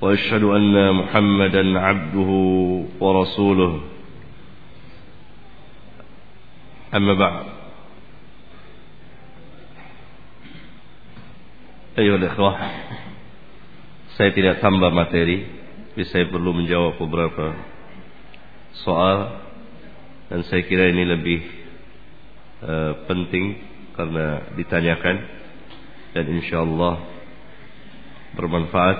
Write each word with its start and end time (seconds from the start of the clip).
وأشهد 0.00 0.42
أن 0.42 0.94
محمدا 0.94 1.78
عبده 1.80 2.30
ورسوله 3.00 3.80
أما 6.94 7.14
بعد 7.14 7.44
أيها 11.98 12.16
الإخوة 12.16 12.52
saya 14.16 14.32
tidak 14.32 14.64
tambah 14.64 14.88
materi 14.96 15.44
tapi 15.92 16.08
saya 16.08 16.24
perlu 16.28 16.52
menjawab 16.56 16.96
beberapa 17.00 17.56
soal 18.84 19.44
dan 20.28 20.40
saya 20.48 20.64
kira 20.64 20.88
ini 20.88 21.04
lebih 21.04 21.40
uh, 22.64 22.92
penting 23.08 23.60
karena 23.96 24.56
ditanyakan 24.56 25.16
dan 26.16 26.24
insyaallah 26.32 26.96
bermanfaat 28.36 28.98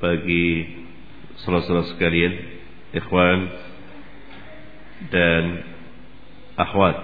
bagi 0.00 0.64
saudara-saudara 1.44 1.92
sekalian, 1.92 2.34
ikhwan 2.96 3.38
dan 5.12 5.44
akhwat. 6.56 6.96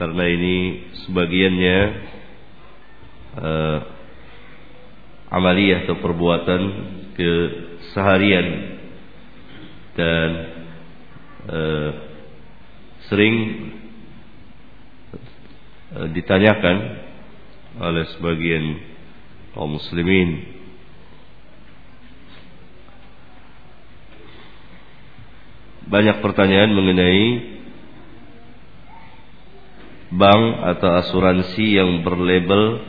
Karena 0.00 0.24
ini 0.32 0.56
sebagiannya 1.04 1.78
uh, 3.36 3.78
amaliyah 5.28 5.84
atau 5.84 6.00
perbuatan 6.00 6.62
keseharian 7.14 8.48
dan 9.92 10.30
uh, 11.44 11.90
sering 13.12 13.36
uh, 15.92 16.08
ditanyakan 16.16 16.76
oleh 17.76 18.04
sebagian 18.16 18.64
kaum 19.54 19.78
muslimin 19.78 20.49
banyak 25.90 26.22
pertanyaan 26.22 26.70
mengenai 26.70 27.24
bank 30.14 30.42
atau 30.74 30.90
asuransi 31.02 31.66
yang 31.66 32.06
berlabel 32.06 32.82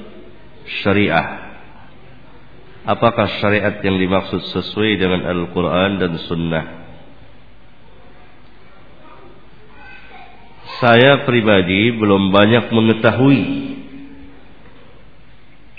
syariah. 0.85 1.49
Apakah 2.81 3.41
syariat 3.41 3.77
yang 3.81 3.97
dimaksud 3.97 4.41
sesuai 4.53 4.97
dengan 4.97 5.21
Al-Quran 5.25 6.01
dan 6.01 6.13
Sunnah? 6.25 6.65
Saya 10.81 11.29
pribadi 11.29 11.93
belum 11.93 12.33
banyak 12.33 12.73
mengetahui 12.73 13.43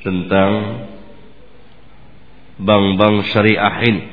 tentang 0.07 0.51
bank-bank 2.62 3.31
syariah 3.34 3.77
ini. 3.83 4.11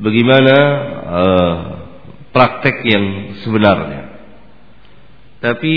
Bagaimana 0.00 0.56
uh, 1.04 1.54
praktek 2.32 2.76
yang 2.88 3.04
sebenarnya. 3.44 4.02
Tapi 5.40 5.74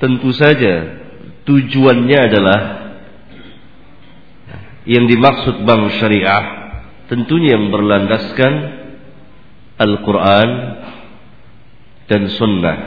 tentu 0.00 0.30
saja 0.34 1.02
tujuannya 1.46 2.18
adalah 2.18 2.60
yang 4.88 5.06
dimaksud 5.06 5.62
bank 5.62 6.00
syariah 6.00 6.60
tentunya 7.10 7.58
yang 7.58 7.74
berlandaskan 7.74 8.52
Al-Quran 9.80 10.48
dan 12.06 12.22
Sunnah. 12.38 12.78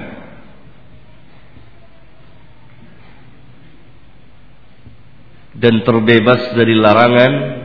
Dan 5.53 5.85
terbebas 5.85 6.55
dari 6.57 6.75
larangan 6.75 7.62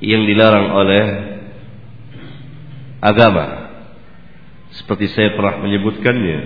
yang 0.00 0.28
dilarang 0.28 0.68
oleh 0.76 1.04
agama. 3.00 3.46
Seperti 4.76 5.08
saya 5.08 5.32
pernah 5.32 5.64
menyebutkannya 5.64 6.40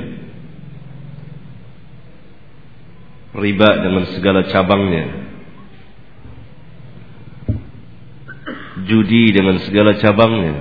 riba 3.34 3.68
dengan 3.82 4.04
segala 4.14 4.46
cabangnya. 4.46 5.06
Judi 8.86 9.34
dengan 9.34 9.58
segala 9.66 9.98
cabangnya. 9.98 10.56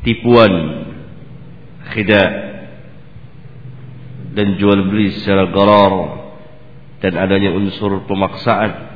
Tipuan 0.00 0.52
khidah 1.92 2.30
dan 4.36 4.60
jual 4.60 4.86
beli 4.92 5.16
secara 5.18 5.50
garar 5.50 5.94
dan 7.02 7.12
adanya 7.18 7.50
unsur 7.56 8.06
pemaksaan 8.06 8.95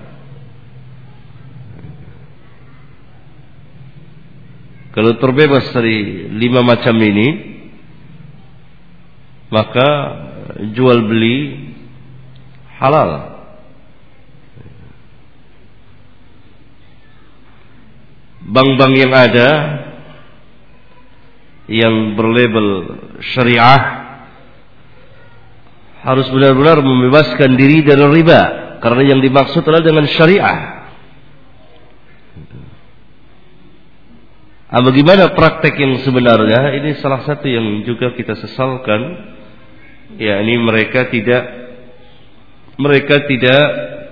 Kalau 5.01 5.17
terbebas 5.17 5.65
dari 5.73 6.29
lima 6.29 6.61
macam 6.61 6.93
ini, 7.01 7.29
maka 9.49 9.89
jual 10.77 11.09
beli 11.09 11.73
halal. 12.77 13.33
Bank-bank 18.45 18.93
yang 18.93 19.13
ada 19.17 19.49
yang 21.65 22.13
berlabel 22.13 22.69
syariah 23.25 23.83
harus 26.05 26.29
benar-benar 26.29 26.85
membebaskan 26.85 27.57
diri 27.57 27.89
dari 27.89 28.05
riba 28.21 28.77
karena 28.85 29.17
yang 29.17 29.25
dimaksud 29.25 29.65
adalah 29.65 29.81
dengan 29.81 30.05
syariah. 30.13 30.70
Nah, 34.71 34.87
bagaimana 34.87 35.35
praktek 35.35 35.75
yang 35.83 35.99
sebenarnya? 36.07 36.79
Ini 36.79 37.03
salah 37.03 37.27
satu 37.27 37.43
yang 37.51 37.83
juga 37.83 38.15
kita 38.15 38.39
sesalkan. 38.39 39.03
Ya, 40.15 40.39
ini 40.47 40.63
mereka 40.63 41.11
tidak 41.11 41.43
mereka 42.79 43.27
tidak 43.27 43.63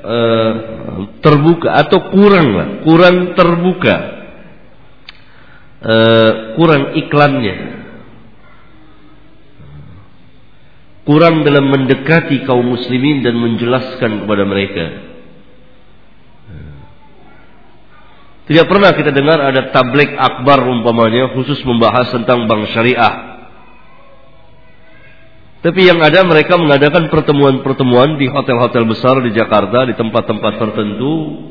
uh, 0.03 0.53
terbuka 1.23 1.73
atau 1.73 2.11
kurang 2.11 2.49
lah, 2.59 2.69
kurang 2.83 3.17
terbuka, 3.39 3.97
uh, 5.83 6.33
kurang 6.59 6.83
iklannya, 7.07 7.57
kurang 11.07 11.47
dalam 11.47 11.71
mendekati 11.71 12.45
kaum 12.45 12.67
muslimin 12.67 13.23
dan 13.23 13.39
menjelaskan 13.39 14.27
kepada 14.27 14.45
mereka. 14.45 15.08
Tidak 18.49 18.65
pernah 18.65 18.97
kita 18.97 19.13
dengar 19.13 19.45
ada 19.45 19.69
tablik 19.77 20.09
akbar 20.17 20.65
umpamanya 20.65 21.37
khusus 21.37 21.61
membahas 21.69 22.09
tentang 22.09 22.49
bank 22.49 22.73
syariah. 22.73 23.37
Tapi 25.61 25.85
yang 25.85 26.01
ada 26.01 26.25
mereka 26.25 26.57
mengadakan 26.57 27.13
pertemuan-pertemuan 27.13 28.17
di 28.17 28.25
hotel-hotel 28.25 28.89
besar 28.89 29.21
di 29.21 29.37
Jakarta, 29.37 29.85
di 29.85 29.93
tempat-tempat 29.93 30.53
tertentu 30.65 31.45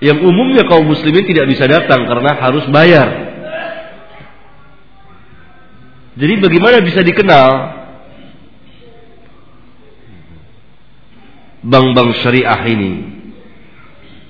yang 0.00 0.24
umumnya 0.24 0.64
kaum 0.64 0.88
muslimin 0.88 1.28
tidak 1.28 1.44
bisa 1.52 1.68
datang 1.68 2.08
karena 2.08 2.40
harus 2.40 2.64
bayar. 2.72 3.08
Jadi 6.16 6.40
bagaimana 6.40 6.80
bisa 6.80 7.04
dikenal 7.04 7.50
bank-bank 11.68 12.10
syariah 12.24 12.62
ini? 12.64 13.11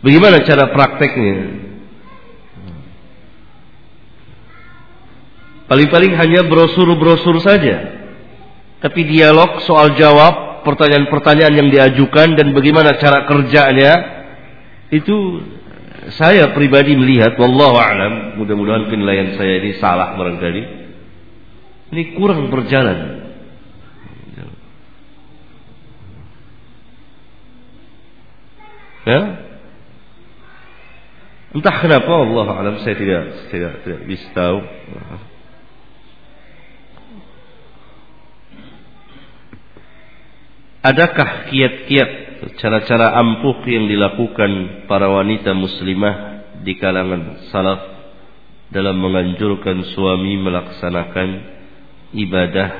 Bagaimana 0.02 0.42
cara 0.42 0.74
prakteknya? 0.74 1.62
Paling-paling 5.70 6.12
hanya 6.18 6.40
brosur-brosur 6.50 7.38
saja. 7.40 8.02
Tapi 8.82 9.00
dialog 9.06 9.62
soal 9.62 9.94
jawab 9.94 10.66
pertanyaan-pertanyaan 10.66 11.54
yang 11.54 11.68
diajukan 11.70 12.34
dan 12.34 12.50
bagaimana 12.50 12.98
cara 12.98 13.30
kerjanya 13.30 13.92
itu 14.90 15.42
saya 16.18 16.50
pribadi 16.50 16.98
melihat 16.98 17.38
wallahu 17.38 17.78
alam 17.78 18.34
mudah-mudahan 18.38 18.90
penilaian 18.90 19.38
saya 19.38 19.62
ini 19.62 19.78
salah 19.78 20.18
barangkali 20.18 20.62
ini 21.94 22.02
kurang 22.18 22.50
berjalan 22.50 23.22
ya 29.06 29.20
entah 31.52 31.76
kenapa 31.80 32.08
Allah 32.08 32.46
alam 32.58 32.76
saya 32.80 32.96
tidak 32.96 33.22
tidak 33.52 33.72
tidak 33.84 34.00
bisa 34.08 34.26
tahu. 34.32 34.58
Adakah 40.82 41.46
kiat-kiat 41.46 42.10
cara-cara 42.58 43.14
ampuh 43.14 43.62
yang 43.70 43.86
dilakukan 43.86 44.82
para 44.90 45.06
wanita 45.06 45.54
muslimah 45.54 46.42
di 46.66 46.74
kalangan 46.74 47.46
salaf 47.54 47.80
dalam 48.74 48.98
menganjurkan 48.98 49.94
suami 49.94 50.42
melaksanakan 50.42 51.28
ibadah 52.18 52.70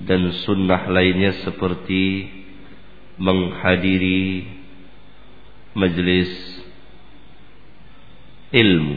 dan 0.00 0.32
sunnah 0.46 0.88
lainnya 0.88 1.44
seperti 1.44 2.30
menghadiri 3.18 4.46
majlis 5.74 6.30
ilmu. 8.52 8.96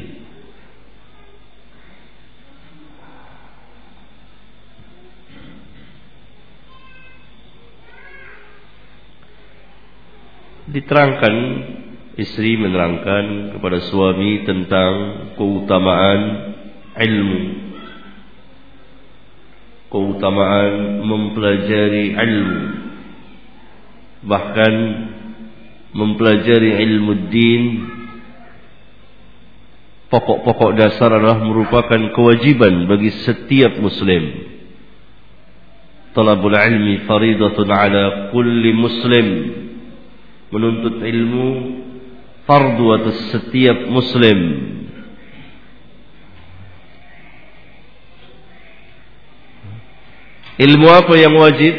Diterangkan 10.71 11.35
istri 12.15 12.55
menerangkan 12.55 13.51
kepada 13.51 13.83
suami 13.91 14.47
tentang 14.47 14.93
keutamaan 15.35 16.21
ilmu. 16.95 17.41
Keutamaan 19.91 21.03
mempelajari 21.03 22.15
ilmu. 22.15 22.61
Bahkan 24.23 24.73
mempelajari 25.91 26.71
ilmu 26.87 27.11
din 27.27 27.90
pokok-pokok 30.11 30.71
dasar 30.75 31.15
adalah 31.15 31.39
merupakan 31.39 32.11
kewajiban 32.11 32.85
bagi 32.85 33.15
setiap 33.23 33.79
muslim. 33.79 34.51
Talabul 36.11 36.51
ilmi 36.51 37.07
faridatun 37.07 37.71
ala 37.71 38.35
kulli 38.35 38.75
muslim. 38.75 39.27
Menuntut 40.51 40.99
ilmu 40.99 41.47
fardu 42.43 42.85
atas 42.99 43.17
setiap 43.31 43.87
muslim. 43.87 44.39
Ilmu 50.59 50.87
apa 50.91 51.15
yang 51.15 51.39
wajib? 51.39 51.73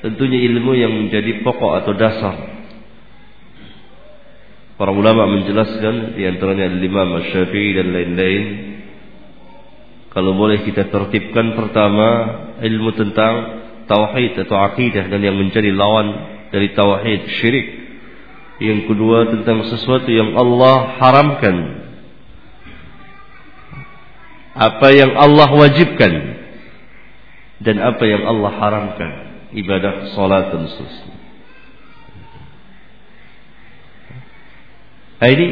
Tentunya 0.00 0.48
ilmu 0.48 0.72
yang 0.72 0.92
menjadi 0.96 1.44
pokok 1.44 1.84
atau 1.84 1.92
dasar 1.92 2.53
para 4.84 4.92
ulama 4.92 5.24
menjelaskan 5.32 6.12
di 6.12 6.28
antaranya 6.28 6.68
Imam 6.76 7.16
Syafi'i 7.32 7.72
dan 7.72 7.88
lain-lain 7.88 8.44
kalau 10.12 10.36
boleh 10.36 10.60
kita 10.60 10.92
tertibkan 10.92 11.56
pertama 11.56 12.08
ilmu 12.60 12.92
tentang 12.92 13.64
tauhid 13.88 14.44
atau 14.44 14.60
akidah 14.60 15.08
dan 15.08 15.24
yang 15.24 15.40
menjadi 15.40 15.72
lawan 15.72 16.12
dari 16.52 16.76
tauhid 16.76 17.32
syirik. 17.40 17.68
Yang 18.60 18.92
kedua 18.92 19.32
tentang 19.32 19.72
sesuatu 19.72 20.12
yang 20.12 20.36
Allah 20.36 21.00
haramkan. 21.00 21.56
Apa 24.52 24.88
yang 24.92 25.16
Allah 25.16 25.48
wajibkan 25.48 26.12
dan 27.64 27.80
apa 27.80 28.04
yang 28.04 28.20
Allah 28.28 28.52
haramkan, 28.52 29.10
ibadah 29.56 30.12
salat 30.12 30.52
dan 30.52 30.68
seterusnya. 30.68 31.13
Ini 35.30 35.46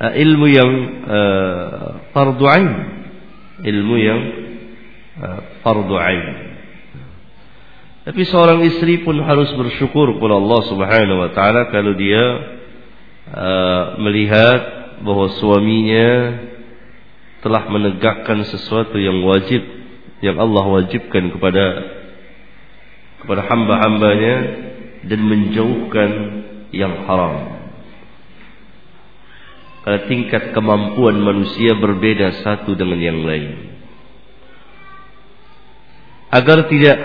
uh, 0.00 0.12
ilmu 0.14 0.46
yang 0.50 0.70
uh, 1.06 1.88
fardu 2.12 2.44
ain, 2.46 2.70
ilmu 3.64 3.96
yang 3.98 4.20
uh, 5.20 5.40
fardu 5.64 5.94
ain. 5.96 6.24
Tapi 8.06 8.22
seorang 8.22 8.62
istri 8.62 9.02
pun 9.02 9.18
harus 9.18 9.50
bersyukur 9.58 10.14
kepada 10.14 10.38
Allah 10.38 10.60
Subhanahu 10.70 11.18
wa 11.26 11.30
taala 11.34 11.74
kalau 11.74 11.90
dia 11.98 12.22
uh, 13.34 13.84
melihat 13.98 14.60
bahwa 15.02 15.26
suaminya 15.42 16.38
telah 17.42 17.66
menegakkan 17.66 18.46
sesuatu 18.46 18.94
yang 18.98 19.26
wajib 19.26 19.58
yang 20.22 20.38
Allah 20.38 20.64
wajibkan 20.64 21.34
kepada 21.34 21.64
kepada 23.26 23.42
hamba-hambanya 23.50 24.36
dan 25.06 25.20
menjauhkan 25.26 26.10
yang 26.70 27.06
haram. 27.10 27.55
Karena 29.86 30.02
tingkat 30.10 30.50
kemampuan 30.50 31.14
manusia 31.22 31.78
berbeda 31.78 32.42
satu 32.42 32.74
dengan 32.74 32.98
yang 32.98 33.22
lain. 33.22 33.70
Agar 36.26 36.66
tidak 36.66 36.98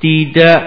tidak 0.00 0.60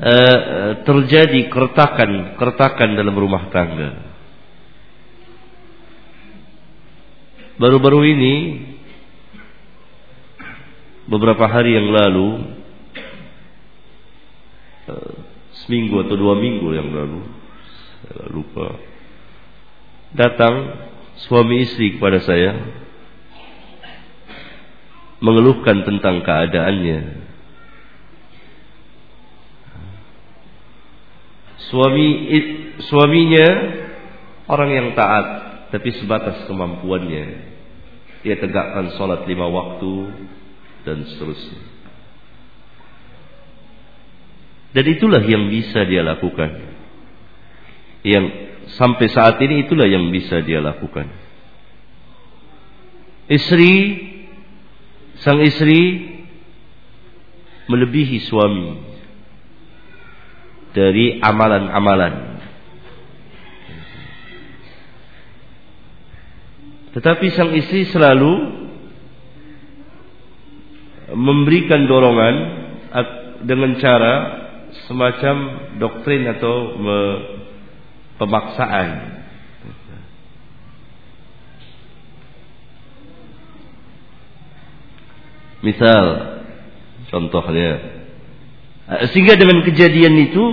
uh, 0.00 0.80
terjadi 0.80 1.52
keretakan 1.52 2.40
keretakan 2.40 2.96
dalam 2.96 3.12
rumah 3.12 3.52
tangga. 3.52 4.16
Baru-baru 7.60 8.00
ini 8.16 8.34
beberapa 11.04 11.44
hari 11.52 11.76
yang 11.76 11.92
lalu 11.92 12.28
uh, 14.88 15.14
seminggu 15.68 16.00
atau 16.00 16.16
dua 16.16 16.32
minggu 16.40 16.72
yang 16.72 16.88
lalu 16.96 17.37
lupa 18.32 18.80
datang 20.16 20.54
suami 21.28 21.66
istri 21.66 21.96
kepada 21.96 22.22
saya 22.24 22.56
mengeluhkan 25.18 25.82
tentang 25.82 26.22
keadaannya 26.22 27.28
Suami 31.68 32.06
suaminya 32.88 33.48
orang 34.48 34.70
yang 34.72 34.88
taat 34.96 35.26
tapi 35.68 35.92
sebatas 36.00 36.48
kemampuannya. 36.48 37.26
Dia 38.24 38.40
tegakkan 38.40 38.96
sholat 38.96 39.28
lima 39.28 39.46
waktu 39.52 39.92
dan 40.88 41.04
seterusnya. 41.04 41.60
Dan 44.72 44.84
itulah 44.84 45.22
yang 45.24 45.52
bisa 45.52 45.84
dia 45.84 46.00
lakukan. 46.00 46.67
Yang 48.06 48.26
sampai 48.78 49.06
saat 49.10 49.36
ini 49.42 49.66
itulah 49.66 49.88
yang 49.88 50.10
bisa 50.12 50.38
dia 50.44 50.62
lakukan. 50.62 51.08
Istri, 53.28 53.74
sang 55.20 55.42
istri 55.44 55.80
melebihi 57.68 58.18
suami 58.24 58.68
dari 60.72 61.20
amalan-amalan. 61.20 62.40
Tetapi 66.96 67.26
sang 67.36 67.52
istri 67.52 67.84
selalu 67.92 68.32
memberikan 71.12 71.84
dorongan 71.84 72.36
dengan 73.44 73.76
cara 73.78 74.14
semacam 74.88 75.36
doktrin 75.78 76.24
atau 76.32 76.54
pemaksaan. 78.18 79.18
Misal 85.58 86.04
contohnya 87.10 87.98
Eh, 88.88 89.04
sehingga 89.12 89.36
dengan 89.36 89.60
kejadian 89.68 90.16
itu 90.16 90.44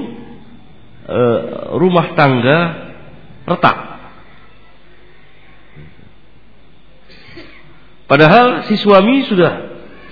eh, 1.07 1.39
rumah 1.79 2.19
tangga 2.19 2.91
retak. 3.47 3.77
Padahal 8.11 8.67
si 8.67 8.75
suami 8.75 9.23
sudah 9.25 9.53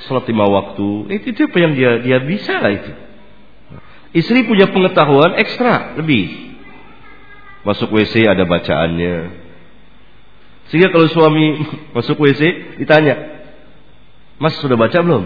sholat 0.08 0.26
lima 0.32 0.48
waktu, 0.50 1.14
itu, 1.20 1.26
itu 1.36 1.42
apa 1.52 1.58
yang 1.60 1.76
dia 1.76 1.92
dia 2.00 2.18
bisa 2.24 2.64
lah 2.64 2.72
itu. 2.72 2.92
Istri 4.16 4.48
punya 4.48 4.72
pengetahuan 4.72 5.36
ekstra 5.36 6.00
lebih. 6.00 6.53
Masuk 7.64 7.96
WC 7.96 8.28
ada 8.28 8.44
bacaannya. 8.44 9.16
Sehingga 10.68 10.92
kalau 10.92 11.08
suami 11.12 11.64
masuk 11.96 12.20
WC 12.20 12.76
ditanya, 12.80 13.16
Mas 14.40 14.60
sudah 14.60 14.76
baca 14.76 15.00
belum? 15.00 15.24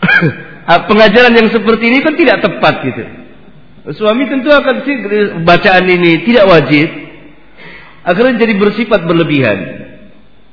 ah, 0.70 0.80
pengajaran 0.84 1.32
yang 1.36 1.48
seperti 1.48 1.88
ini 1.88 2.04
kan 2.04 2.14
tidak 2.16 2.44
tepat 2.44 2.74
gitu. 2.84 3.04
Suami 3.96 4.28
tentu 4.28 4.52
akan 4.52 4.84
sih 4.84 4.96
bacaan 5.40 5.88
ini 5.88 6.20
tidak 6.28 6.44
wajib. 6.44 6.88
Akhirnya 8.04 8.44
jadi 8.44 8.54
bersifat 8.60 9.08
berlebihan. 9.08 9.58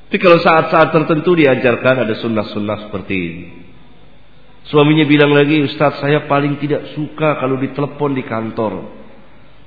Tapi 0.07 0.23
kalau 0.23 0.39
saat-saat 0.39 0.95
tertentu 0.95 1.35
diajarkan 1.35 2.07
ada 2.07 2.15
sunnah-sunnah 2.15 2.87
seperti 2.87 3.15
ini. 3.19 3.66
Suaminya 4.67 5.07
bilang 5.07 5.31
lagi, 5.31 5.63
Ustaz 5.63 6.03
saya 6.03 6.27
paling 6.27 6.59
tidak 6.59 6.91
suka 6.91 7.39
kalau 7.39 7.55
ditelepon 7.55 8.11
di 8.11 8.23
kantor. 8.27 8.91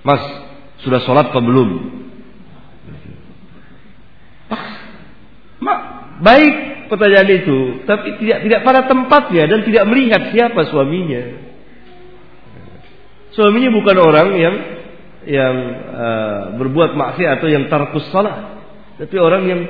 Mas, 0.05 0.21
sudah 0.85 1.01
sholat 1.05 1.33
apa 1.33 1.41
belum? 1.41 1.71
Mak, 5.61 5.81
baik 6.21 6.55
pertanyaan 6.93 7.31
itu, 7.33 7.59
tapi 7.89 8.21
tidak 8.21 8.39
tidak 8.45 8.61
pada 8.61 8.81
tempatnya 8.89 9.45
dan 9.49 9.61
tidak 9.65 9.85
melihat 9.89 10.23
siapa 10.37 10.69
suaminya. 10.69 11.49
Suaminya 13.33 13.71
bukan 13.73 13.97
orang 14.01 14.29
yang 14.37 14.57
yang 15.25 15.55
uh, 15.97 16.41
berbuat 16.61 16.97
maksiat 16.97 17.41
atau 17.41 17.49
yang 17.49 17.69
tarkus 17.73 18.09
salat, 18.13 18.59
tapi 19.01 19.17
orang 19.17 19.43
yang 19.49 19.61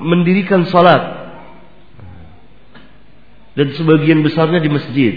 mendirikan 0.00 0.64
salat. 0.68 1.25
Dan 3.56 3.72
sebagian 3.72 4.20
besarnya 4.20 4.60
di 4.60 4.68
masjid. 4.68 5.14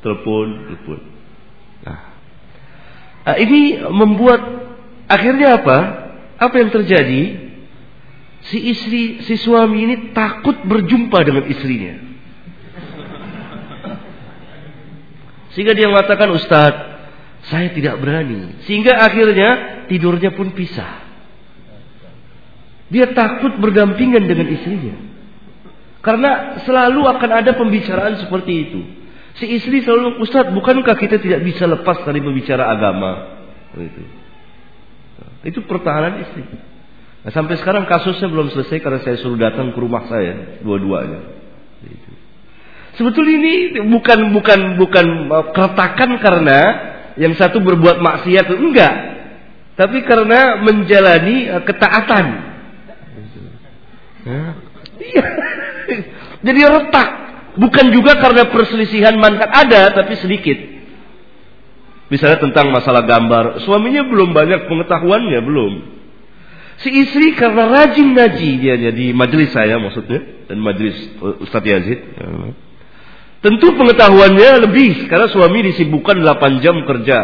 Telepon, 0.00 0.72
telepon. 0.72 1.00
Nah. 1.84 2.00
nah, 3.28 3.36
ini 3.36 3.84
membuat 3.92 4.40
akhirnya 5.04 5.60
apa? 5.60 5.78
Apa 6.40 6.54
yang 6.56 6.72
terjadi? 6.72 7.52
Si 8.48 8.56
istri, 8.56 9.20
si 9.28 9.36
suami 9.36 9.84
ini 9.84 9.96
takut 10.16 10.56
berjumpa 10.64 11.20
dengan 11.28 11.44
istrinya. 11.44 12.08
Sehingga 15.52 15.76
dia 15.76 15.92
mengatakan, 15.92 16.32
Ustadz, 16.32 16.88
saya 17.52 17.68
tidak 17.76 18.00
berani. 18.00 18.64
Sehingga 18.64 18.96
akhirnya 18.96 19.84
tidurnya 19.92 20.32
pun 20.32 20.56
pisah. 20.56 21.04
Dia 22.88 23.12
takut 23.12 23.60
berdampingan 23.60 24.24
dengan 24.24 24.48
istrinya. 24.56 25.09
Karena 26.00 26.60
selalu 26.64 27.04
akan 27.04 27.30
ada 27.44 27.52
pembicaraan 27.52 28.16
seperti 28.16 28.52
itu. 28.68 28.80
Si 29.36 29.46
istri 29.46 29.84
selalu, 29.84 30.20
Ustadz, 30.24 30.52
bukankah 30.56 30.96
kita 30.96 31.20
tidak 31.20 31.44
bisa 31.44 31.68
lepas 31.68 32.02
dari 32.08 32.24
berbicara 32.24 32.72
agama? 32.72 33.40
Itu. 33.76 34.02
Itu 35.44 35.58
pertahanan 35.64 36.24
istri. 36.24 36.44
Nah, 37.20 37.32
sampai 37.32 37.60
sekarang 37.60 37.84
kasusnya 37.84 38.32
belum 38.32 38.48
selesai 38.48 38.80
karena 38.80 39.00
saya 39.04 39.20
suruh 39.20 39.36
datang 39.36 39.76
ke 39.76 39.78
rumah 39.80 40.08
saya 40.08 40.60
dua-duanya. 40.64 41.20
Itu. 41.84 42.10
Sebetulnya 42.96 43.34
ini 43.36 43.54
bukan 43.92 44.34
bukan 44.34 44.60
bukan 44.80 45.06
keretakan 45.52 46.10
karena 46.20 46.60
yang 47.20 47.36
satu 47.36 47.60
berbuat 47.60 48.00
maksiat 48.00 48.46
enggak, 48.56 48.94
tapi 49.76 50.04
karena 50.04 50.60
menjalani 50.64 51.48
uh, 51.48 51.62
ketaatan. 51.64 52.24
Iya. 55.00 55.24
Jadi 56.40 56.60
retak. 56.64 57.08
Bukan 57.60 57.90
juga 57.90 58.16
karena 58.16 58.46
perselisihan 58.48 59.18
manfaat 59.18 59.66
ada, 59.66 59.90
tapi 59.92 60.14
sedikit. 60.16 60.56
Misalnya 62.10 62.42
tentang 62.42 62.70
masalah 62.74 63.06
gambar, 63.06 63.62
suaminya 63.62 64.06
belum 64.06 64.34
banyak 64.34 64.66
pengetahuannya, 64.66 65.40
belum. 65.46 65.72
Si 66.80 66.88
istri 66.88 67.36
karena 67.36 67.68
rajin 67.68 68.16
ngaji 68.16 68.50
dia 68.56 68.74
di 68.90 69.12
majelis 69.12 69.52
saya 69.52 69.76
maksudnya 69.76 70.48
dan 70.48 70.58
majelis 70.64 70.96
Ustadz 71.44 71.68
Yazid. 71.68 72.00
Tentu 73.44 73.76
pengetahuannya 73.76 74.64
lebih 74.64 75.04
karena 75.08 75.28
suami 75.28 75.70
disibukkan 75.70 76.24
8 76.24 76.64
jam 76.64 76.80
kerja. 76.88 77.18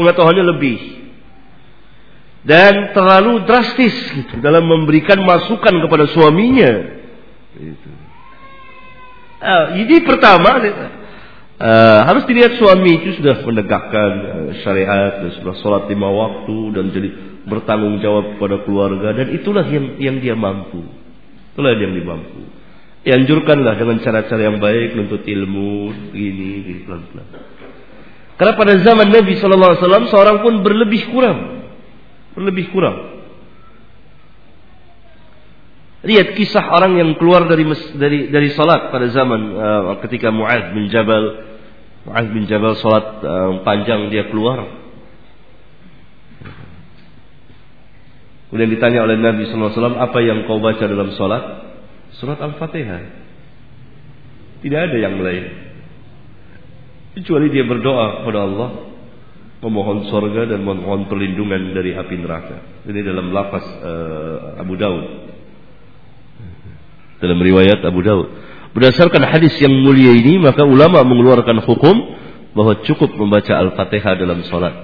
Pengetahuannya 0.00 0.44
lebih. 0.56 0.99
Dan 2.40 2.96
terlalu 2.96 3.44
drastis 3.44 3.92
gitu 4.16 4.40
dalam 4.40 4.64
memberikan 4.64 5.20
masukan 5.20 5.76
kepada 5.84 6.08
suaminya. 6.08 6.72
Gitu. 7.52 7.88
Uh, 9.40 9.66
ini 9.76 10.04
pertama 10.04 10.60
uh, 11.60 12.00
harus 12.08 12.24
dilihat 12.24 12.56
suami 12.56 13.00
itu 13.00 13.20
sudah 13.20 13.44
menegakkan 13.44 14.10
uh, 14.20 14.50
syariat 14.64 15.20
dan 15.20 15.30
sudah 15.40 15.54
sholat 15.60 15.84
lima 15.88 16.08
waktu 16.08 16.58
dan 16.76 16.84
jadi 16.92 17.08
bertanggung 17.48 18.00
jawab 18.04 18.36
kepada 18.36 18.64
keluarga 18.64 19.16
dan 19.16 19.32
itulah 19.32 19.64
yang 19.64 19.96
yang 19.96 20.16
dia 20.20 20.36
mampu 20.36 20.84
itulah 21.56 21.72
yang 21.72 21.92
dia 21.96 22.04
mampu 22.04 22.40
anjurkanlah 23.00 23.80
dengan 23.80 23.96
cara-cara 24.04 24.44
yang 24.44 24.60
baik 24.60 24.92
untuk 25.08 25.24
ilmu 25.24 25.72
ini, 26.12 26.48
ini 26.60 26.74
pelan-pelan 26.84 27.26
karena 28.36 28.52
pada 28.56 28.72
zaman 28.84 29.08
Nabi 29.08 29.32
Shallallahu 29.40 29.70
Alaihi 29.72 29.82
Wasallam 29.84 30.06
seorang 30.12 30.36
pun 30.44 30.54
berlebih 30.60 31.08
kurang 31.12 31.59
berlebih 32.36 32.70
kurang 32.70 33.20
Lihat 36.00 36.32
kisah 36.32 36.64
orang 36.72 36.96
yang 36.96 37.10
keluar 37.20 37.44
dari 37.44 37.68
dari 38.00 38.32
dari 38.32 38.48
salat 38.56 38.88
pada 38.88 39.12
zaman 39.12 39.40
uh, 39.52 39.82
ketika 40.00 40.32
Muaz 40.32 40.72
bin 40.72 40.88
Jabal 40.88 41.44
Muaz 42.08 42.26
bin 42.32 42.48
Jabal 42.48 42.72
salat 42.80 43.20
uh, 43.20 43.60
panjang 43.60 44.08
dia 44.08 44.32
keluar. 44.32 44.80
Kemudian 48.48 48.72
ditanya 48.72 49.04
oleh 49.04 49.20
Nabi 49.20 49.46
SAW 49.46 50.00
apa 50.00 50.18
yang 50.24 50.48
kau 50.48 50.58
baca 50.58 50.82
dalam 50.82 51.14
salat? 51.14 51.68
Surat 52.18 52.40
Al-Fatihah. 52.42 53.02
Tidak 54.64 54.80
ada 54.80 54.96
yang 54.98 55.20
lain. 55.20 55.44
Kecuali 57.14 57.46
dia 57.52 57.62
berdoa 57.62 58.24
kepada 58.24 58.40
Allah 58.48 58.89
memohon 59.60 60.08
sorga 60.08 60.48
dan 60.48 60.64
memohon 60.64 61.08
perlindungan 61.08 61.76
dari 61.76 61.92
api 61.92 62.14
neraka. 62.16 62.84
Ini 62.88 63.00
dalam 63.04 63.32
lafaz 63.32 63.64
uh, 63.84 64.60
Abu 64.60 64.74
Daud 64.80 65.30
dalam 67.20 67.38
riwayat 67.38 67.84
Abu 67.84 68.00
Daud. 68.00 68.28
Berdasarkan 68.72 69.22
hadis 69.28 69.54
yang 69.60 69.70
mulia 69.70 70.16
ini, 70.16 70.40
maka 70.40 70.64
ulama 70.64 71.04
mengeluarkan 71.04 71.60
hukum 71.62 71.94
bahwa 72.56 72.82
cukup 72.82 73.12
membaca 73.14 73.52
Al-Fatihah 73.54 74.16
dalam 74.16 74.42
sholat. 74.48 74.74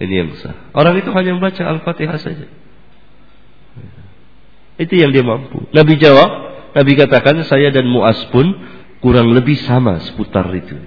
Ini 0.00 0.14
yang 0.24 0.30
sah. 0.40 0.56
Orang 0.72 0.96
itu 0.96 1.12
hanya 1.12 1.36
membaca 1.36 1.60
Al-Fatihah 1.60 2.16
saja. 2.16 2.46
Itu 4.80 4.94
yang 4.96 5.12
dia 5.12 5.20
mampu. 5.20 5.68
Nabi 5.76 6.00
jawab, 6.00 6.30
Nabi 6.72 6.92
katakan 6.96 7.44
saya 7.44 7.68
dan 7.68 7.84
Muas 7.84 8.16
pun 8.32 8.48
kurang 9.04 9.28
lebih 9.36 9.60
sama 9.60 10.00
seputar 10.00 10.48
itu. 10.56 10.78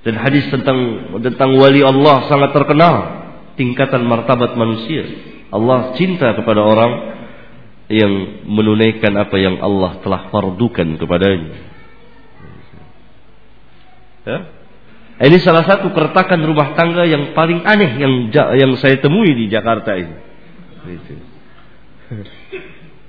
Dan 0.00 0.16
hadis 0.16 0.48
tentang 0.48 1.12
tentang 1.20 1.60
wali 1.60 1.84
Allah 1.84 2.24
sangat 2.24 2.56
terkenal 2.56 2.94
tingkatan 3.60 4.08
martabat 4.08 4.56
manusia. 4.56 5.04
Allah 5.52 5.92
cinta 6.00 6.32
kepada 6.32 6.64
orang 6.64 6.92
yang 7.90 8.12
menunaikan 8.46 9.12
apa 9.18 9.36
yang 9.36 9.60
Allah 9.60 10.00
telah 10.00 10.30
fardukan 10.32 10.96
kepadanya. 10.96 11.52
Ya? 14.24 14.38
Ini 15.20 15.36
salah 15.44 15.68
satu 15.68 15.92
keretakan 15.92 16.40
rumah 16.48 16.72
tangga 16.72 17.04
yang 17.04 17.36
paling 17.36 17.60
aneh 17.68 18.00
yang 18.00 18.32
yang 18.32 18.72
saya 18.80 18.96
temui 19.04 19.36
di 19.36 19.52
Jakarta 19.52 19.92
ini. 20.00 20.16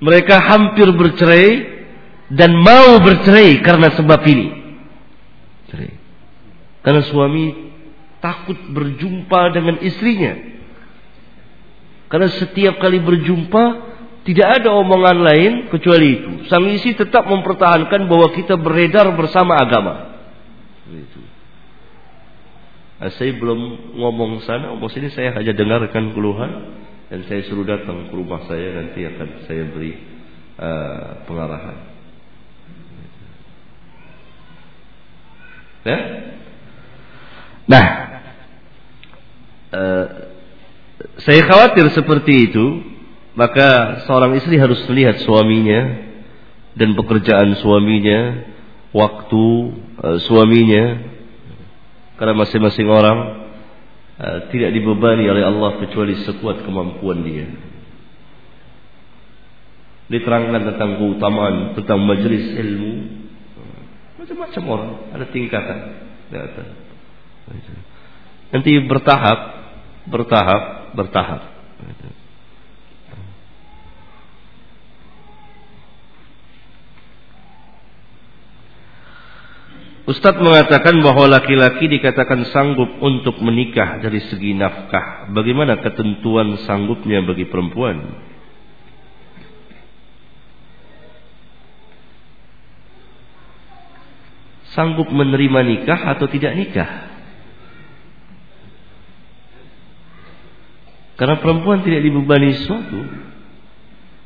Mereka 0.02 0.36
hampir 0.44 0.92
bercerai 0.92 1.48
dan 2.28 2.52
mau 2.52 3.00
bercerai 3.00 3.64
karena 3.64 3.88
sebab 3.96 4.20
ini. 4.28 4.48
Karena 6.82 7.02
suami 7.06 7.72
takut 8.18 8.58
berjumpa 8.70 9.54
dengan 9.54 9.78
istrinya. 9.82 10.34
Karena 12.10 12.28
setiap 12.28 12.78
kali 12.82 13.00
berjumpa 13.00 13.64
tidak 14.22 14.62
ada 14.62 14.70
omongan 14.70 15.18
lain 15.22 15.52
kecuali 15.70 16.06
itu. 16.14 16.30
Sang 16.46 16.62
istri 16.70 16.94
tetap 16.94 17.26
mempertahankan 17.26 18.06
bahwa 18.06 18.30
kita 18.30 18.54
beredar 18.54 19.10
bersama 19.18 19.58
agama. 19.58 20.14
Nah, 23.02 23.10
saya 23.18 23.34
belum 23.34 23.58
ngomong 23.98 24.46
sana, 24.46 24.70
ngomong 24.70 24.90
sini 24.94 25.10
saya 25.10 25.34
hanya 25.34 25.50
dengarkan 25.50 26.14
keluhan 26.14 26.78
dan 27.10 27.26
saya 27.26 27.42
suruh 27.50 27.66
datang 27.66 28.06
ke 28.06 28.14
rumah 28.14 28.46
saya 28.46 28.78
nanti 28.78 29.02
akan 29.02 29.28
saya 29.50 29.66
beri 29.74 29.92
uh, 30.62 31.26
pengarahan. 31.26 31.78
Ya? 35.82 35.98
Nah, 37.66 37.84
uh, 39.70 40.06
saya 41.22 41.42
khawatir 41.46 41.86
seperti 41.94 42.50
itu, 42.50 42.66
maka 43.38 44.02
seorang 44.06 44.34
istri 44.38 44.58
harus 44.58 44.82
melihat 44.90 45.22
suaminya 45.22 46.10
dan 46.74 46.98
pekerjaan 46.98 47.54
suaminya, 47.62 48.50
waktu 48.90 49.44
uh, 50.02 50.18
suaminya, 50.26 50.84
karena 52.18 52.34
masing-masing 52.34 52.88
orang 52.90 53.18
uh, 54.18 54.38
tidak 54.50 54.74
dibebani 54.74 55.30
oleh 55.30 55.46
Allah 55.46 55.78
kecuali 55.78 56.18
sekuat 56.26 56.66
kemampuan 56.66 57.22
dia. 57.22 57.46
diterangkan 60.12 60.76
tentang 60.76 61.00
keutamaan 61.00 61.72
tentang 61.72 62.04
majelis 62.04 62.52
ilmu. 62.52 62.92
Macam-macam 64.20 64.62
orang 64.68 64.90
ada 65.16 65.26
tingkatan 65.32 65.78
nanti 68.52 68.72
bertahap 68.84 69.38
bertahap 70.08 70.62
bertahap 70.94 71.52
Ustadz 80.02 80.42
mengatakan 80.42 80.98
bahwa 80.98 81.30
laki-laki 81.30 81.86
dikatakan 81.86 82.50
sanggup 82.50 82.90
untuk 82.98 83.38
menikah 83.38 84.02
dari 84.02 84.18
segi 84.18 84.50
nafkah. 84.50 85.30
Bagaimana 85.30 85.78
ketentuan 85.78 86.58
sanggupnya 86.66 87.22
bagi 87.22 87.46
perempuan? 87.46 88.18
Sanggup 94.74 95.06
menerima 95.06 95.60
nikah 95.70 96.00
atau 96.18 96.26
tidak 96.26 96.50
nikah? 96.58 97.11
Karena 101.22 101.38
perempuan 101.38 101.86
tidak 101.86 102.02
dibebani 102.02 102.50
sesuatu. 102.50 102.98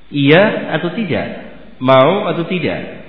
Iya 0.08 0.72
atau 0.80 0.96
tidak? 0.96 1.26
Mau 1.76 2.24
atau 2.24 2.48
tidak? 2.48 3.04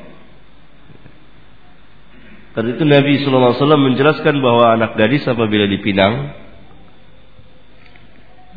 Karena 2.52 2.76
itu 2.76 2.84
Nabi 2.84 3.24
SAW 3.24 3.56
menjelaskan 3.80 4.44
bahwa 4.44 4.76
anak 4.76 5.00
gadis 5.00 5.24
apabila 5.24 5.72
dipinang, 5.72 6.36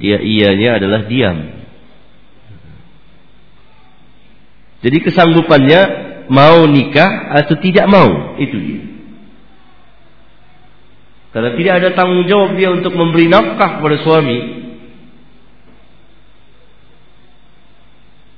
ya 0.02 0.18
ianya 0.18 0.82
adalah 0.82 1.06
diam. 1.06 1.62
Jadi 4.82 4.98
kesanggupannya 4.98 5.80
mau 6.26 6.66
nikah 6.66 7.38
atau 7.38 7.54
tidak 7.62 7.86
mau 7.86 8.34
itu 8.34 8.58
dia. 8.58 8.82
Karena 11.30 11.54
tidak 11.54 11.74
ada 11.78 11.88
tanggung 11.94 12.26
jawab 12.26 12.58
dia 12.58 12.74
untuk 12.74 12.98
memberi 12.98 13.30
nafkah 13.30 13.78
kepada 13.78 14.02
suami. 14.02 14.59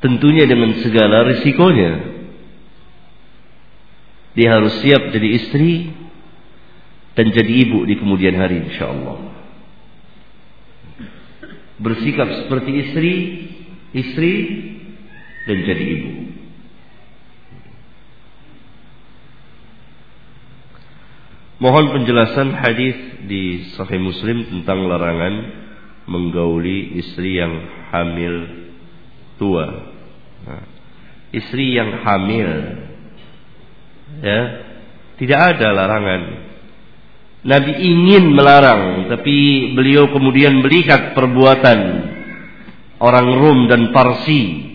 Tentunya 0.02 0.50
dengan 0.50 0.74
segala 0.82 1.22
risikonya. 1.30 2.10
Dia 4.34 4.58
harus 4.58 4.74
siap 4.82 5.14
jadi 5.14 5.28
istri 5.38 5.94
dan 7.14 7.30
jadi 7.30 7.52
ibu 7.68 7.86
di 7.86 7.94
kemudian 8.00 8.34
hari 8.34 8.66
insyaallah. 8.66 9.30
Bersikap 11.78 12.28
seperti 12.42 12.70
istri, 12.82 13.14
istri 13.94 14.32
dan 15.46 15.58
jadi 15.70 15.84
ibu. 15.84 16.12
Mohon 21.62 21.94
penjelasan 21.94 22.58
hadis 22.58 22.98
di 23.30 23.70
Sahih 23.78 24.02
Muslim 24.02 24.50
tentang 24.50 24.82
larangan 24.82 25.34
menggauli 26.10 26.98
istri 26.98 27.38
yang 27.38 27.54
hamil 27.94 28.61
tua. 29.40 29.66
Nah, 30.42 30.64
istri 31.32 31.76
yang 31.76 32.02
hamil. 32.04 32.50
Ya. 34.20 34.40
Tidak 35.16 35.38
ada 35.38 35.68
larangan. 35.72 36.22
Nabi 37.42 37.72
ingin 37.74 38.30
melarang 38.38 39.10
tapi 39.10 39.70
beliau 39.74 40.06
kemudian 40.14 40.62
melihat 40.62 41.10
perbuatan 41.18 41.78
orang 43.02 43.28
Rum 43.34 43.58
dan 43.66 43.90
Parsi 43.90 44.70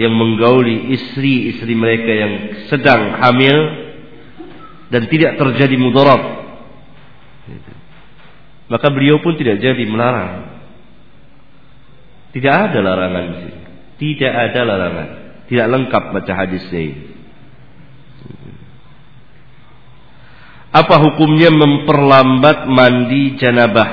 yang 0.00 0.16
menggauli 0.16 0.96
istri-istri 0.96 1.76
mereka 1.76 2.08
yang 2.08 2.32
sedang 2.72 3.20
hamil 3.20 3.56
dan 4.88 5.12
tidak 5.12 5.36
terjadi 5.36 5.76
mudarat. 5.76 6.22
Maka 8.70 8.86
beliau 8.88 9.20
pun 9.20 9.36
tidak 9.36 9.60
jadi 9.60 9.84
melarang 9.84 10.59
tidak 12.30 12.54
ada 12.70 12.78
larangan 12.82 13.26
tidak 13.98 14.32
ada 14.32 14.60
larangan 14.64 15.08
tidak 15.50 15.66
lengkap 15.66 16.04
baca 16.14 16.32
hadisnya 16.38 16.80
ini. 16.94 17.10
Apa 20.70 21.02
hukumnya 21.02 21.50
memperlambat 21.50 22.70
mandi 22.70 23.34
janabah? 23.34 23.90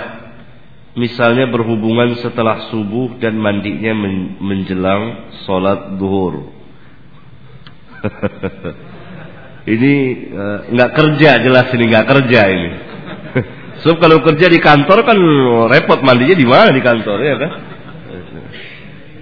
Misalnya 0.94 1.50
berhubungan 1.50 2.22
setelah 2.22 2.70
subuh 2.70 3.18
dan 3.18 3.42
mandinya 3.42 3.98
menjelang 4.38 5.34
sholat 5.50 5.98
duhur. 5.98 6.54
ini 9.74 9.94
eh, 10.30 10.60
nggak 10.70 10.92
kerja 10.94 11.42
jelas 11.42 11.74
ini 11.74 11.86
nggak 11.90 12.06
kerja 12.06 12.42
ini. 12.54 12.70
so 13.82 13.98
kalau 13.98 14.22
kerja 14.22 14.46
di 14.46 14.62
kantor 14.62 15.02
kan 15.02 15.18
repot 15.74 16.06
mandinya 16.06 16.38
di 16.38 16.46
mana 16.46 16.70
di 16.70 16.86
kantor 16.86 17.18
ya 17.26 17.36
kan? 17.42 17.52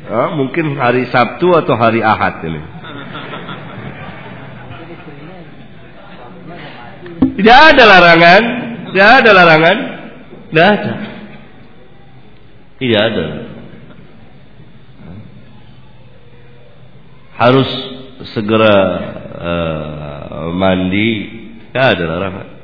Oh, 0.06 0.30
mungkin 0.38 0.78
hari 0.78 1.10
Sabtu 1.10 1.50
atau 1.58 1.74
hari 1.74 2.06
Ahad 2.06 2.46
ini. 2.46 2.62
Tidak 7.36 7.60
ada 7.74 7.84
larangan, 7.84 8.42
tidak 8.94 9.10
ada 9.22 9.30
larangan, 9.34 9.78
tidak 10.50 10.68
ada. 10.72 10.94
Tidak 12.80 13.02
ada. 13.02 13.26
Harus 17.36 17.70
segera 18.32 18.78
uh, 19.36 20.48
mandi, 20.56 21.10
tidak 21.74 21.86
ada 21.98 22.04
larangan. 22.08 22.55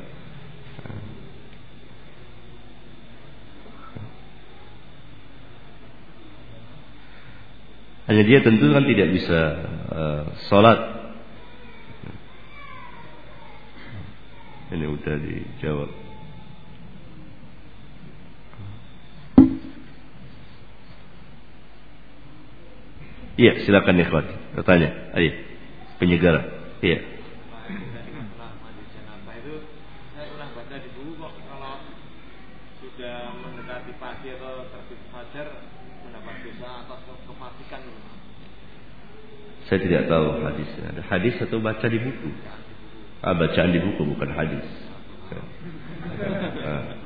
Hanya 8.11 8.27
dia 8.27 8.43
tentu 8.43 8.67
kan 8.75 8.83
tidak 8.83 9.07
bisa 9.15 9.39
uh, 9.87 10.23
sholat. 10.51 10.79
Ini 14.75 14.83
udah 14.83 15.15
dijawab. 15.15 15.89
Iya, 23.39 23.63
silakan 23.63 24.03
ikhwan. 24.03 24.27
Bertanya. 24.59 25.15
Ayo. 25.15 25.31
Penyegara. 25.95 26.51
Iya. 26.83 27.10
Saya 39.71 39.87
tidak 39.87 40.11
tahu 40.11 40.43
hadisnya. 40.43 40.91
Ada 40.91 41.01
hadis 41.07 41.39
atau 41.39 41.63
baca 41.63 41.87
di 41.87 41.95
buku? 41.95 42.29
Ah, 43.23 43.31
bacaan 43.31 43.71
di 43.71 43.79
buku 43.79 44.03
bukan 44.03 44.29
hadis. 44.35 44.67
Ah. 45.31 46.99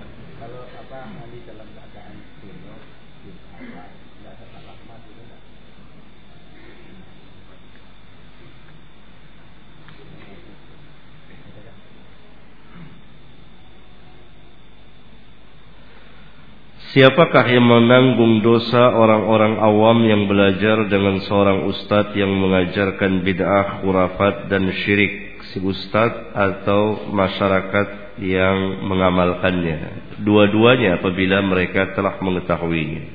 Siapakah 16.96 17.44
yang 17.52 17.68
menanggung 17.68 18.40
dosa 18.40 18.96
orang-orang 18.96 19.60
awam 19.60 20.00
yang 20.08 20.32
belajar 20.32 20.88
dengan 20.88 21.20
seorang 21.28 21.68
ustadz 21.68 22.16
yang 22.16 22.32
mengajarkan 22.32 23.20
bid'ah, 23.20 23.84
khurafat 23.84 24.48
dan 24.48 24.72
syirik 24.72 25.44
si 25.52 25.60
ustadz 25.60 26.32
atau 26.32 27.12
masyarakat 27.12 28.16
yang 28.24 28.88
mengamalkannya? 28.88 29.80
Dua-duanya 30.24 31.04
apabila 31.04 31.44
mereka 31.44 31.92
telah 32.00 32.16
mengetahuinya. 32.24 33.12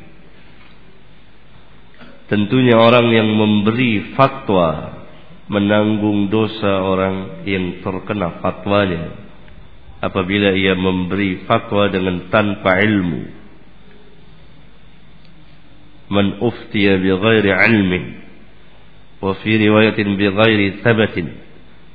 Tentunya 2.29 2.77
orang 2.77 3.09
yang 3.17 3.33
memberi 3.33 4.13
fatwa 4.13 5.01
menanggung 5.49 6.29
dosa 6.29 6.85
orang 6.85 7.49
yang 7.49 7.81
terkena 7.81 8.45
fatwanya 8.45 9.17
apabila 10.05 10.53
ia 10.53 10.77
memberi 10.77 11.49
fatwa 11.49 11.89
dengan 11.89 12.29
tanpa 12.29 12.77
ilmu 12.77 13.40
من 16.11 16.43
أفتي 16.43 16.97
بغير 16.97 17.47
علم 17.55 17.93
وفي 19.23 19.69
رواية 19.69 19.99
بغير 20.05 20.61
ثبت 20.83 21.17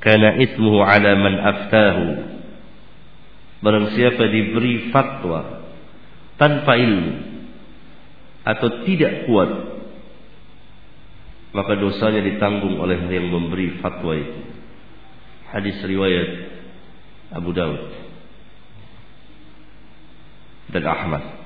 كان 0.00 0.24
إثمه 0.24 0.74
على 0.84 1.10
من 1.14 1.34
أفتاه. 1.36 1.96
Aftahu 1.96 2.06
barang 3.56 3.86
siapa 3.96 4.24
diberi 4.28 4.92
fatwa 4.92 5.64
tanpa 6.36 6.76
ilmu 6.76 7.12
atau 8.46 8.68
tidak 8.84 9.26
kuat 9.26 9.50
maka 11.56 11.72
dosanya 11.80 12.20
ditanggung 12.20 12.76
oleh 12.76 13.00
yang 13.08 13.32
memberi 13.32 13.80
fatwa 13.80 14.12
itu. 14.12 14.40
Hadis 15.48 15.80
riwayat 15.80 16.30
Abu 17.32 17.56
Dawud 17.56 17.84
dan 20.76 20.84
Ahmad. 20.84 21.45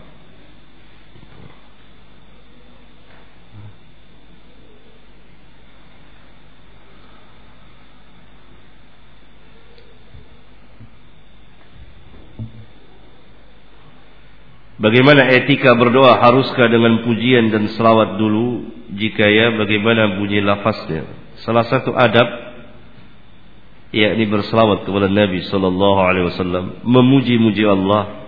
Bagaimana 14.81 15.29
etika 15.29 15.77
berdoa 15.77 16.17
haruskah 16.25 16.73
dengan 16.73 17.05
pujian 17.05 17.53
dan 17.53 17.69
selawat 17.77 18.17
dulu? 18.17 18.73
Jika 18.97 19.29
ya 19.29 19.53
bagaimana 19.55 20.17
bunyi 20.17 20.41
lafaznya? 20.41 21.05
Salah 21.45 21.69
satu 21.69 21.93
adab 21.93 22.51
yakni 23.91 24.25
berselawat 24.31 24.87
kepada 24.87 25.11
Nabi 25.11 25.43
sallallahu 25.51 26.01
alaihi 26.01 26.27
wasallam 26.31 26.79
memuji-muji 26.87 27.67
Allah 27.67 28.23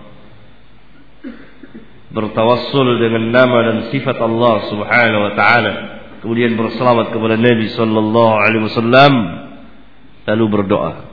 bertawassul 2.11 2.99
dengan 2.99 3.31
nama 3.31 3.57
dan 3.71 3.77
sifat 3.89 4.19
Allah 4.19 4.67
subhanahu 4.67 5.21
wa 5.23 5.33
taala 5.39 5.73
kemudian 6.19 6.59
berselawat 6.59 7.15
kepada 7.15 7.39
Nabi 7.39 7.71
sallallahu 7.73 8.33
alaihi 8.43 8.63
wasallam 8.67 9.13
lalu 10.27 10.45
berdoa 10.51 11.12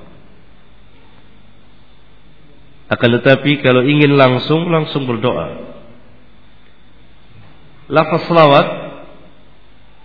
akan 2.91 3.09
tetapi 3.23 3.63
kalau 3.63 3.87
ingin 3.87 4.19
langsung 4.19 4.67
langsung 4.67 5.07
berdoa. 5.07 5.79
Lafaz 7.87 8.27
selawat 8.27 8.67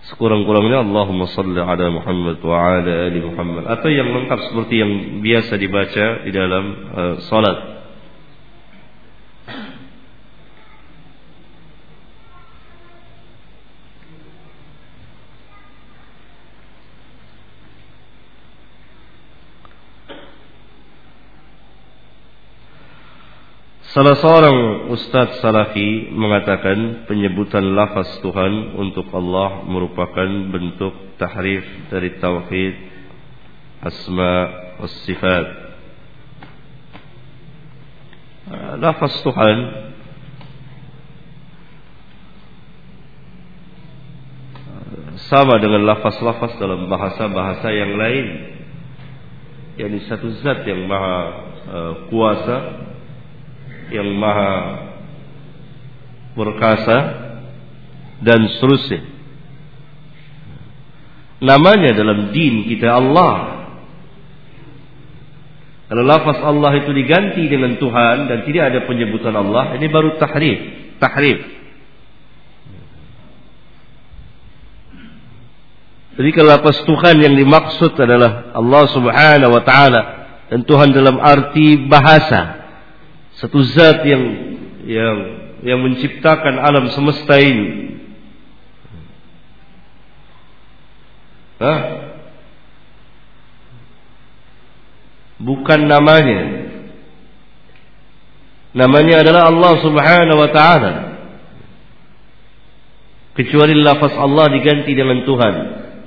sekurang-kurangnya 0.06 0.86
Allahumma 0.86 1.26
salli 1.34 1.58
ala 1.58 1.86
Muhammad 1.90 2.38
wa 2.38 2.54
ala 2.54 3.10
ali 3.10 3.18
Muhammad 3.22 3.66
atau 3.66 3.90
yang 3.90 4.06
lengkap 4.14 4.38
seperti 4.50 4.74
yang 4.78 4.92
biasa 5.18 5.52
dibaca 5.58 6.06
di 6.22 6.30
dalam 6.30 6.64
uh, 6.94 7.14
salat. 7.26 7.58
Salah 23.96 24.12
seorang 24.20 24.92
ustaz 24.92 25.40
salafi 25.40 26.12
mengatakan 26.12 27.08
penyebutan 27.08 27.64
lafaz 27.72 28.20
Tuhan 28.20 28.76
untuk 28.76 29.08
Allah 29.08 29.64
merupakan 29.64 30.52
bentuk 30.52 31.16
tahrif 31.16 31.64
dari 31.88 32.12
tauhid 32.20 32.76
asma 33.80 34.34
was 34.84 34.92
sifat. 35.08 35.48
Lafaz 38.76 39.16
Tuhan 39.24 39.56
sama 45.32 45.56
dengan 45.56 45.88
lafaz-lafaz 45.88 46.52
dalam 46.60 46.84
bahasa-bahasa 46.92 47.72
yang 47.72 47.96
lain. 47.96 48.26
yakni 49.80 50.04
satu 50.04 50.36
zat 50.44 50.68
yang 50.68 50.84
maha 50.84 51.16
uh, 51.64 51.92
kuasa 52.12 52.56
yang 53.90 54.08
maha 54.18 54.52
berkasa 56.36 56.98
dan 58.20 58.40
seterusnya. 58.56 59.02
Namanya 61.36 61.92
dalam 61.92 62.32
din 62.32 62.64
kita 62.64 62.96
Allah. 62.96 63.34
Kalau 65.86 66.02
lafaz 66.02 66.42
Allah 66.42 66.72
itu 66.82 66.90
diganti 66.90 67.46
dengan 67.46 67.78
Tuhan 67.78 68.26
dan 68.26 68.42
tidak 68.42 68.74
ada 68.74 68.80
penyebutan 68.90 69.36
Allah, 69.36 69.78
ini 69.78 69.86
baru 69.86 70.18
tahrif, 70.18 70.58
tahrif. 70.98 71.40
Jadi 76.16 76.30
kalau 76.32 76.48
lafaz 76.56 76.80
Tuhan 76.88 77.20
yang 77.20 77.36
dimaksud 77.36 77.92
adalah 78.00 78.50
Allah 78.56 78.84
Subhanahu 78.88 79.52
wa 79.52 79.62
taala 79.62 80.02
dan 80.48 80.64
Tuhan 80.64 80.96
dalam 80.96 81.20
arti 81.20 81.76
bahasa 81.86 82.55
satu 83.36 83.58
zat 83.68 84.00
yang 84.08 84.24
yang 84.88 85.16
yang 85.60 85.80
menciptakan 85.84 86.56
alam 86.56 86.88
semesta 86.92 87.36
ini. 87.36 87.96
Hah? 91.60 91.80
Bukan 95.36 95.80
namanya. 95.84 96.40
Namanya 98.76 99.24
adalah 99.24 99.48
Allah 99.48 99.72
Subhanahu 99.80 100.38
wa 100.40 100.50
taala. 100.52 100.92
Kecuali 103.36 103.76
lafaz 103.76 104.16
Allah 104.16 104.48
diganti 104.52 104.96
dengan 104.96 105.24
Tuhan. 105.28 105.54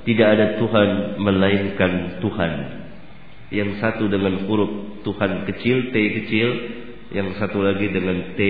Tidak 0.02 0.26
ada 0.26 0.46
Tuhan 0.58 0.88
melainkan 1.22 2.18
Tuhan. 2.18 2.52
Yang 3.54 3.70
satu 3.82 4.06
dengan 4.06 4.46
huruf 4.46 5.02
Tuhan 5.06 5.46
kecil, 5.46 5.90
T 5.90 5.94
kecil, 5.94 6.48
yang 7.10 7.34
satu 7.38 7.58
lagi 7.58 7.90
dengan 7.90 8.34
T 8.38 8.40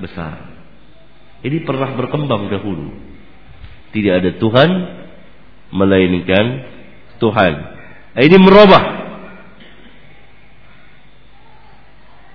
besar. 0.00 0.56
Ini 1.44 1.62
pernah 1.68 1.92
berkembang 1.92 2.48
dahulu. 2.48 2.96
Tidak 3.92 4.12
ada 4.12 4.30
Tuhan 4.40 4.70
melainkan 5.72 6.46
Tuhan. 7.20 7.52
Nah, 8.16 8.22
ini 8.24 8.36
merubah. 8.40 8.84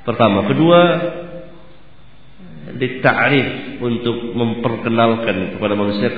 Pertama, 0.02 0.50
kedua 0.50 0.80
ditarif 2.78 3.78
untuk 3.82 4.34
memperkenalkan 4.34 5.58
kepada 5.58 5.74
manusia 5.78 6.10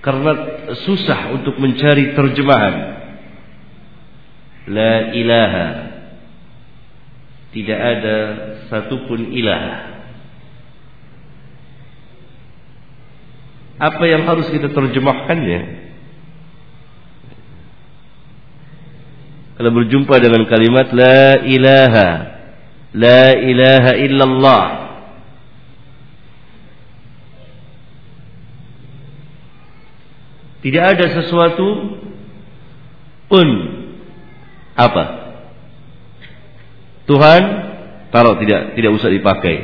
karena 0.00 0.32
susah 0.88 1.36
untuk 1.36 1.56
mencari 1.60 2.16
terjemahan. 2.16 2.74
La 4.72 5.12
ilaha 5.12 5.91
tidak 7.52 7.78
ada 7.78 8.16
satupun 8.72 9.28
ilah. 9.28 9.92
Apa 13.76 14.04
yang 14.08 14.24
harus 14.24 14.48
kita 14.48 14.72
terjemahkannya? 14.72 15.82
Kalau 19.62 19.78
berjumpa 19.78 20.18
dengan 20.18 20.42
kalimat 20.50 20.90
La 20.90 21.38
ilaha 21.46 22.10
La 22.98 23.30
ilaha 23.36 23.92
illallah 23.94 24.64
Tidak 30.66 30.82
ada 30.82 31.06
sesuatu 31.14 31.68
pun 33.30 33.48
Apa? 34.74 35.21
Tuhan 37.06 37.42
taruh 38.14 38.38
tidak 38.38 38.78
tidak 38.78 38.90
usah 38.94 39.10
dipakai. 39.10 39.56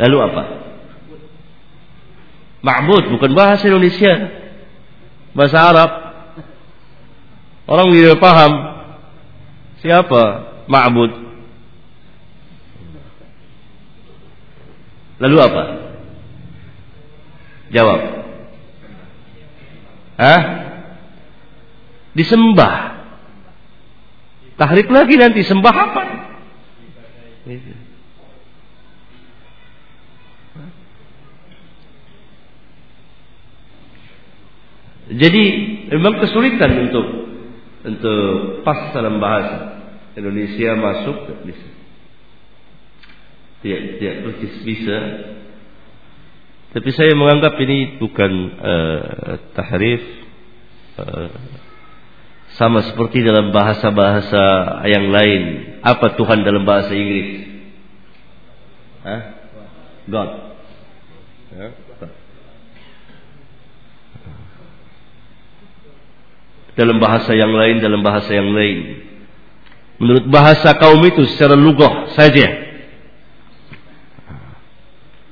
Lalu 0.00 0.16
apa? 0.22 0.42
Ma'bud 2.64 3.04
bukan 3.12 3.30
bahasa 3.36 3.68
Indonesia. 3.68 4.14
Bahasa 5.36 5.58
Arab. 5.60 5.90
Orang 7.66 7.92
tidak 7.92 8.22
paham 8.22 8.52
siapa 9.82 10.22
ma'bud. 10.70 11.12
Lalu 15.16 15.36
apa? 15.40 15.62
Jawab. 17.72 18.00
Hah? 20.16 20.40
Disembah. 22.16 22.74
Tahrik 24.56 24.88
lagi 24.88 25.20
nanti 25.20 25.44
sembah 25.44 25.74
apa? 25.76 26.02
Jadi 35.16 35.44
memang 35.88 36.20
kesulitan 36.20 36.88
untuk 36.88 37.06
untuk 37.86 38.60
pas 38.66 38.92
dalam 38.92 39.16
bahasa 39.16 39.80
Indonesia 40.18 40.76
masuk 40.76 41.16
bisa. 41.46 41.68
Tidak 43.64 43.80
tidak 43.96 44.14
persis 44.26 44.54
bisa. 44.66 44.98
Tapi 46.76 46.90
saya 46.92 47.16
menganggap 47.16 47.56
ini 47.62 47.96
bukan 47.96 48.32
uh, 48.60 49.32
tahrif 49.56 50.02
uh, 51.00 51.32
sama 52.60 52.84
seperti 52.84 53.24
dalam 53.24 53.48
bahasa-bahasa 53.52 54.44
yang 54.84 55.08
lain. 55.08 55.42
Apa 55.80 56.16
Tuhan 56.20 56.44
dalam 56.44 56.68
bahasa 56.68 56.92
Inggris? 56.92 57.48
Hah? 59.06 59.22
God. 60.10 60.30
Ya. 61.56 61.85
Dalam 66.76 67.00
bahasa 67.00 67.32
yang 67.32 67.50
lain, 67.50 67.80
dalam 67.80 68.04
bahasa 68.04 68.30
yang 68.36 68.52
lain. 68.52 69.08
Menurut 69.96 70.28
bahasa 70.28 70.76
kaum 70.76 71.00
itu 71.08 71.24
secara 71.32 71.56
lugah 71.56 72.12
saja. 72.12 72.68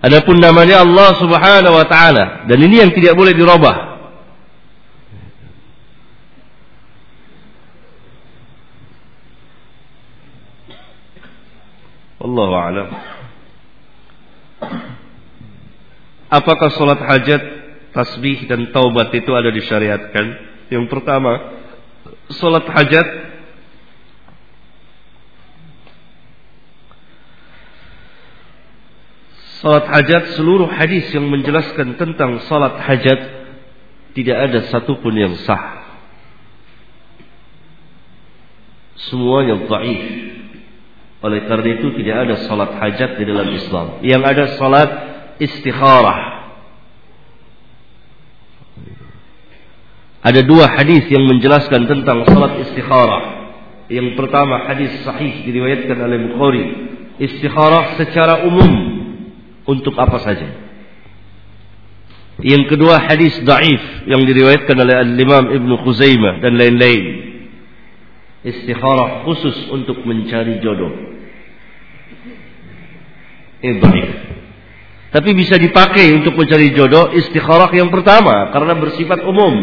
Adapun 0.00 0.40
namanya 0.40 0.85
Allah 0.85 1.16
Subhanahu 1.20 1.76
wa 1.76 1.87
taala 1.88 2.48
dan 2.48 2.59
ini 2.61 2.80
yang 2.80 2.92
tidak 2.96 3.12
boleh 3.12 3.37
dirubah. 3.37 3.94
Allah 12.24 12.50
a'lam. 12.57 12.88
Apakah 16.33 16.72
salat 16.72 17.04
hajat, 17.04 17.42
tasbih 17.92 18.48
dan 18.48 18.72
taubat 18.72 19.12
itu 19.12 19.28
ada 19.37 19.52
disyariatkan? 19.52 20.53
Yang 20.72 20.87
pertama, 20.88 21.33
salat 22.33 22.64
hajat 22.68 23.09
Salat 29.64 29.88
hajat 29.88 30.37
seluruh 30.37 30.68
hadis 30.68 31.09
yang 31.16 31.24
menjelaskan 31.33 31.96
tentang 31.96 32.37
salat 32.44 32.85
hajat 32.85 33.16
tidak 34.12 34.37
ada 34.37 34.61
satupun 34.68 35.16
yang 35.16 35.40
sah. 35.40 35.88
Semuanya 39.09 39.64
dhaif. 39.64 40.05
Oleh 41.24 41.48
karena 41.48 41.68
itu 41.81 41.96
tidak 41.96 42.16
ada 42.29 42.35
salat 42.44 42.77
hajat 42.77 43.16
di 43.16 43.24
dalam 43.24 43.48
Islam. 43.57 43.87
Yang 44.05 44.22
ada 44.29 44.44
salat 44.61 44.90
istikharah. 45.40 46.34
Ada 50.24 50.40
dua 50.40 50.72
hadis 50.72 51.04
yang 51.12 51.28
menjelaskan 51.28 51.84
tentang 51.84 52.24
salat 52.24 52.56
istikharah. 52.64 53.44
Yang 53.92 54.16
pertama 54.16 54.64
hadis 54.64 54.88
sahih 55.04 55.44
diriwayatkan 55.44 56.00
oleh 56.00 56.32
Bukhari. 56.32 56.64
Istikharah 57.20 58.00
secara 58.00 58.40
umum 58.48 58.72
untuk 59.68 59.92
apa 60.00 60.16
saja. 60.24 60.48
Yang 62.40 62.72
kedua 62.72 63.04
hadis 63.04 63.37
daif 63.44 64.08
yang 64.08 64.24
diriwayatkan 64.24 64.74
oleh 64.74 64.96
Al-Imam 64.96 65.54
Ibn 65.54 65.70
Khuzaimah 65.84 66.40
dan 66.40 66.56
lain-lain. 66.56 67.04
Istikharah 68.48 69.28
khusus 69.28 69.68
untuk 69.70 70.02
mencari 70.08 70.58
jodoh. 70.64 70.92
Ini 73.60 73.76
daif. 73.76 74.10
Tapi 75.14 75.30
bisa 75.37 75.60
dipakai 75.60 76.10
untuk 76.16 76.34
mencari 76.34 76.74
jodoh 76.74 77.12
istikharah 77.12 77.70
yang 77.76 77.92
pertama 77.92 78.50
karena 78.50 78.72
bersifat 78.80 79.22
umum. 79.22 79.54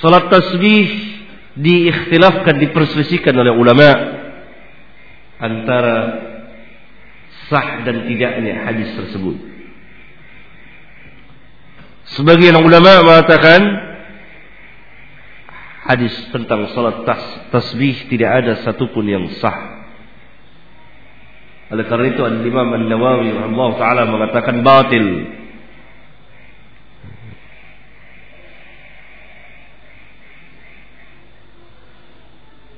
Salat 0.00 0.32
tasbih 0.32 0.88
diikhtilafkan 1.60 2.56
diperselisihkan 2.56 3.36
oleh 3.36 3.52
ulama 3.52 3.90
antara 5.40 5.96
sah 7.48 7.84
dan 7.84 8.08
tidaknya 8.08 8.64
hadis 8.64 8.88
tersebut. 8.96 9.36
Sebagian 12.16 12.58
ulama 12.58 13.06
mengatakan 13.06 13.60
hadis 15.84 16.14
tentang 16.34 16.70
salat 16.74 17.06
tas, 17.06 17.22
tasbih 17.54 18.08
tidak 18.08 18.30
ada 18.44 18.52
satupun 18.64 19.04
yang 19.04 19.24
sah. 19.38 19.80
Oleh 21.70 21.86
karena 21.86 22.10
itu 22.10 22.22
Al-Imam 22.26 22.66
An-Nawawi 22.74 23.30
rahimahullah 23.30 23.72
taala 23.78 24.02
mengatakan 24.10 24.66
batil. 24.66 25.06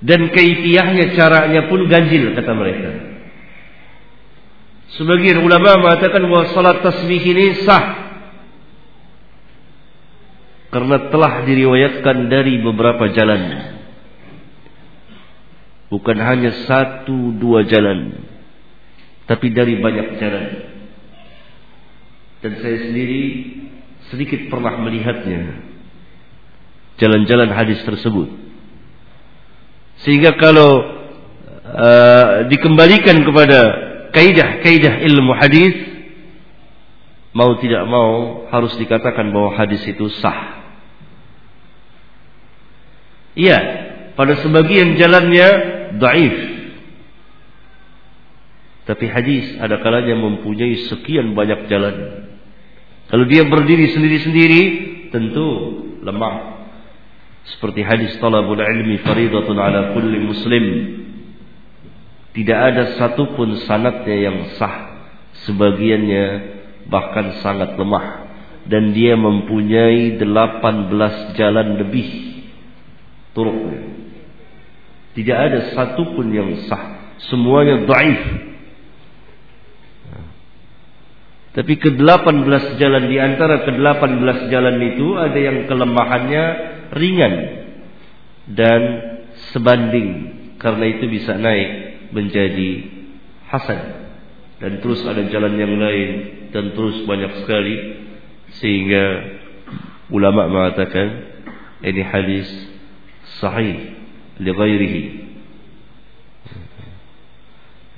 Dan 0.02 0.34
kaifiahnya 0.34 1.14
caranya 1.14 1.70
pun 1.70 1.86
ganjil 1.86 2.34
kata 2.34 2.52
mereka. 2.58 2.90
Sebagian 4.98 5.40
ulama 5.40 5.78
mengatakan 5.78 6.20
bahwa 6.26 6.52
salat 6.52 6.84
tasbih 6.84 7.22
ini 7.22 7.64
sah 7.64 8.02
karena 10.72 11.08
telah 11.12 11.44
diriwayatkan 11.46 12.32
dari 12.32 12.58
beberapa 12.60 13.08
jalan. 13.14 13.72
Bukan 15.92 16.16
hanya 16.16 16.64
satu 16.64 17.36
dua 17.36 17.68
jalan, 17.68 18.24
tapi 19.28 19.52
dari 19.52 19.76
banyak 19.76 20.16
jalan. 20.16 20.46
Dan 22.42 22.52
saya 22.58 22.90
sendiri 22.90 23.22
sedikit 24.10 24.50
pernah 24.50 24.80
melihatnya 24.82 25.62
jalan-jalan 26.98 27.54
hadis 27.54 27.78
tersebut. 27.86 28.41
Sehingga 30.02 30.34
kalau 30.38 30.82
uh, 31.62 32.50
dikembalikan 32.50 33.22
kepada 33.22 33.60
kaidah-kaidah 34.10 35.02
ilmu 35.08 35.32
hadis 35.38 35.74
mau 37.32 37.56
tidak 37.58 37.88
mau 37.88 38.44
harus 38.52 38.76
dikatakan 38.76 39.32
bahwa 39.32 39.56
hadis 39.56 39.80
itu 39.88 40.10
sah. 40.20 40.60
Iya, 43.32 43.58
pada 44.12 44.36
sebagian 44.44 45.00
jalannya 45.00 45.48
daif. 45.96 46.36
Tapi 48.82 49.04
hadis 49.08 49.56
ada 49.62 49.80
kalanya 49.80 50.18
mempunyai 50.18 50.90
sekian 50.90 51.32
banyak 51.32 51.70
jalan. 51.70 52.28
Kalau 53.08 53.24
dia 53.24 53.46
berdiri 53.48 53.94
sendiri-sendiri, 53.94 54.62
tentu 55.14 55.48
lemah. 56.04 56.51
Seperti 57.42 57.82
hadis 57.82 58.14
talabul 58.22 58.62
ilmi 58.62 59.02
faridatun 59.02 59.58
ala 59.58 59.94
kulli 59.98 60.18
muslim 60.22 60.64
tidak 62.32 62.58
ada 62.72 62.84
satupun 62.96 63.60
sanatnya 63.68 64.16
yang 64.16 64.38
sah. 64.56 65.04
Sebagiannya 65.44 66.24
bahkan 66.88 67.44
sangat 67.44 67.76
lemah. 67.76 68.32
Dan 68.64 68.96
dia 68.96 69.18
mempunyai 69.18 70.16
18 70.16 71.36
jalan 71.36 71.68
lebih 71.82 72.08
turuk. 73.36 73.58
Tidak 75.12 75.38
ada 75.38 75.58
satupun 75.76 76.32
yang 76.32 76.50
sah. 76.64 77.12
Semuanya 77.28 77.84
daif. 77.84 78.22
Tapi 81.52 81.76
ke-18 81.76 82.80
jalan 82.80 83.12
di 83.12 83.20
antara 83.20 83.60
ke-18 83.68 84.48
jalan 84.48 84.76
itu 84.88 85.20
ada 85.20 85.36
yang 85.36 85.68
kelemahannya 85.68 86.44
ringan 86.92 87.34
dan 88.52 88.82
sebanding 89.54 90.08
karena 90.60 90.84
itu 90.92 91.04
bisa 91.08 91.34
naik 91.34 91.70
menjadi 92.12 92.70
hasan. 93.48 93.80
Dan 94.62 94.78
terus 94.78 95.02
ada 95.02 95.26
jalan 95.26 95.58
yang 95.58 95.74
lain 95.74 96.10
dan 96.54 96.70
terus 96.76 97.02
banyak 97.02 97.42
sekali 97.42 97.76
sehingga 98.62 99.04
ulama 100.12 100.46
mengatakan 100.46 101.08
ini 101.82 102.02
hadis 102.04 102.46
sahih 103.42 103.98
li 104.38 104.52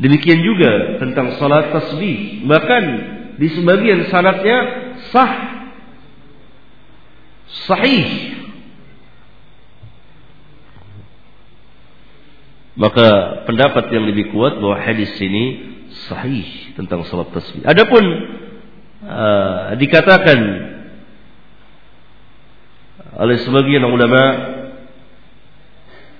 demikian 0.00 0.40
juga 0.40 0.72
tentang 1.04 1.36
salat 1.36 1.74
tasbih. 1.74 2.48
Bahkan 2.48 2.84
di 3.36 3.48
sebagian 3.50 4.08
sanatnya 4.08 4.58
sah 5.12 5.32
sahih 7.68 8.34
Maka 12.74 13.06
pendapat 13.46 13.86
yang 13.94 14.10
lebih 14.10 14.34
kuat 14.34 14.58
bahwa 14.58 14.74
hadis 14.82 15.14
ini 15.22 15.74
sahih 16.10 16.74
tentang 16.74 17.06
salat 17.06 17.30
tasbih. 17.30 17.62
Adapun 17.62 18.02
uh, 19.06 19.78
dikatakan 19.78 20.38
oleh 23.14 23.38
sebagian 23.46 23.86
ulama 23.86 24.22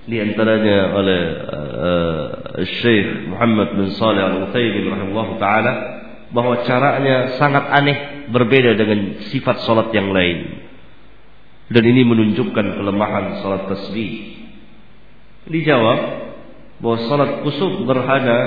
di 0.07 0.15
antaranya 0.21 0.95
oleh 0.95 1.21
uh, 1.43 2.25
Syekh 2.63 3.27
Muhammad 3.35 3.75
bin 3.75 3.91
Saleh 3.99 4.23
Al-Utsaimin 4.23 4.85
rahimahullah 4.87 5.29
taala 5.35 5.73
bahwa 6.31 6.63
caranya 6.63 7.35
sangat 7.35 7.67
aneh 7.67 7.97
berbeda 8.31 8.79
dengan 8.79 9.27
sifat 9.27 9.67
salat 9.67 9.91
yang 9.91 10.15
lain. 10.15 10.63
Dan 11.65 11.83
ini 11.83 12.05
menunjukkan 12.05 12.79
kelemahan 12.79 13.41
salat 13.41 13.65
tasbih. 13.67 14.39
Dijawab 15.49 15.99
bahwa 16.85 17.01
salat 17.09 17.41
kusuf 17.41 17.81
gerhana 17.81 18.37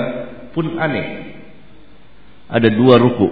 pun 0.55 0.79
aneh. 0.79 1.35
Ada 2.47 2.71
dua 2.71 2.95
ruku 2.95 3.27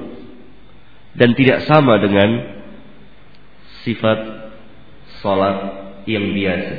dan 1.15 1.31
tidak 1.31 1.63
sama 1.63 1.95
dengan 2.03 2.59
sifat 3.87 4.19
salat 5.23 5.57
yang 6.03 6.27
biasa. 6.35 6.75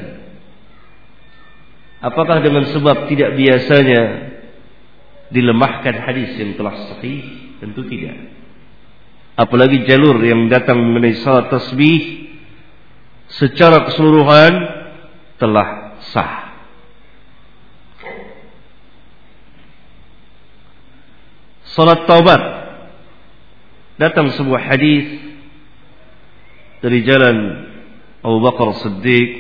Apakah 2.05 2.45
dengan 2.45 2.69
sebab 2.69 3.09
tidak 3.09 3.33
biasanya 3.33 4.03
dilemahkan 5.33 5.97
hadis 6.05 6.37
yang 6.37 6.53
telah 6.61 6.77
sahih? 6.93 7.25
Tentu 7.65 7.89
tidak. 7.89 8.29
Apalagi 9.41 9.89
jalur 9.89 10.21
yang 10.21 10.53
datang 10.53 10.79
mengenai 10.79 11.17
salat 11.25 11.49
tasbih 11.49 12.29
secara 13.33 13.89
keseluruhan 13.89 14.53
telah 15.41 15.99
sah. 16.15 16.48
Salat 21.79 22.11
taubat. 22.11 22.43
Datang 24.03 24.35
sebuah 24.35 24.67
hadis 24.67 25.15
dari 26.83 27.07
jalan 27.07 27.37
Abu 28.19 28.43
Bakar 28.43 28.83
Siddiq. 28.83 29.31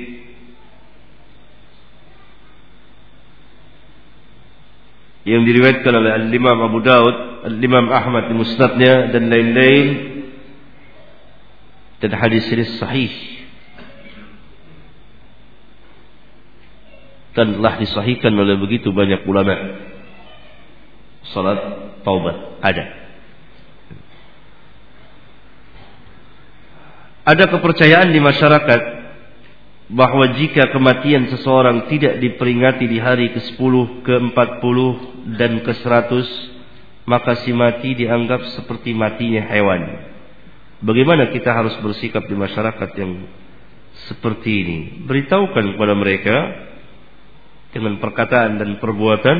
Yang 5.26 5.42
diriwayatkan 5.50 5.90
oleh 5.90 6.14
Al-Imam 6.14 6.62
Abu 6.62 6.78
Daud, 6.78 7.42
Al-Imam 7.42 7.90
Ahmad 7.90 8.30
di 8.30 8.34
Musnadnya 8.38 9.10
dan 9.10 9.26
lain-lain. 9.26 9.86
Dan 11.98 12.14
hadis 12.14 12.46
ini 12.54 12.64
sahih. 12.78 13.14
Dan 17.34 17.58
telah 17.58 17.82
disahihkan 17.82 18.30
oleh 18.30 18.54
begitu 18.62 18.94
banyak 18.94 19.26
ulama. 19.26 19.58
Salat 21.34 21.87
taubat 22.08 22.36
ada 22.64 22.84
ada 27.28 27.44
kepercayaan 27.52 28.08
di 28.08 28.24
masyarakat 28.24 28.80
bahwa 29.92 30.32
jika 30.36 30.72
kematian 30.72 31.28
seseorang 31.28 31.88
tidak 31.88 32.20
diperingati 32.20 32.84
di 32.84 33.00
hari 33.00 33.32
ke-10, 33.32 34.04
ke-40 34.04 34.78
dan 35.36 35.60
ke-100 35.64 36.24
maka 37.08 37.40
si 37.40 37.56
mati 37.56 37.96
dianggap 37.96 38.52
seperti 38.52 38.92
matinya 38.92 39.48
hewan. 39.48 40.12
Bagaimana 40.84 41.32
kita 41.32 41.56
harus 41.56 41.72
bersikap 41.80 42.28
di 42.28 42.36
masyarakat 42.36 42.90
yang 43.00 43.24
seperti 44.12 44.50
ini? 44.60 44.78
Beritahukan 45.08 45.64
kepada 45.72 45.94
mereka 45.96 46.36
dengan 47.72 47.96
perkataan 47.96 48.60
dan 48.60 48.76
perbuatan 48.76 49.36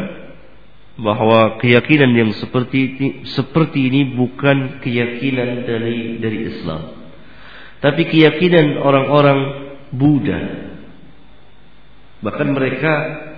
bahwa 0.99 1.63
keyakinan 1.63 2.11
yang 2.11 2.31
seperti 2.43 2.79
ini, 2.99 3.09
seperti 3.31 3.87
ini 3.87 4.19
bukan 4.19 4.83
keyakinan 4.83 5.63
dari 5.63 6.19
dari 6.19 6.39
Islam. 6.51 6.83
Tapi 7.79 8.03
keyakinan 8.11 8.83
orang-orang 8.83 9.41
Buddha. 9.95 10.67
Bahkan 12.19 12.49
mereka 12.51 12.93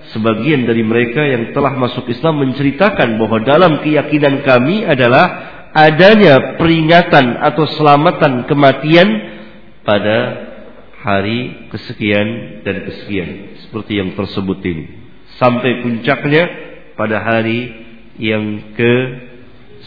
sebagian 0.09 0.65
dari 0.65 0.81
mereka 0.81 1.21
yang 1.21 1.53
telah 1.53 1.77
masuk 1.77 2.09
Islam 2.09 2.41
menceritakan 2.41 3.21
bahwa 3.21 3.37
dalam 3.45 3.85
keyakinan 3.85 4.41
kami 4.41 4.81
adalah 4.81 5.53
adanya 5.77 6.57
peringatan 6.57 7.45
atau 7.45 7.69
selamatan 7.77 8.49
kematian 8.49 9.07
pada 9.85 10.49
hari 11.05 11.69
kesekian 11.69 12.61
dan 12.65 12.89
kesekian 12.89 13.29
seperti 13.65 14.01
yang 14.01 14.13
tersebut 14.13 14.59
ini 14.65 14.85
sampai 15.41 15.81
puncaknya 15.81 16.70
pada 17.01 17.17
hari 17.17 17.73
yang 18.21 18.77
ke 18.77 18.93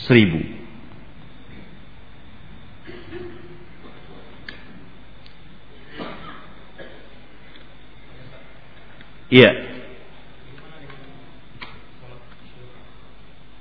seribu 0.03 0.55
Iya. 9.35 9.51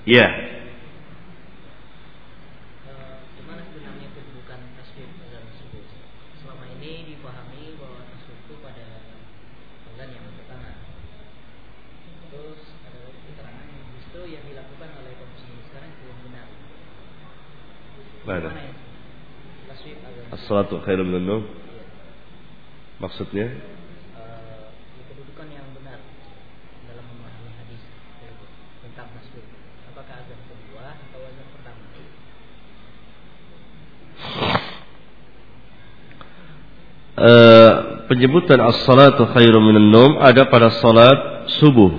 yang 16.08 16.20
benar. 16.24 16.48
Mana? 18.24 18.50
As-salatu 20.32 20.80
min 20.88 21.44
Maksudnya? 22.98 23.48
Uh, 24.18 24.74
kedudukan 25.12 25.48
yang 25.54 25.68
benar 25.78 26.02
dalam 26.90 27.06
memahami 27.14 27.52
hadis 27.62 27.82
tentang 28.82 29.14
masjid. 29.14 29.46
Apakah 29.94 30.26
azan 30.26 30.42
kedua 30.50 30.98
atau 30.98 31.20
azan 31.30 31.48
pertama? 31.54 31.86
Uh, 37.18 38.06
penyebutan 38.06 38.62
as-salatu 38.62 39.26
khairu 39.34 39.58
minan 39.58 39.90
num 39.90 40.22
ada 40.22 40.46
pada 40.54 40.70
salat 40.78 41.50
subuh. 41.58 41.90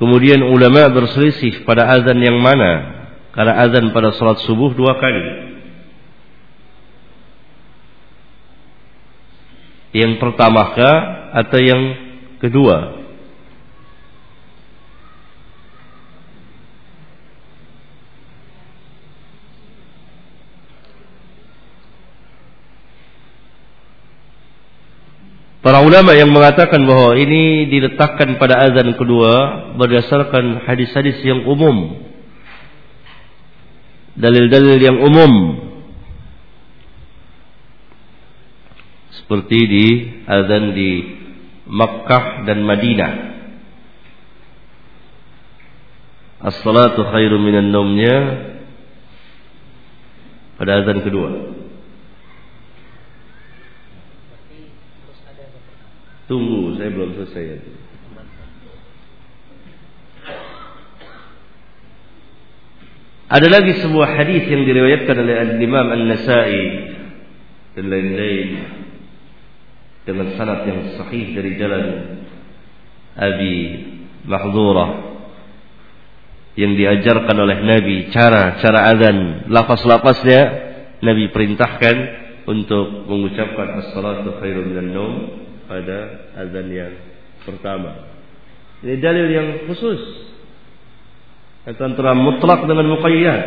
Kemudian 0.00 0.40
ulama 0.40 0.88
berselisih 0.88 1.68
pada 1.68 1.84
azan 1.84 2.16
yang 2.24 2.40
mana? 2.40 3.04
Karena 3.36 3.60
azan 3.60 3.92
pada 3.92 4.16
salat 4.16 4.40
subuh 4.48 4.72
dua 4.72 4.96
kali. 4.96 5.24
Yang 9.92 10.16
pertamakah 10.18 10.96
atau 11.44 11.60
yang 11.60 11.82
kedua? 12.40 13.03
Para 25.64 25.80
ulama 25.80 26.12
yang 26.12 26.28
mengatakan 26.28 26.84
bahwa 26.84 27.16
ini 27.16 27.64
diletakkan 27.72 28.36
pada 28.36 28.68
azan 28.68 29.00
kedua 29.00 29.32
berdasarkan 29.80 30.68
hadis-hadis 30.68 31.24
yang 31.24 31.40
umum. 31.48 32.04
Dalil-dalil 34.12 34.76
yang 34.76 35.00
umum 35.00 35.32
seperti 39.24 39.58
di 39.64 39.86
azan 40.28 40.76
di 40.76 40.90
Makkah 41.64 42.44
dan 42.44 42.60
Madinah. 42.60 43.12
As-salatu 46.44 47.08
khairu 47.08 47.40
minan 47.40 47.72
naumnya 47.72 48.16
pada 50.60 50.84
azan 50.84 51.00
kedua. 51.00 51.53
Tunggu, 56.24 56.80
saya 56.80 56.88
belum 56.88 57.10
selesai. 57.20 57.44
Ada 63.34 63.48
lagi 63.50 63.82
sebuah 63.82 64.08
hadis 64.20 64.46
yang 64.46 64.62
diriwayatkan 64.62 65.16
oleh 65.16 65.34
Al-Imam 65.34 65.86
An-Nasa'i 65.90 66.64
dan 67.74 67.84
lain-lain 67.90 68.48
dengan 70.04 70.36
sanad 70.36 70.68
yang 70.68 70.94
sahih 71.00 71.32
dari 71.34 71.56
jalan 71.58 71.84
Abi 73.16 73.56
Mahdurah 74.28 74.90
yang 76.54 76.78
diajarkan 76.78 77.34
oleh 77.34 77.58
Nabi 77.66 78.14
cara 78.14 78.62
cara 78.62 78.94
azan 78.94 79.50
lafaz-lafaznya 79.50 80.42
Nabi 81.02 81.34
perintahkan 81.34 81.96
untuk 82.46 83.10
mengucapkan 83.10 83.82
as-salatu 83.82 84.38
khairum 84.38 84.70
minan 84.70 84.88
pada 85.64 85.98
azan 86.38 86.68
yang 86.70 86.94
pertama. 87.44 88.08
Ini 88.84 89.00
dalil 89.00 89.26
yang 89.32 89.48
khusus 89.68 90.00
antara 91.64 92.12
mutlak 92.12 92.68
dengan 92.68 92.84
muqayyad. 92.92 93.42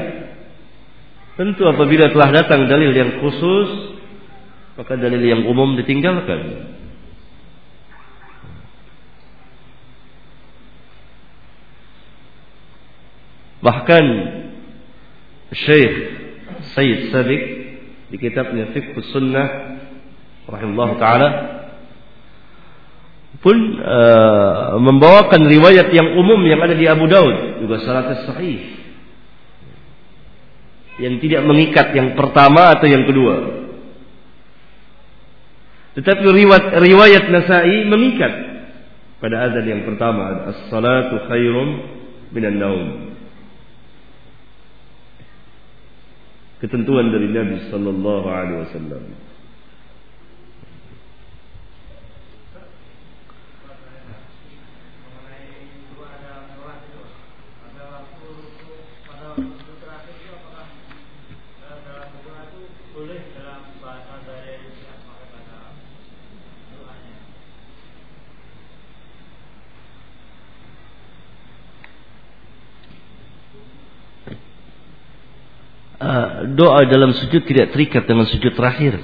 Tentu 1.38 1.70
apabila 1.70 2.09
telah 2.09 2.30
datang 2.34 2.65
dalil 2.65 2.89
yang 2.89 3.22
khusus 3.22 3.97
maka 4.78 4.93
dalil 4.97 5.22
yang 5.22 5.41
umum 5.45 5.74
ditinggalkan. 5.78 6.74
Bahkan 13.57 14.05
Syekh 15.53 15.95
Sayyid 16.78 17.09
Sabiq 17.09 17.43
di 18.13 18.18
kitabnya 18.22 18.70
Fiqh 18.72 18.93
Sunnah 19.11 19.78
rahimahullah 20.47 20.91
taala 21.01 21.30
pun 23.38 23.57
uh, 23.77 24.81
membawakan 24.81 25.45
riwayat 25.45 25.93
yang 25.93 26.17
umum 26.17 26.41
yang 26.45 26.57
ada 26.57 26.73
di 26.73 26.89
Abu 26.89 27.05
Daud 27.05 27.61
juga 27.61 27.77
sangat 27.85 28.25
sahih 28.25 28.77
Yang 30.97 31.29
tidak 31.29 31.45
mengikat 31.45 31.93
yang 31.93 32.17
pertama 32.17 32.73
atau 32.73 32.89
yang 32.89 33.05
kedua. 33.05 33.35
Tetapi 35.93 36.25
riwayat, 36.25 36.65
riwayat 36.81 37.23
Nasai 37.29 37.85
mengikat 37.85 38.33
pada 39.21 39.45
azan 39.45 39.65
yang 39.65 39.81
pertama. 39.85 40.49
As-salatu 40.49 41.29
khairum 41.29 41.69
minan 42.33 42.57
naum. 42.57 42.88
Ketentuan 46.57 47.13
dari 47.13 47.29
Nabi 47.29 47.69
sallallahu 47.69 48.25
alaihi 48.25 48.59
wasallam. 48.65 49.26
Doa 76.53 76.85
dalam 76.85 77.13
sujud 77.17 77.41
tidak 77.49 77.73
terikat 77.73 78.05
dengan 78.05 78.29
sujud 78.29 78.53
terakhir. 78.53 79.01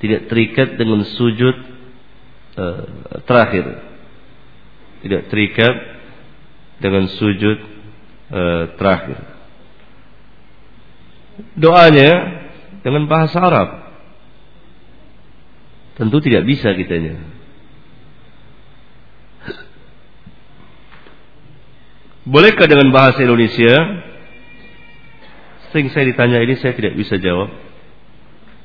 Tidak 0.00 0.32
terikat 0.32 0.80
dengan 0.80 1.04
sujud 1.04 1.56
uh, 2.56 2.82
terakhir. 3.28 3.64
Tidak 5.04 5.22
terikat 5.28 5.74
dengan 6.80 7.04
sujud 7.12 7.58
uh, 8.32 8.64
terakhir. 8.80 9.20
Doanya 11.56 12.12
dengan 12.80 13.04
bahasa 13.04 13.36
Arab. 13.36 13.68
Tentu 16.00 16.16
tidak 16.24 16.48
bisa 16.48 16.72
kitanya. 16.72 17.20
Bolehkah 22.24 22.64
dengan 22.64 22.88
bahasa 22.88 23.20
Indonesia? 23.20 24.08
Sering 25.70 25.88
saya 25.94 26.10
ditanya 26.10 26.42
ini 26.42 26.58
saya 26.58 26.74
tidak 26.74 26.98
bisa 26.98 27.18
jawab. 27.18 27.50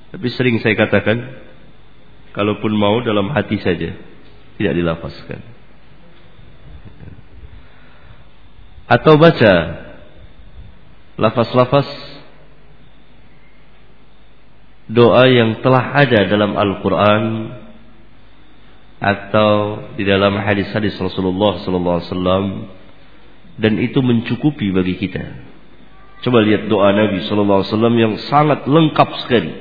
Tapi 0.09 0.27
sering 0.33 0.57
saya 0.61 0.73
katakan, 0.73 1.17
kalaupun 2.33 2.73
mau 2.73 3.01
dalam 3.05 3.29
hati 3.29 3.61
saja, 3.61 3.93
tidak 4.57 4.73
dilafazkan. 4.73 5.41
Atau 8.85 9.17
baca 9.17 9.53
lafaz-lafaz 11.17 11.89
doa 14.85 15.25
yang 15.25 15.65
telah 15.65 15.97
ada 15.97 16.29
dalam 16.29 16.53
Al-Quran 16.53 17.23
atau 19.01 19.81
di 19.97 20.05
dalam 20.05 20.37
hadis-hadis 20.37 20.95
Rasulullah 21.01 21.57
Wasallam 21.57 22.69
dan 23.57 23.73
itu 23.81 23.99
mencukupi 24.05 24.69
bagi 24.69 24.95
kita. 25.01 25.44
Coba 26.25 26.41
lihat 26.41 26.65
doa 26.65 26.89
Nabi 26.89 27.21
sallallahu 27.29 27.61
alaihi 27.61 27.69
wasallam 27.69 27.95
yang 28.01 28.13
sangat 28.25 28.65
lengkap 28.65 29.09
sekali. 29.21 29.53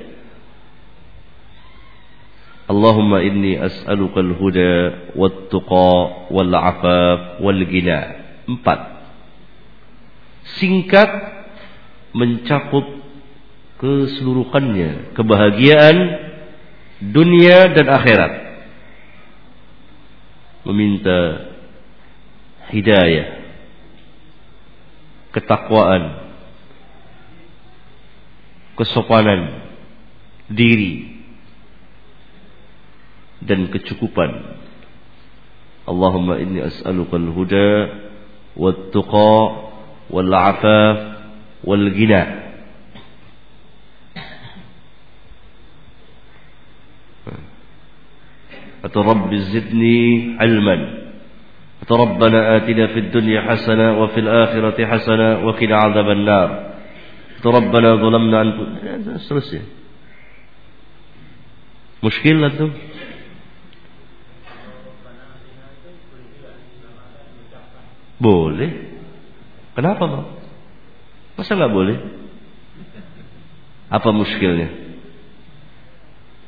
Allahumma 2.64 3.20
inni 3.20 3.60
as'aluka 3.60 4.24
al-huda 4.24 5.12
wat-tuqa 5.12 6.32
wal-'afaf 6.32 7.44
wal-ghina. 7.44 8.00
Empat. 8.48 8.80
Singkat 10.56 11.10
mencakup 12.16 12.88
keseluruhannya, 13.76 15.12
kebahagiaan 15.12 15.96
dunia 17.12 17.76
dan 17.76 17.92
akhirat. 17.92 18.32
Meminta 20.64 21.52
hidayah, 22.72 23.28
ketakwaan, 25.36 26.23
kesopanan 28.74 29.70
diri 30.50 31.14
dan 33.44 33.68
kecukupan. 33.68 34.60
Allahumma 35.84 36.40
inni 36.40 36.64
as'aluka 36.64 37.20
al-huda 37.20 37.72
wat-tuqa 38.56 39.36
wal-'afaf 40.08 40.98
wal-ghina. 41.64 42.22
Atau 48.84 49.00
Rabbi 49.00 49.36
zidni 49.48 50.36
ilman. 50.36 50.82
Atau 51.84 52.00
Rabbana 52.00 52.60
atina 52.60 52.92
fid 52.92 53.12
dunya 53.12 53.44
hasana 53.44 53.96
wa 53.96 54.12
fil 54.12 54.28
akhirati 54.28 54.84
hasana 54.84 55.40
wa 55.44 55.52
qina 55.56 55.84
'adzaban 55.84 56.24
nar. 56.24 56.73
Rabbana 57.50 58.00
zalamna 58.00 58.36
anfusana. 58.40 59.12
Selesai. 59.28 59.62
Muskil 62.04 62.36
lah 62.40 62.52
tuh. 62.52 62.72
Boleh. 68.20 68.70
Kenapa, 69.74 70.04
Bang? 70.06 70.26
Masa 71.36 71.58
nggak 71.58 71.74
boleh? 71.74 71.98
Apa 73.90 74.08
muskilnya? 74.14 74.68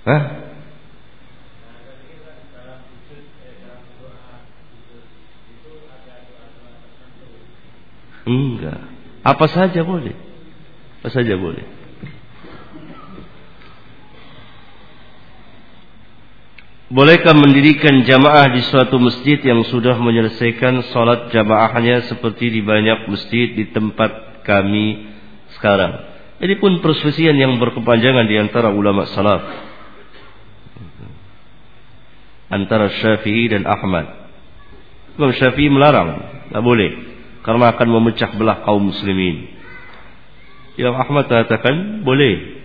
Hah? 0.07 0.23
Enggak. 8.27 8.81
Apa 9.23 9.47
saja 9.51 9.83
boleh. 9.87 10.26
Apa 11.07 11.23
saja 11.23 11.39
boleh. 11.39 11.63
Bolehkah 16.91 17.31
mendirikan 17.31 18.03
jamaah 18.03 18.51
di 18.51 18.67
suatu 18.67 18.99
masjid 18.99 19.39
yang 19.39 19.63
sudah 19.71 19.95
menyelesaikan 20.03 20.83
sholat 20.91 21.31
jamaahnya 21.31 22.11
seperti 22.11 22.59
di 22.59 22.61
banyak 22.67 23.07
masjid 23.07 23.55
di 23.55 23.71
tempat 23.71 24.43
kami 24.43 25.07
sekarang? 25.55 26.11
Ini 26.43 26.59
pun 26.59 26.83
perselisihan 26.83 27.39
yang 27.39 27.55
berkepanjangan 27.63 28.27
di 28.27 28.43
antara 28.43 28.75
ulama 28.75 29.07
salaf. 29.07 29.47
Antara 32.51 32.91
Syafi'i 32.91 33.47
dan 33.47 33.63
Ahmad. 33.63 34.27
Imam 35.15 35.31
Syafi'i 35.31 35.71
melarang, 35.71 36.19
tidak 36.51 36.63
boleh. 36.67 36.91
Karena 37.47 37.71
akan 37.79 37.89
memecah 37.95 38.35
belah 38.35 38.67
kaum 38.67 38.91
muslimin. 38.91 39.56
Imam 40.77 40.97
Ahmad 40.97 41.25
katakan 41.25 42.05
boleh 42.05 42.61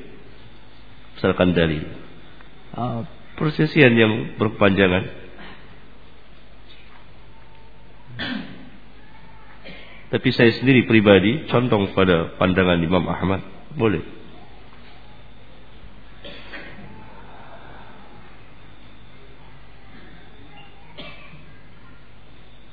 misalkan 1.16 1.56
dalil. 1.56 1.88
Ah, 2.76 3.08
persesian 3.40 3.96
yang 3.96 4.36
berpanjangan. 4.36 5.22
Tapi 10.12 10.30
saya 10.36 10.52
sendiri 10.60 10.84
pribadi 10.84 11.48
condong 11.48 11.96
pada 11.96 12.36
pandangan 12.36 12.84
Imam 12.84 13.08
Ahmad 13.08 13.40
boleh. 13.80 14.04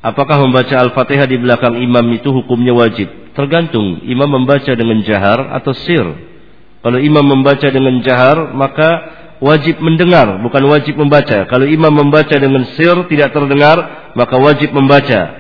Apakah 0.03 0.41
membaca 0.41 0.79
Al-Fatihah 0.79 1.29
di 1.29 1.37
belakang 1.37 1.79
imam 1.79 2.07
itu 2.15 2.31
hukumnya 2.31 2.73
wajib? 2.73 3.28
Tergantung 3.39 4.03
imam 4.03 4.27
membaca 4.27 4.75
dengan 4.75 4.99
jahar 5.07 5.55
atau 5.55 5.71
sir. 5.71 6.03
Kalau 6.83 6.99
imam 6.99 7.23
membaca 7.23 7.71
dengan 7.71 8.03
jahar, 8.03 8.51
maka 8.51 8.91
wajib 9.39 9.79
mendengar, 9.79 10.43
bukan 10.43 10.67
wajib 10.67 10.99
membaca. 10.99 11.47
Kalau 11.47 11.63
imam 11.63 11.95
membaca 11.95 12.35
dengan 12.35 12.67
sir 12.75 12.99
tidak 13.07 13.31
terdengar, 13.31 14.11
maka 14.19 14.35
wajib 14.43 14.75
membaca. 14.75 15.39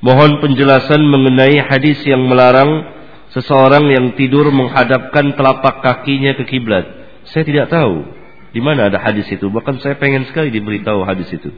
Mohon 0.00 0.40
penjelasan 0.40 1.04
mengenai 1.12 1.60
hadis 1.60 2.00
yang 2.08 2.24
melarang 2.24 2.88
seseorang 3.36 3.84
yang 3.92 4.16
tidur 4.16 4.48
menghadapkan 4.48 5.36
telapak 5.36 5.84
kakinya 5.84 6.32
ke 6.40 6.48
kiblat. 6.48 6.88
Saya 7.28 7.44
tidak 7.44 7.68
tahu. 7.68 8.16
Di 8.56 8.64
mana 8.64 8.88
ada 8.88 8.96
hadis 8.96 9.28
itu? 9.28 9.52
Bahkan 9.52 9.84
saya 9.84 10.00
pengen 10.00 10.24
sekali 10.24 10.48
diberitahu 10.48 11.04
hadis 11.04 11.28
itu. 11.36 11.52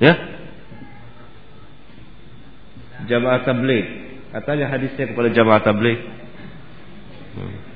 Ya. 0.00 0.14
Jamaah 3.04 3.44
tabligh. 3.44 3.86
Katanya 4.32 4.66
hadisnya 4.72 5.04
kepada 5.12 5.28
jamaah 5.30 5.62
tabligh. 5.62 6.00
Hmm. 7.34 7.74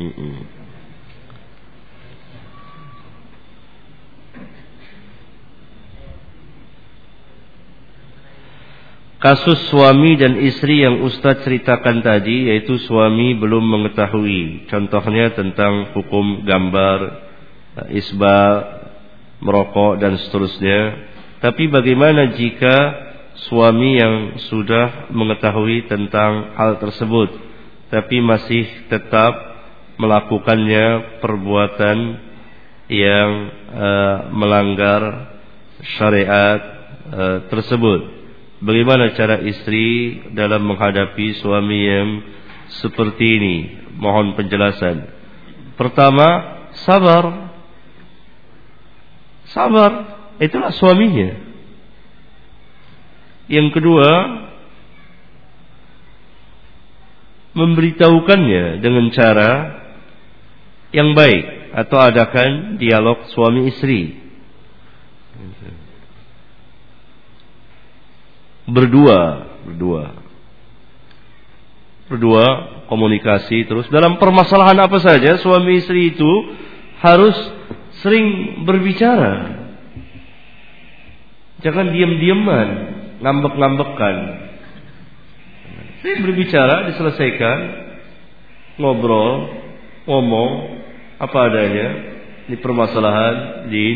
Mm-mm. 0.00 0.59
Kasus 9.20 9.68
suami 9.68 10.16
dan 10.16 10.40
istri 10.40 10.80
yang 10.80 11.04
Ustadz 11.04 11.44
ceritakan 11.44 12.00
tadi 12.00 12.48
yaitu 12.48 12.80
suami 12.80 13.36
belum 13.36 13.60
mengetahui 13.60 14.64
contohnya 14.72 15.36
tentang 15.36 15.92
hukum 15.92 16.40
gambar, 16.40 17.20
isbal, 17.92 18.52
merokok 19.44 20.00
dan 20.00 20.16
seterusnya. 20.16 20.80
Tapi 21.36 21.68
bagaimana 21.68 22.32
jika 22.32 22.76
suami 23.44 24.00
yang 24.00 24.40
sudah 24.48 25.12
mengetahui 25.12 25.84
tentang 25.84 26.56
hal 26.56 26.80
tersebut 26.80 27.28
tapi 27.92 28.24
masih 28.24 28.88
tetap 28.88 29.36
melakukannya 30.00 31.20
perbuatan 31.20 31.98
yang 32.88 33.30
uh, 33.68 34.32
melanggar 34.32 35.28
syariat 36.00 36.60
uh, 37.12 37.38
tersebut? 37.52 38.19
Bagaimana 38.60 39.16
cara 39.16 39.40
istri 39.40 40.20
dalam 40.36 40.68
menghadapi 40.68 41.40
suami 41.40 41.80
yang 41.80 42.08
seperti 42.84 43.24
ini? 43.24 43.56
Mohon 43.96 44.36
penjelasan. 44.36 45.08
Pertama, 45.80 46.28
sabar. 46.84 47.56
Sabar, 49.48 49.92
itulah 50.36 50.76
suaminya. 50.76 51.40
Yang 53.48 53.80
kedua, 53.80 54.08
memberitahukannya 57.56 58.84
dengan 58.84 59.08
cara 59.10 59.50
yang 60.92 61.16
baik 61.16 61.72
atau 61.80 61.98
adakan 61.98 62.76
dialog 62.76 63.24
suami 63.32 63.72
istri 63.72 64.20
berdua, 68.70 69.18
berdua. 69.66 70.04
Berdua 72.10 72.44
komunikasi 72.90 73.70
terus 73.70 73.86
dalam 73.86 74.18
permasalahan 74.18 74.82
apa 74.82 74.98
saja 74.98 75.38
suami 75.38 75.78
istri 75.78 76.10
itu 76.10 76.30
harus 76.98 77.36
sering 78.02 78.60
berbicara. 78.66 79.62
Jangan 81.60 81.92
diam-diaman, 81.92 82.68
ngambek-ngambekan. 83.20 84.16
Sering 86.00 86.24
berbicara, 86.24 86.88
diselesaikan, 86.88 87.58
ngobrol, 88.80 89.60
ngomong 90.08 90.50
apa 91.20 91.38
adanya 91.52 91.88
di 92.48 92.56
permasalahan 92.56 93.68
di 93.68 93.86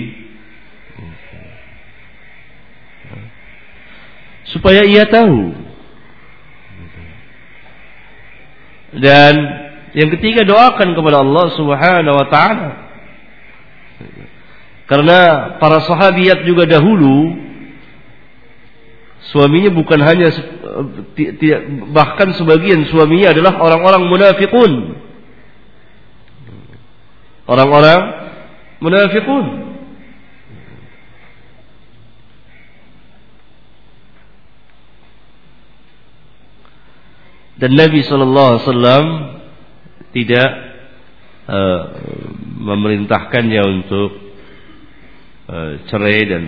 supaya 4.52 4.84
ia 4.84 5.08
tahu. 5.08 5.64
Dan 8.94 9.34
yang 9.94 10.10
ketiga 10.18 10.46
doakan 10.46 10.94
kepada 10.94 11.22
Allah 11.22 11.46
Subhanahu 11.54 12.16
wa 12.18 12.26
taala. 12.30 12.70
Karena 14.84 15.20
para 15.56 15.80
sahabiat 15.80 16.44
juga 16.44 16.68
dahulu 16.68 17.40
suaminya 19.32 19.72
bukan 19.72 19.96
hanya 20.04 20.28
bahkan 21.88 22.36
sebagian 22.36 22.84
suaminya 22.92 23.32
adalah 23.32 23.56
orang-orang 23.56 24.02
munafikun. 24.12 24.72
Orang-orang 27.48 28.00
munafikun. 28.84 29.73
Dan 37.64 37.80
Nabi 37.80 38.04
Shallallahu 38.04 38.48
Alaihi 38.52 38.64
Wasallam 38.68 39.04
tidak 40.12 40.50
uh, 41.48 41.80
memerintahkannya 42.60 43.62
untuk 43.64 44.20
uh, 45.48 45.80
cerai 45.88 46.28
dan. 46.28 46.44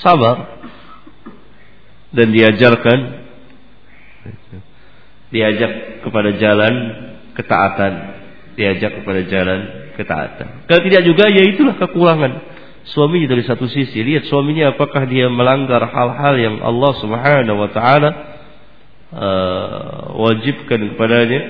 Sabar 0.00 0.64
dan 2.16 2.32
diajarkan 2.32 2.98
diajak 5.28 6.00
kepada 6.00 6.32
jalan 6.40 6.74
ketaatan, 7.36 7.92
diajak 8.56 8.96
kepada 8.96 9.28
jalan 9.28 9.60
ketaatan. 10.00 10.64
Kalau 10.72 10.80
tidak 10.88 11.04
juga 11.04 11.28
ya 11.28 11.52
itulah 11.52 11.76
kekurangan 11.76 12.32
suaminya 12.90 13.30
dari 13.30 13.44
satu 13.46 13.70
sisi. 13.70 14.02
Lihat 14.02 14.26
suaminya 14.26 14.74
apakah 14.74 15.06
dia 15.06 15.30
melanggar 15.30 15.82
hal-hal 15.86 16.34
yang 16.38 16.56
Allah 16.62 16.92
Subhanahu 16.98 17.58
wa 17.58 17.70
taala 17.70 18.10
uh, 19.12 20.18
wajibkan 20.18 20.94
kepadanya 20.94 21.40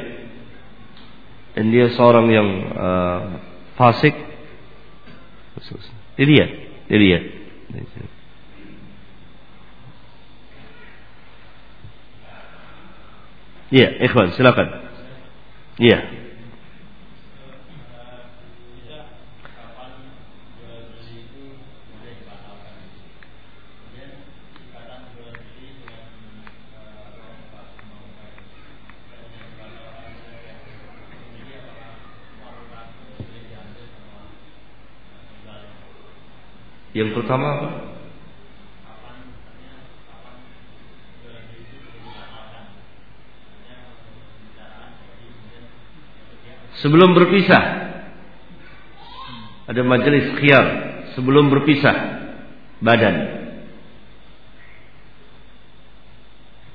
dan 1.56 1.64
dia 1.68 1.92
seorang 1.92 2.26
yang 2.28 2.48
uh, 2.76 3.20
fasik. 3.76 4.14
Dilihat, 6.16 6.50
dilihat. 6.88 7.22
Iya, 13.72 13.88
ikhwan, 14.04 14.36
silakan. 14.36 14.68
Iya. 15.80 16.21
Yang 36.92 37.10
pertama 37.16 37.46
apa? 37.56 37.70
Sebelum 46.82 47.14
berpisah. 47.14 47.64
Ada 49.70 49.82
majelis 49.86 50.34
khiyar. 50.42 50.66
Sebelum 51.14 51.48
berpisah. 51.48 51.96
Badan. 52.82 53.16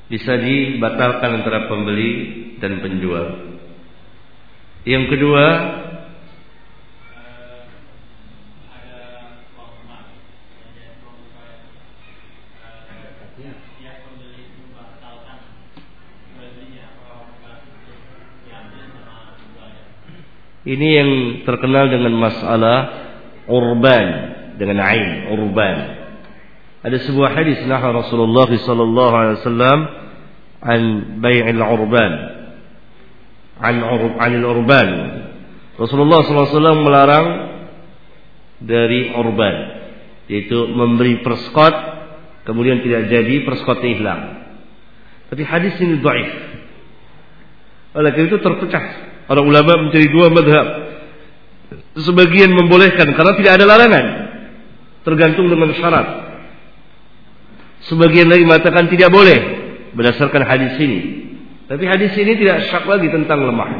Bisa 0.07 0.39
dibatalkan 0.39 1.43
antara 1.43 1.67
pembeli 1.67 2.11
dan 2.63 2.79
penjual. 2.79 3.59
Yang 4.87 5.03
kedua 5.11 5.45
Ini 20.67 20.87
yang 20.99 21.11
terkenal 21.47 21.87
dengan 21.87 22.11
masalah 22.19 22.79
urban 23.47 24.05
dengan 24.59 24.83
ain 24.83 25.31
urban. 25.31 25.75
Ada 26.83 27.07
sebuah 27.07 27.39
hadis 27.39 27.63
nahar 27.71 27.95
Rasulullah 27.95 28.51
sallallahu 28.51 29.13
alaihi 29.15 29.37
wasallam 29.39 29.79
an 30.59 30.81
bai'il 31.23 31.61
urban. 31.63 32.13
An 33.63 33.75
anil 34.19 34.43
urban. 34.43 34.89
Rasulullah 35.79 36.27
sallallahu 36.27 36.47
alaihi 36.51 36.59
wasallam 36.59 36.79
melarang 36.83 37.27
dari 38.59 39.13
urban 39.15 39.55
yaitu 40.27 40.67
memberi 40.67 41.23
perskot 41.23 41.75
kemudian 42.43 42.83
tidak 42.83 43.07
jadi 43.07 43.35
perskotnya 43.47 43.91
hilang. 43.95 44.21
Tapi 45.31 45.43
hadis 45.47 45.79
ini 45.79 46.03
dhaif. 46.03 46.31
Oleh 47.95 48.11
karena 48.11 48.27
itu 48.35 48.39
terpecah 48.43 48.85
Para 49.27 49.43
ulama 49.43 49.87
mencari 49.87 50.07
dua 50.07 50.31
madhab. 50.31 50.67
Sebagian 51.99 52.55
membolehkan 52.55 53.11
karena 53.11 53.33
tidak 53.35 53.51
ada 53.59 53.65
larangan. 53.67 54.05
Tergantung 55.03 55.51
dengan 55.51 55.75
syarat. 55.75 56.07
Sebagian 57.91 58.31
lagi 58.31 58.47
mengatakan 58.47 58.87
tidak 58.87 59.11
boleh 59.11 59.39
berdasarkan 59.91 60.43
hadis 60.47 60.79
ini. 60.79 60.99
Tapi 61.67 61.83
hadis 61.83 62.15
ini 62.15 62.39
tidak 62.39 62.71
syak 62.71 62.87
lagi 62.87 63.11
tentang 63.11 63.43
lemah. 63.43 63.71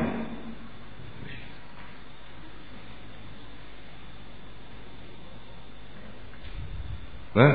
Nah, 7.37 7.53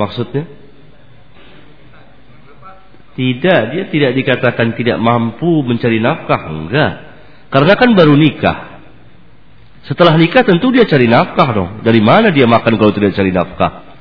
Maksudnya? 0.00 0.48
Tidak, 3.20 3.60
dia 3.76 3.84
tidak 3.92 4.12
dikatakan 4.16 4.72
tidak 4.80 4.96
mampu 4.96 5.60
mencari 5.60 6.00
nafkah, 6.00 6.48
enggak. 6.48 6.92
Karena 7.52 7.74
kan 7.76 7.92
baru 7.92 8.16
nikah. 8.16 8.80
Setelah 9.84 10.16
nikah 10.16 10.40
tentu 10.40 10.72
dia 10.72 10.88
cari 10.88 11.04
nafkah 11.04 11.48
dong. 11.52 11.70
Dari 11.84 12.00
mana 12.00 12.32
dia 12.32 12.48
makan 12.48 12.80
kalau 12.80 12.96
tidak 12.96 13.12
cari 13.12 13.28
nafkah? 13.28 13.92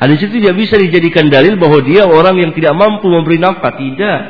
Hadis 0.00 0.24
itu 0.24 0.40
tidak 0.40 0.56
bisa 0.56 0.80
dijadikan 0.80 1.28
dalil 1.28 1.60
bahwa 1.60 1.78
dia 1.84 2.08
orang 2.08 2.40
yang 2.40 2.50
tidak 2.56 2.74
mampu 2.74 3.06
memberi 3.06 3.38
nafkah. 3.38 3.76
Tidak. 3.76 4.20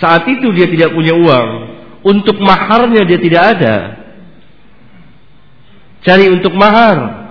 Saat 0.00 0.26
itu 0.26 0.50
dia 0.50 0.66
tidak 0.66 0.96
punya 0.96 1.14
uang. 1.14 1.48
Untuk 2.02 2.42
maharnya 2.42 3.06
dia 3.06 3.20
tidak 3.22 3.42
ada. 3.54 3.76
Cari 6.02 6.26
untuk 6.32 6.56
mahar. 6.58 7.21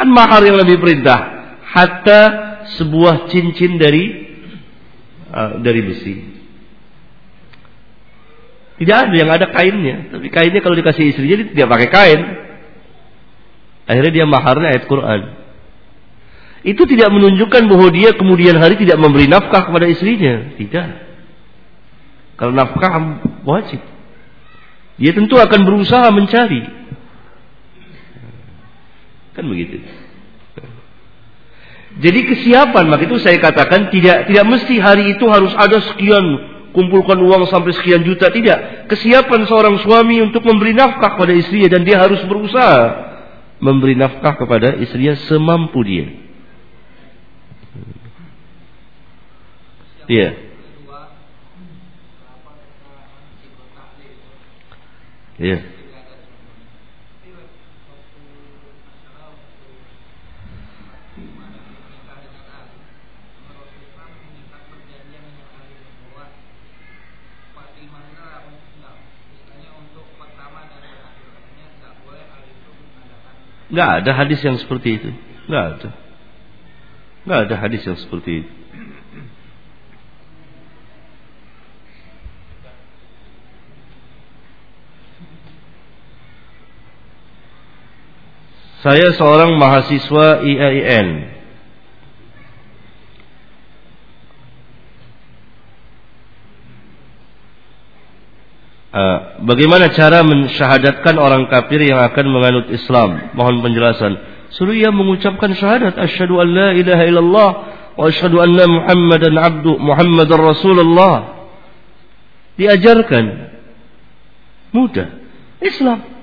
Kan 0.00 0.08
mahar 0.08 0.40
yang 0.40 0.56
lebih 0.56 0.80
perintah. 0.80 1.52
Hatta 1.60 2.22
sebuah 2.80 3.28
cincin 3.28 3.76
dari 3.76 4.32
uh, 5.28 5.60
dari 5.60 5.80
besi. 5.84 6.14
Tidak 8.80 8.96
ada 8.96 9.12
yang 9.12 9.28
ada 9.28 9.52
kainnya. 9.52 10.08
Tapi 10.08 10.32
kainnya 10.32 10.64
kalau 10.64 10.72
dikasih 10.72 11.12
istri 11.12 11.28
jadi 11.28 11.52
tidak 11.52 11.68
pakai 11.68 11.88
kain. 11.92 12.20
Akhirnya 13.84 14.24
dia 14.24 14.24
maharnya 14.24 14.72
ayat 14.72 14.88
Quran 14.88 15.40
itu 16.60 16.82
tidak 16.84 17.08
menunjukkan 17.08 17.72
bahwa 17.72 17.88
dia 17.88 18.12
kemudian 18.12 18.60
hari 18.60 18.76
tidak 18.76 19.00
memberi 19.00 19.24
nafkah 19.24 19.64
kepada 19.64 19.88
istrinya. 19.88 20.52
Tidak. 20.60 20.86
Kalau 22.36 22.52
nafkah 22.52 22.92
wajib. 23.48 23.80
Dia 25.00 25.16
tentu 25.16 25.40
akan 25.40 25.60
berusaha 25.64 26.12
mencari. 26.12 26.60
Kan 29.34 29.44
begitu. 29.46 29.78
Jadi 32.00 32.20
kesiapan, 32.22 32.86
maka 32.86 33.02
itu 33.02 33.18
saya 33.18 33.42
katakan 33.42 33.90
tidak 33.90 34.30
tidak 34.30 34.44
mesti 34.46 34.78
hari 34.78 35.18
itu 35.18 35.26
harus 35.26 35.50
ada 35.58 35.82
sekian 35.90 36.22
kumpulkan 36.70 37.18
uang 37.18 37.50
sampai 37.50 37.74
sekian 37.74 38.06
juta 38.06 38.30
tidak. 38.30 38.86
Kesiapan 38.86 39.42
seorang 39.50 39.74
suami 39.82 40.22
untuk 40.22 40.46
memberi 40.46 40.70
nafkah 40.70 41.18
kepada 41.18 41.34
istrinya 41.34 41.74
dan 41.74 41.82
dia 41.82 41.98
harus 41.98 42.22
berusaha 42.30 43.10
memberi 43.58 43.98
nafkah 43.98 44.38
kepada 44.38 44.78
istrinya 44.78 45.18
semampu 45.26 45.82
dia. 45.82 46.06
Iya. 50.10 50.30
Iya. 55.40 55.58
Enggak 73.70 73.90
ada 74.02 74.10
hadis 74.18 74.40
yang 74.42 74.58
seperti 74.58 74.98
itu. 74.98 75.10
Enggak 75.46 75.64
ada. 75.78 75.90
Enggak 77.22 77.40
ada 77.46 77.54
hadis 77.62 77.82
yang 77.86 77.98
seperti 77.98 78.42
itu. 78.42 78.52
Saya 88.80 89.12
seorang 89.12 89.60
mahasiswa 89.60 90.40
IAIN. 90.40 91.08
Uh, 98.90 98.98
ah, 98.98 99.18
bagaimana 99.44 99.88
cara 99.92 100.22
mensyahadatkan 100.22 101.16
orang 101.16 101.48
kafir 101.48 101.80
yang 101.80 102.00
akan 102.00 102.26
menganut 102.28 102.66
Islam? 102.68 103.32
Mohon 103.36 103.64
penjelasan. 103.64 104.12
Suruh 104.50 104.74
ia 104.74 104.90
mengucapkan 104.90 105.54
syahadat 105.54 105.94
asyhadu 105.94 106.42
an 106.42 106.48
la 106.50 106.68
ilaha 106.74 107.04
illallah 107.06 107.50
wa 107.94 108.04
asyhadu 108.06 108.42
anna 108.42 108.66
Muhammadan 108.66 109.34
abdu 109.38 109.78
Muhammadar 109.78 110.40
Rasulullah. 110.40 111.46
Diajarkan. 112.58 113.24
Mudah. 114.74 115.08
Islam. 115.62 116.00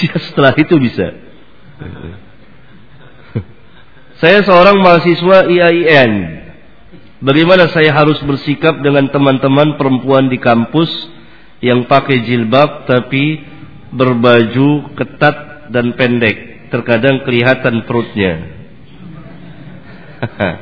Ya, 0.00 0.16
setelah 0.16 0.56
itu 0.56 0.80
bisa. 0.80 1.12
Saya 4.24 4.40
seorang 4.40 4.80
mahasiswa 4.80 5.44
IAIN. 5.44 6.43
Bagaimana 7.24 7.72
saya 7.72 7.88
harus 7.96 8.20
bersikap 8.20 8.84
dengan 8.84 9.08
teman-teman 9.08 9.80
perempuan 9.80 10.28
di 10.28 10.36
kampus 10.36 10.92
yang 11.64 11.88
pakai 11.88 12.20
jilbab 12.28 12.84
tapi 12.84 13.40
berbaju 13.88 14.92
ketat 14.92 15.72
dan 15.72 15.96
pendek, 15.96 16.68
terkadang 16.68 17.24
kelihatan 17.24 17.88
perutnya. 17.88 18.44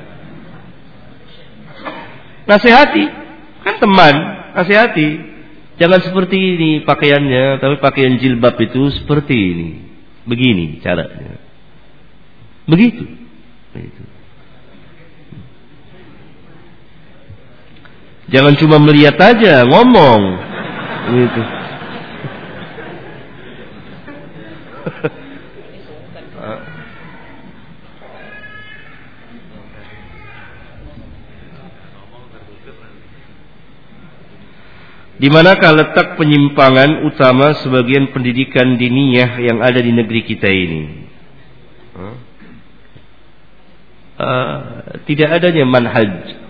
nasihati, 2.51 3.05
kan 3.67 3.83
teman, 3.83 4.15
nasihati. 4.55 5.35
Jangan 5.83 5.99
seperti 5.99 6.39
ini 6.39 6.71
pakaiannya, 6.87 7.59
tapi 7.59 7.83
pakaian 7.83 8.23
jilbab 8.23 8.55
itu 8.63 8.87
seperti 9.03 9.35
ini. 9.35 9.71
Begini 10.23 10.79
caranya. 10.79 11.43
Begitu. 12.71 13.03
Begitu. 13.75 14.12
Jangan 18.31 18.55
cuma 18.61 18.77
melihat 18.79 19.19
aja, 19.19 19.67
ngomong. 19.67 20.23
Gitu. 21.11 21.43
Di 35.23 35.31
manakah 35.31 35.71
letak 35.71 36.19
penyimpangan 36.19 37.07
utama 37.07 37.55
sebagian 37.63 38.11
pendidikan 38.11 38.75
diniyah 38.75 39.39
yang 39.39 39.63
ada 39.63 39.79
di 39.79 39.95
negeri 39.95 40.27
kita 40.27 40.51
ini? 40.51 40.83
Uh, 44.19 44.59
tidak 45.07 45.39
adanya 45.39 45.63
manhaj. 45.63 46.42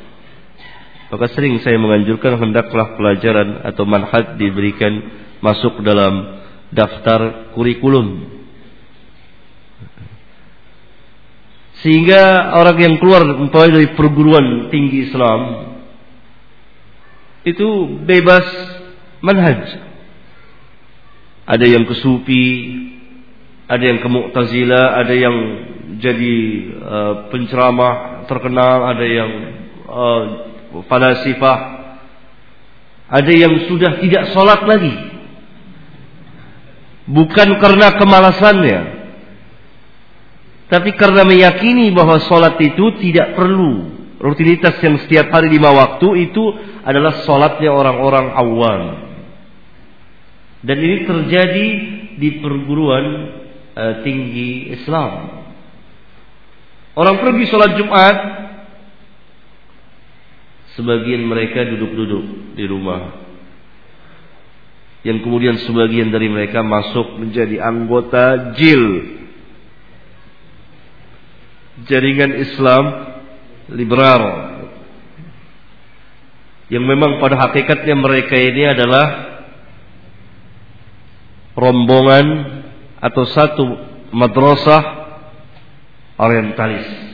Maka 1.13 1.29
sering 1.37 1.61
saya 1.61 1.77
menganjurkan 1.77 2.41
hendaklah 2.41 2.97
pelajaran 2.97 3.61
atau 3.69 3.85
manhaj 3.85 4.41
diberikan 4.41 5.13
masuk 5.45 5.85
dalam 5.85 6.41
daftar 6.73 7.53
kurikulum. 7.53 8.33
Sehingga 11.85 12.57
orang 12.57 12.79
yang 12.81 12.95
keluar 12.97 13.29
dari 13.29 13.93
perguruan 13.93 14.73
tinggi 14.73 15.13
Islam 15.13 15.41
itu 17.45 17.69
bebas 18.09 18.49
manhaj. 19.21 19.69
Ada 21.45 21.67
yang 21.69 21.85
ke 21.85 21.93
sufi, 22.01 22.49
ada 23.69 23.85
yang 23.85 24.01
ke 24.01 24.09
mu'tazila, 24.09 24.97
ada 24.97 25.13
yang 25.13 25.37
jadi 26.01 26.37
uh, 26.81 27.15
penceramah 27.29 28.25
terkenal, 28.33 28.97
ada 28.97 29.05
yang 29.05 29.31
uh, 29.91 30.52
falasifah, 30.89 31.59
ada 33.13 33.33
yang 33.33 33.69
sudah 33.69 34.01
tidak 34.01 34.33
sholat 34.33 34.65
lagi. 34.65 34.95
Bukan 37.03 37.49
karena 37.61 37.99
kemalasannya, 37.99 38.81
tapi 40.73 40.97
karena 40.97 41.29
meyakini 41.29 41.93
bahwa 41.93 42.17
sholat 42.25 42.57
itu 42.57 42.97
tidak 43.05 43.37
perlu 43.37 43.93
rutinitas 44.23 44.81
yang 44.81 44.97
setiap 45.05 45.29
hari 45.29 45.53
lima 45.53 45.69
waktu 45.69 46.31
itu 46.31 46.41
adalah 46.87 47.27
sholatnya 47.29 47.69
orang-orang 47.69 48.27
awam. 48.33 48.83
Dan 50.63 50.77
ini 50.79 50.99
terjadi 51.05 51.69
di 52.17 52.29
perguruan 52.39 53.05
uh, 53.75 53.95
tinggi 54.07 54.73
Islam. 54.73 55.43
Orang 56.95 57.19
pergi 57.19 57.45
sholat 57.51 57.77
Jumat, 57.77 58.17
sebagian 60.79 61.23
mereka 61.27 61.67
duduk-duduk 61.69 62.57
di 62.57 62.65
rumah. 62.65 63.21
Yang 65.03 65.19
kemudian 65.27 65.57
sebagian 65.67 66.15
dari 66.15 66.31
mereka 66.31 66.63
masuk 66.63 67.19
menjadi 67.19 67.59
anggota 67.59 68.55
JIL. 68.55 68.85
Jaringan 71.91 72.39
Islam 72.39 72.85
liberal 73.75 74.23
yang 76.73 76.89
memang 76.89 77.21
pada 77.21 77.37
hakikatnya 77.37 77.97
mereka 77.99 78.33
ini 78.33 78.65
adalah 78.65 79.07
rombongan 81.53 82.27
atau 82.97 83.25
satu 83.29 83.65
madrasah 84.15 84.83
orientalis. 86.17 87.12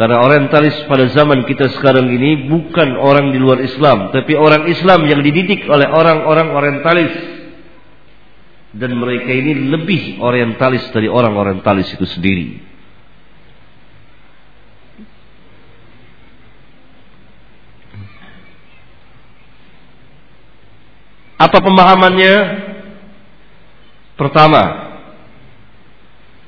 Karena 0.00 0.24
orientalis 0.24 0.88
pada 0.88 1.12
zaman 1.12 1.44
kita 1.44 1.76
sekarang 1.76 2.08
ini 2.08 2.48
bukan 2.48 2.96
orang 2.96 3.36
di 3.36 3.38
luar 3.38 3.60
Islam, 3.60 4.08
tapi 4.16 4.32
orang 4.32 4.64
Islam 4.64 5.04
yang 5.04 5.20
dididik 5.20 5.68
oleh 5.68 5.84
orang-orang 5.92 6.56
orientalis. 6.56 7.12
Dan 8.72 8.96
mereka 8.96 9.28
ini 9.28 9.68
lebih 9.68 10.16
orientalis 10.24 10.88
dari 10.96 11.04
orang 11.04 11.36
orientalis 11.36 11.92
itu 11.92 12.08
sendiri. 12.08 12.64
Apa 21.36 21.60
pemahamannya? 21.60 22.36
Pertama, 24.16 24.62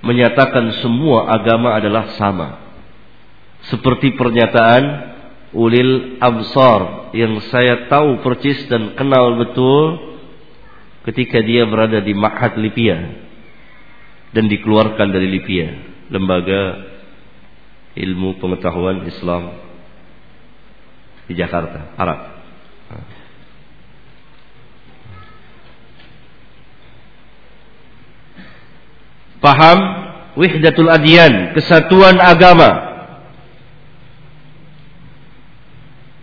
menyatakan 0.01 0.73
semua 0.81 1.37
agama 1.37 1.77
adalah 1.77 2.17
sama. 2.17 2.62
Seperti 3.71 4.19
pernyataan 4.19 5.13
ulil 5.55 6.19
absar 6.19 7.13
yang 7.15 7.39
saya 7.53 7.87
tahu 7.87 8.25
percis 8.25 8.67
dan 8.67 8.97
kenal 8.99 9.39
betul 9.39 10.17
ketika 11.07 11.39
dia 11.45 11.69
berada 11.69 12.01
di 12.01 12.17
Ma'had 12.17 12.57
Libya 12.59 13.23
dan 14.33 14.49
dikeluarkan 14.49 15.13
dari 15.13 15.29
Libya, 15.29 15.69
lembaga 16.09 16.89
ilmu 17.93 18.41
pengetahuan 18.41 19.05
Islam 19.05 19.61
di 21.29 21.37
Jakarta, 21.37 21.93
Arab. 22.01 22.21
Paham 29.43 29.79
wihdatul 30.39 30.89
adyan, 30.89 31.53
kesatuan 31.53 32.17
agama. 32.23 32.92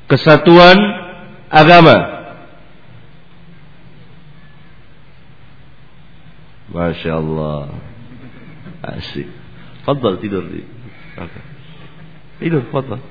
Kesatuan 0.10 0.78
agama. 1.54 2.18
Masya 6.70 7.18
Allah 7.18 7.82
Asik 8.86 9.26
Fadal 9.86 10.22
tidur 10.22 10.46
di. 10.46 10.62
Tidur 12.38 12.62
fadal 12.70 13.02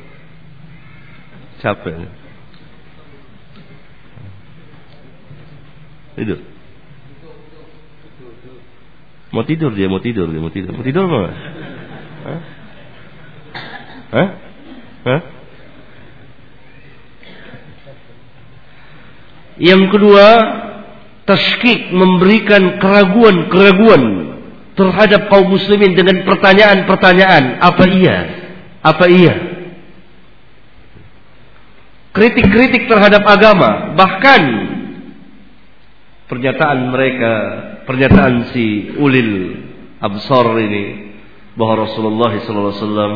Capek 1.58 2.06
Tidur 6.14 6.38
Mau 9.28 9.44
tidur 9.44 9.76
dia, 9.76 9.92
mau 9.92 10.00
tidur 10.00 10.24
dia, 10.32 10.40
mau 10.40 10.48
tidur. 10.48 10.72
Mau 10.72 10.80
tidur 10.80 11.04
apa? 11.04 11.20
Hah? 12.24 12.40
Hah? 14.08 14.28
Hah? 15.04 15.20
Yang 19.58 19.82
kedua, 19.94 20.26
taskik 21.26 21.90
memberikan 21.90 22.78
keraguan-keraguan 22.78 24.02
terhadap 24.78 25.26
kaum 25.26 25.50
muslimin 25.50 25.98
dengan 25.98 26.22
pertanyaan-pertanyaan, 26.22 27.58
apa 27.58 27.84
iya? 27.90 28.16
Apa 28.78 29.04
iya? 29.10 29.34
Kritik-kritik 32.14 32.86
terhadap 32.86 33.26
agama, 33.26 33.94
bahkan 33.98 34.42
pernyataan 36.30 36.78
mereka 36.94 37.32
pernyataan 37.88 38.52
si 38.52 38.94
ulil 39.00 39.64
absar 39.98 40.46
ini 40.60 40.84
bahwa 41.56 41.88
Rasulullah 41.88 42.30
SAW 42.36 43.12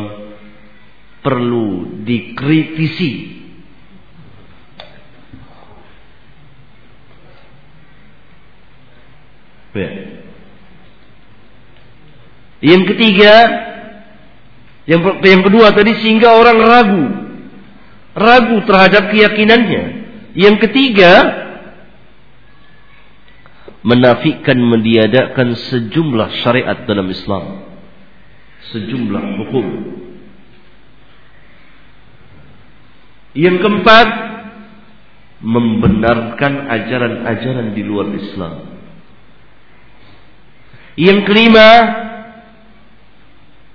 perlu 1.23 2.01
dikritisi. 2.03 3.42
Ya. 9.73 9.89
Yang 12.63 12.83
ketiga, 12.95 13.33
yang 14.87 15.01
yang 15.19 15.41
kedua 15.43 15.75
tadi 15.75 15.99
sehingga 15.99 16.31
orang 16.37 16.57
ragu, 16.63 17.05
ragu 18.15 18.57
terhadap 18.63 19.11
keyakinannya. 19.11 19.83
Yang 20.33 20.55
ketiga, 20.69 21.11
menafikan 23.83 24.57
meniadakan 24.63 25.59
sejumlah 25.59 26.41
syariat 26.41 26.87
dalam 26.87 27.11
Islam 27.11 27.67
sejumlah 28.71 29.23
hukum 29.43 29.65
yang 33.35 33.59
keempat 33.59 34.07
membenarkan 35.43 36.53
ajaran-ajaran 36.71 37.75
di 37.75 37.83
luar 37.83 38.07
Islam 38.15 38.72
yang 40.99 41.25
kelima 41.25 41.69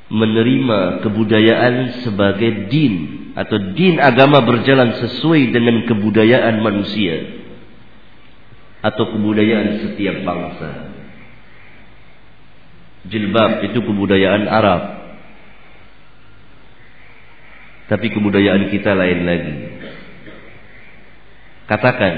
menerima 0.09 1.05
kebudayaan 1.05 2.03
sebagai 2.07 2.71
din 2.73 2.95
atau 3.37 3.77
din 3.77 4.01
agama 4.01 4.43
berjalan 4.43 4.97
sesuai 4.99 5.53
dengan 5.53 5.85
kebudayaan 5.85 6.59
manusia 6.65 7.39
atau 8.83 9.05
kebudayaan 9.15 9.85
setiap 9.85 10.23
bangsa. 10.23 10.71
Jilbab 13.09 13.63
itu 13.67 13.79
kebudayaan 13.79 14.45
Arab. 14.47 14.83
Tapi 17.89 18.07
kebudayaan 18.13 18.69
kita 18.69 18.93
lain 18.93 19.21
lagi. 19.25 19.55
Katakan, 21.69 22.15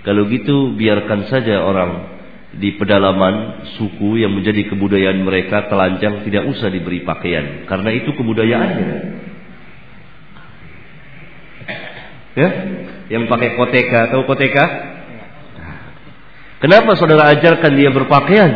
kalau 0.00 0.28
gitu 0.32 0.72
biarkan 0.76 1.28
saja 1.28 1.60
orang 1.60 2.13
di 2.58 2.78
pedalaman 2.78 3.66
suku 3.76 4.22
yang 4.22 4.32
menjadi 4.34 4.70
kebudayaan 4.70 5.20
mereka 5.22 5.66
telanjang 5.66 6.22
tidak 6.22 6.46
usah 6.50 6.70
diberi 6.70 7.02
pakaian 7.02 7.66
karena 7.66 7.90
itu 7.94 8.10
kebudayaannya. 8.14 8.92
Ya, 12.34 12.48
yang 13.14 13.30
pakai 13.30 13.54
koteka, 13.54 14.10
tahu 14.10 14.26
koteka? 14.26 14.64
Kenapa 16.58 16.98
saudara 16.98 17.30
ajarkan 17.30 17.72
dia 17.78 17.90
berpakaian? 17.94 18.52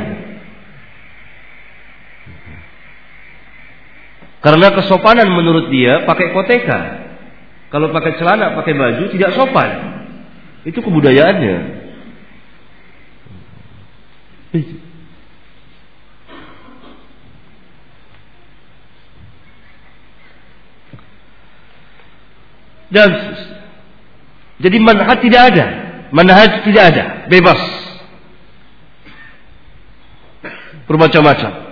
Karena 4.39 4.71
kesopanan 4.75 5.29
menurut 5.31 5.71
dia 5.71 6.07
pakai 6.07 6.31
koteka. 6.31 6.81
Kalau 7.69 7.93
pakai 7.93 8.17
celana, 8.17 8.57
pakai 8.57 8.73
baju 8.73 9.05
tidak 9.13 9.35
sopan. 9.37 9.71
Itu 10.65 10.81
kebudayaannya. 10.81 11.88
Dan 22.89 23.11
jadi 24.59 24.77
manhaj 24.81 25.21
tidak 25.21 25.43
ada, 25.53 25.67
manhaj 26.09 26.65
tidak 26.65 26.85
ada, 26.97 27.05
bebas 27.29 27.61
bermacam-macam. 30.89 31.69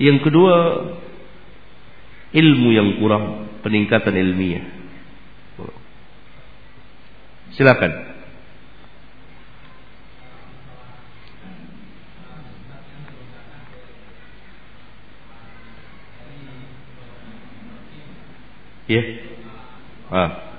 Yang 0.00 0.18
kedua, 0.24 0.56
ilmu 2.32 2.68
yang 2.72 3.00
kurang, 3.00 3.48
peningkatan 3.64 4.16
ilmiah. 4.16 4.79
Silakan. 7.60 7.92
Ya. 18.88 18.96
Yeah. 18.96 19.06
Ah. 20.08 20.49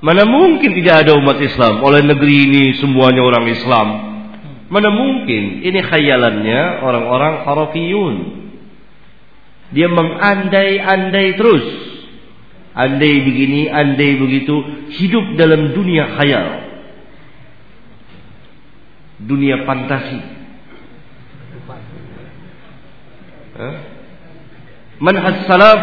Mana 0.00 0.24
mungkin 0.24 0.72
tidak 0.72 1.04
ada 1.04 1.12
umat 1.20 1.36
Islam? 1.44 1.84
Oleh 1.84 2.00
negeri 2.00 2.48
ini 2.48 2.64
semuanya 2.80 3.20
orang 3.20 3.44
Islam. 3.52 3.88
Mana 4.72 4.88
mungkin? 4.88 5.60
Ini 5.60 5.80
khayalannya 5.84 6.80
orang-orang 6.80 7.34
harafiyun. 7.44 8.16
Dia 9.76 9.92
mengandai-andai 9.92 11.28
terus. 11.36 11.66
Andai 12.72 13.14
begini, 13.28 13.68
andai 13.68 14.16
begitu. 14.16 14.56
Hidup 14.96 15.36
dalam 15.36 15.76
dunia 15.76 16.16
khayal. 16.16 16.48
Dunia 19.20 19.68
fantasi. 19.68 20.20
Manhaj 24.96 25.44
salaf 25.44 25.80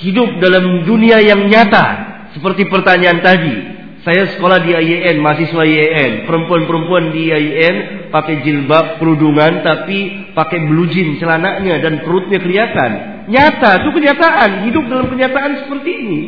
hidup 0.00 0.40
dalam 0.40 0.88
dunia 0.88 1.20
yang 1.20 1.44
nyata 1.44 2.09
seperti 2.30 2.70
pertanyaan 2.70 3.18
tadi, 3.22 3.54
saya 4.00 4.32
sekolah 4.32 4.64
di 4.64 4.72
IAIN, 4.72 5.20
mahasiswa 5.20 5.60
IAIN, 5.60 6.24
perempuan-perempuan 6.24 7.12
di 7.12 7.28
IAIN 7.28 7.76
pakai 8.08 8.40
jilbab, 8.46 8.96
kerudungan, 8.96 9.60
tapi 9.60 10.30
pakai 10.32 10.58
blue 10.64 10.88
jean 10.88 11.20
celananya 11.20 11.84
dan 11.84 12.00
perutnya 12.00 12.40
kelihatan. 12.40 12.90
Nyata, 13.28 13.84
itu 13.84 13.90
kenyataan. 13.92 14.50
Hidup 14.64 14.84
dalam 14.88 15.06
kenyataan 15.12 15.52
seperti 15.66 15.90
ini. 15.90 16.20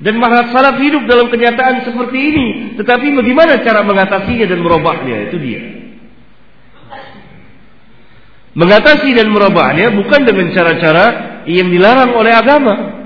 Dan 0.00 0.16
mahat 0.16 0.48
salaf 0.48 0.80
hidup 0.80 1.04
dalam 1.04 1.28
kenyataan 1.28 1.84
seperti 1.84 2.18
ini. 2.18 2.46
Tetapi 2.80 3.06
bagaimana 3.20 3.60
cara 3.60 3.84
mengatasinya 3.84 4.46
dan 4.48 4.60
merubahnya? 4.64 5.28
Itu 5.28 5.36
dia. 5.36 5.60
Mengatasi 8.56 9.12
dan 9.12 9.28
merubahnya 9.28 9.92
bukan 9.92 10.20
dengan 10.24 10.48
cara-cara 10.56 11.06
yang 11.44 11.68
dilarang 11.68 12.16
oleh 12.16 12.32
agama. 12.32 12.99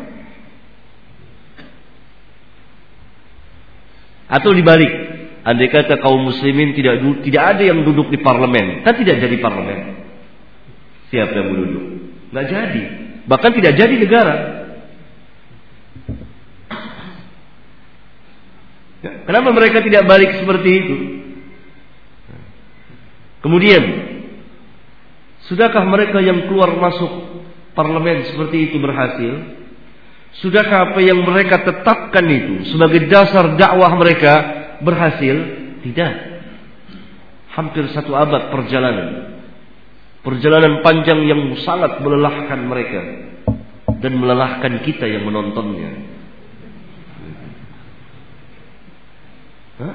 Atau 4.28 4.56
dibalik, 4.56 4.92
andai 5.44 5.68
kata 5.68 6.00
kaum 6.00 6.24
muslimin 6.32 6.72
tidak 6.72 7.04
tidak 7.24 7.42
ada 7.56 7.62
yang 7.62 7.84
duduk 7.84 8.08
di 8.08 8.18
parlemen, 8.24 8.80
kan 8.82 8.96
tidak 8.96 9.20
jadi 9.20 9.36
parlemen. 9.40 9.78
Siapa 11.12 11.32
yang 11.36 11.48
duduk? 11.52 11.84
Nggak 12.32 12.46
jadi. 12.48 12.82
Bahkan 13.24 13.50
tidak 13.56 13.72
jadi 13.76 13.94
negara. 14.00 14.36
Kenapa 19.04 19.48
mereka 19.52 19.84
tidak 19.84 20.08
balik 20.08 20.40
seperti 20.40 20.70
itu? 20.72 20.96
Kemudian, 23.44 23.84
sudahkah 25.44 25.84
mereka 25.84 26.24
yang 26.24 26.48
keluar 26.48 26.72
masuk 26.72 27.44
parlemen 27.76 28.24
seperti 28.32 28.72
itu 28.72 28.80
berhasil? 28.80 29.63
Sudahkah 30.42 30.90
apa 30.90 30.98
yang 30.98 31.22
mereka 31.22 31.62
tetapkan 31.62 32.26
itu 32.26 32.74
sebagai 32.74 33.06
dasar 33.06 33.54
dakwah 33.54 33.94
mereka 33.94 34.32
berhasil? 34.82 35.36
Tidak. 35.84 36.12
Hampir 37.54 37.86
satu 37.94 38.10
abad 38.18 38.50
perjalanan. 38.50 39.38
Perjalanan 40.24 40.80
panjang 40.80 41.20
yang 41.28 41.52
sangat 41.62 42.00
melelahkan 42.00 42.60
mereka 42.66 43.02
dan 44.00 44.12
melelahkan 44.18 44.82
kita 44.82 45.06
yang 45.06 45.22
menontonnya. 45.28 45.92
Hah? 49.78 49.94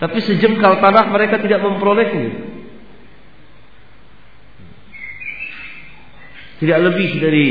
Tapi 0.00 0.18
sejengkal 0.22 0.80
tanah 0.80 1.12
mereka 1.12 1.40
tidak 1.40 1.60
memperolehnya. 1.60 2.59
Tidak 6.60 6.76
lebih 6.76 7.10
dari 7.24 7.46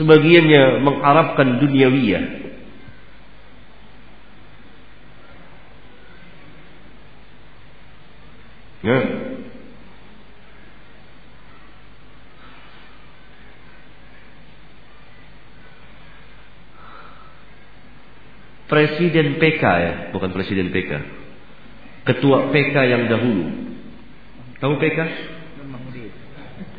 sebagiannya 0.00 0.80
mengharapkan 0.80 1.60
duniawiyah. 1.60 2.24
Ya. 8.84 8.98
Presiden 18.64 19.36
PK 19.36 19.62
ya, 19.62 19.92
bukan 20.16 20.32
Presiden 20.32 20.72
PK. 20.72 21.04
Ketua 22.08 22.48
PK 22.48 22.76
yang 22.88 23.12
dahulu. 23.12 23.44
Tahu 24.56 24.80
PK? 24.80 24.98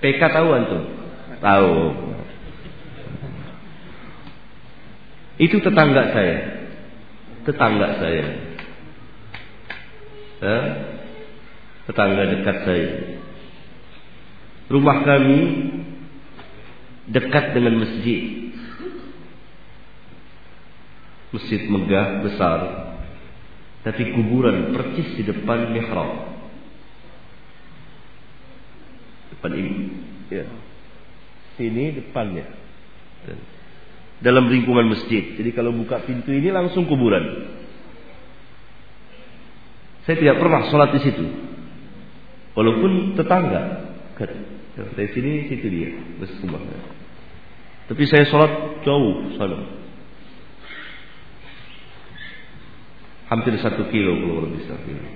PK 0.01 0.21
tahu 0.33 0.49
antum? 0.49 0.94
Tahu. 1.45 1.77
Itu 5.37 5.61
tetangga 5.61 6.09
saya. 6.09 6.37
Tetangga 7.45 8.01
saya. 8.01 8.25
Eh? 10.41 10.65
Tetangga 11.85 12.23
dekat 12.33 12.57
saya. 12.65 12.89
Rumah 14.73 14.97
kami 15.05 15.39
dekat 17.13 17.53
dengan 17.53 17.77
masjid. 17.77 18.49
Masjid 21.29 21.61
megah 21.67 22.25
besar, 22.25 22.59
tapi 23.83 24.17
kuburan 24.17 24.71
percis 24.71 25.19
di 25.19 25.23
depan 25.27 25.69
mihrab. 25.75 26.31
Depan 29.35 29.51
ini. 29.51 29.75
Ya 30.31 30.47
sini 31.55 31.95
depannya 31.95 32.45
dalam 34.23 34.47
lingkungan 34.47 34.91
masjid. 34.91 35.35
Jadi 35.35 35.51
kalau 35.51 35.75
buka 35.75 36.03
pintu 36.07 36.31
ini 36.31 36.51
langsung 36.53 36.87
kuburan. 36.87 37.51
Saya 40.05 40.21
tidak 40.21 40.37
pernah 40.37 40.69
sholat 40.69 40.93
di 40.93 41.01
situ, 41.01 41.25
walaupun 42.53 43.17
tetangga. 43.17 43.91
Dari 44.75 45.09
sini 45.15 45.49
situ 45.49 45.65
dia, 45.71 45.89
masjid 46.21 46.45
Tapi 47.89 48.03
saya 48.05 48.29
sholat 48.29 48.85
jauh 48.85 49.33
sana. 49.39 49.57
Hampir 53.25 53.57
satu 53.57 53.89
kilo 53.89 54.21
kalau 54.21 54.45
lebih 54.45 54.61
satu 54.69 54.85
kilo. 54.85 55.09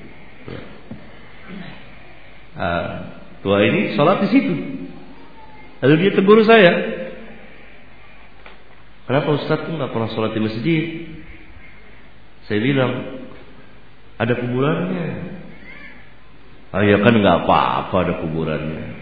Tua 3.46 3.58
ini 3.62 3.94
sholat 3.94 4.26
di 4.26 4.28
situ. 4.34 4.56
Lalu 5.80 5.96
dia 6.00 6.12
tegur 6.12 6.44
saya. 6.44 6.72
Kenapa 9.08 9.34
Ustaz 9.42 9.66
tuh 9.66 9.74
nggak 9.74 9.90
pernah 9.90 10.10
sholat 10.14 10.38
di 10.38 10.42
masjid? 10.44 10.84
Saya 12.46 12.60
bilang, 12.62 12.94
ada 14.20 14.34
kuburannya. 14.38 15.08
Ah 16.70 16.86
ya 16.86 17.02
kan 17.02 17.18
nggak 17.18 17.38
apa-apa 17.48 17.96
ada 18.06 18.14
kuburannya. 18.22 18.84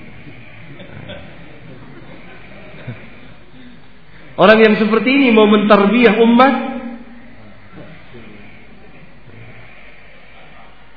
Orang 4.42 4.64
yang 4.64 4.80
seperti 4.80 5.10
ini 5.12 5.36
mau 5.36 5.50
mentarbiah 5.50 6.16
umat, 6.24 6.56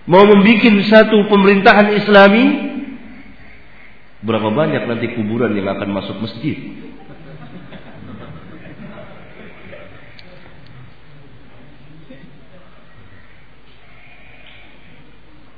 mau 0.07 0.23
membuat 0.23 0.87
satu 0.87 1.27
pemerintahan 1.27 1.99
Islami, 1.99 2.70
Berapa 4.21 4.53
banyak 4.53 4.85
nanti 4.85 5.17
kuburan 5.17 5.57
yang 5.57 5.69
akan 5.73 5.97
masuk 5.97 6.17
masjid? 6.21 6.57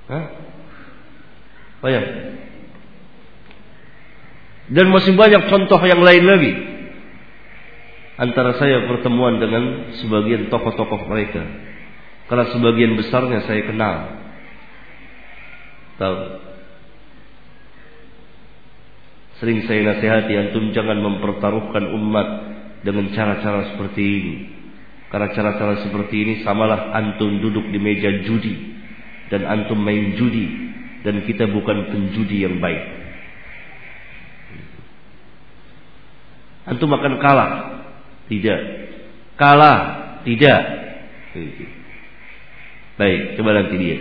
Hah? 0.07 0.25
Banyak. 1.83 2.05
Dan 4.71 4.87
masih 4.95 5.19
banyak 5.19 5.43
contoh 5.51 5.81
yang 5.83 6.01
lain 6.07 6.25
lagi. 6.25 6.53
Antara 8.23 8.55
saya 8.63 8.87
pertemuan 8.87 9.43
dengan 9.43 9.91
sebagian 9.99 10.47
tokoh-tokoh 10.47 11.11
mereka. 11.11 11.43
Karena 12.31 12.47
sebagian 12.55 12.95
besarnya 12.95 13.43
saya 13.43 13.67
kenal. 13.67 13.97
Tahu? 15.99 16.52
Sering 19.43 19.67
saya 19.67 19.83
nasihati 19.83 20.39
antum 20.39 20.71
jangan 20.71 21.03
mempertaruhkan 21.03 21.91
umat 21.99 22.29
dengan 22.87 23.11
cara-cara 23.11 23.75
seperti 23.75 24.03
ini. 24.07 24.35
Karena 25.11 25.35
cara-cara 25.35 25.83
seperti 25.83 26.15
ini 26.15 26.35
samalah 26.47 26.95
antum 26.95 27.43
duduk 27.43 27.67
di 27.75 27.83
meja 27.83 28.23
judi 28.23 28.55
dan 29.35 29.43
antum 29.43 29.83
main 29.83 30.15
judi 30.15 30.47
dan 31.03 31.27
kita 31.27 31.51
bukan 31.51 31.91
penjudi 31.91 32.47
yang 32.47 32.63
baik. 32.63 32.87
Antum 36.71 36.95
akan 36.95 37.19
kalah. 37.19 37.53
Tidak. 38.31 38.61
Kalah. 39.35 39.79
Tidak. 40.23 40.61
Baik, 42.95 43.21
coba 43.35 43.51
nanti 43.59 43.75
dia. 43.75 43.99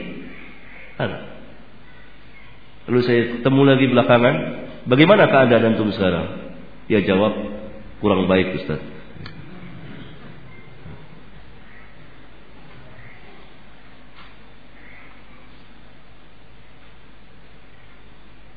Lalu 2.86 3.02
saya 3.02 3.22
ketemu 3.42 3.62
lagi 3.66 3.86
belakangan 3.89 4.36
Bagaimana 4.86 5.30
keadaan 5.30 5.78
antum 5.78 5.94
sekarang? 5.94 6.58
Dia 6.90 7.06
jawab, 7.06 7.34
kurang 8.02 8.26
baik 8.26 8.58
Ustaz. 8.62 8.82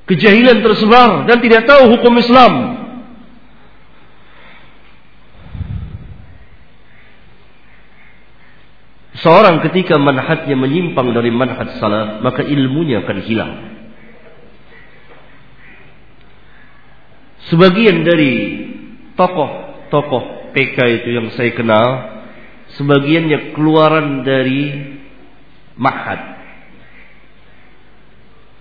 Kejahilan 0.04 0.60
tersebar 0.60 1.24
dan 1.24 1.40
tidak 1.40 1.64
tahu 1.64 1.96
hukum 1.96 2.12
Islam. 2.20 2.52
Seorang 9.24 9.64
ketika 9.64 9.96
manhatnya 9.96 10.52
menyimpang 10.52 11.16
dari 11.16 11.32
manhat 11.32 11.80
salah 11.80 12.20
maka 12.20 12.44
ilmunya 12.44 13.00
akan 13.00 13.18
hilang. 13.24 13.73
Sebagian 17.52 18.08
dari 18.08 18.34
tokoh-tokoh 19.20 20.54
PK 20.56 20.76
itu 21.02 21.08
yang 21.12 21.28
saya 21.36 21.52
kenal, 21.52 21.88
sebagiannya 22.78 23.52
keluaran 23.52 24.24
dari 24.24 24.62
mahad. 25.76 26.20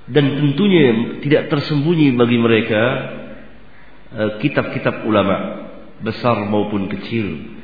Dan 0.03 0.25
tentunya 0.35 1.15
tidak 1.23 1.47
tersembunyi 1.47 2.11
bagi 2.19 2.37
mereka 2.41 2.83
eh, 4.11 4.31
kitab-kitab 4.43 5.07
ulama 5.07 5.63
besar 6.03 6.43
maupun 6.43 6.91
kecil 6.91 7.55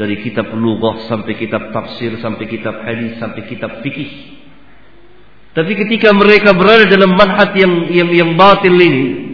dari 0.00 0.24
kitab 0.24 0.48
lughah 0.56 1.04
sampai 1.06 1.36
kitab 1.36 1.68
tafsir 1.70 2.16
sampai 2.18 2.48
kitab 2.48 2.80
hadis 2.80 3.20
sampai 3.20 3.44
kitab 3.44 3.84
fikih. 3.84 4.40
Tapi 5.52 5.72
ketika 5.84 6.10
mereka 6.16 6.56
berada 6.56 6.88
dalam 6.88 7.12
manhaj 7.14 7.52
yang 7.54 7.92
yang 7.92 8.10
yang 8.10 8.30
batil 8.34 8.74
ini 8.74 9.33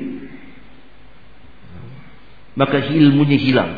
maka 2.61 2.93
ilmunya 2.93 3.41
hilang. 3.41 3.73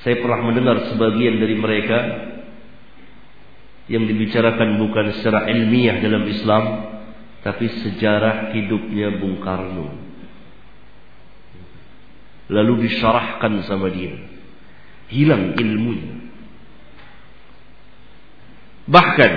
Saya 0.00 0.16
pernah 0.16 0.48
mendengar 0.48 0.88
sebagian 0.88 1.36
dari 1.36 1.52
mereka 1.52 1.98
yang 3.92 4.08
dibicarakan 4.08 4.80
bukan 4.80 5.20
secara 5.20 5.52
ilmiah 5.52 6.00
dalam 6.00 6.24
Islam 6.24 6.64
tapi 7.44 7.68
sejarah 7.84 8.56
hidupnya 8.56 9.12
Bung 9.20 9.44
Karno. 9.44 9.92
Lalu 12.48 12.88
disyarahkan 12.88 13.60
sama 13.68 13.92
dia 13.92 14.16
hilang 15.12 15.52
ilmunya. 15.52 16.32
Bahkan 18.88 19.32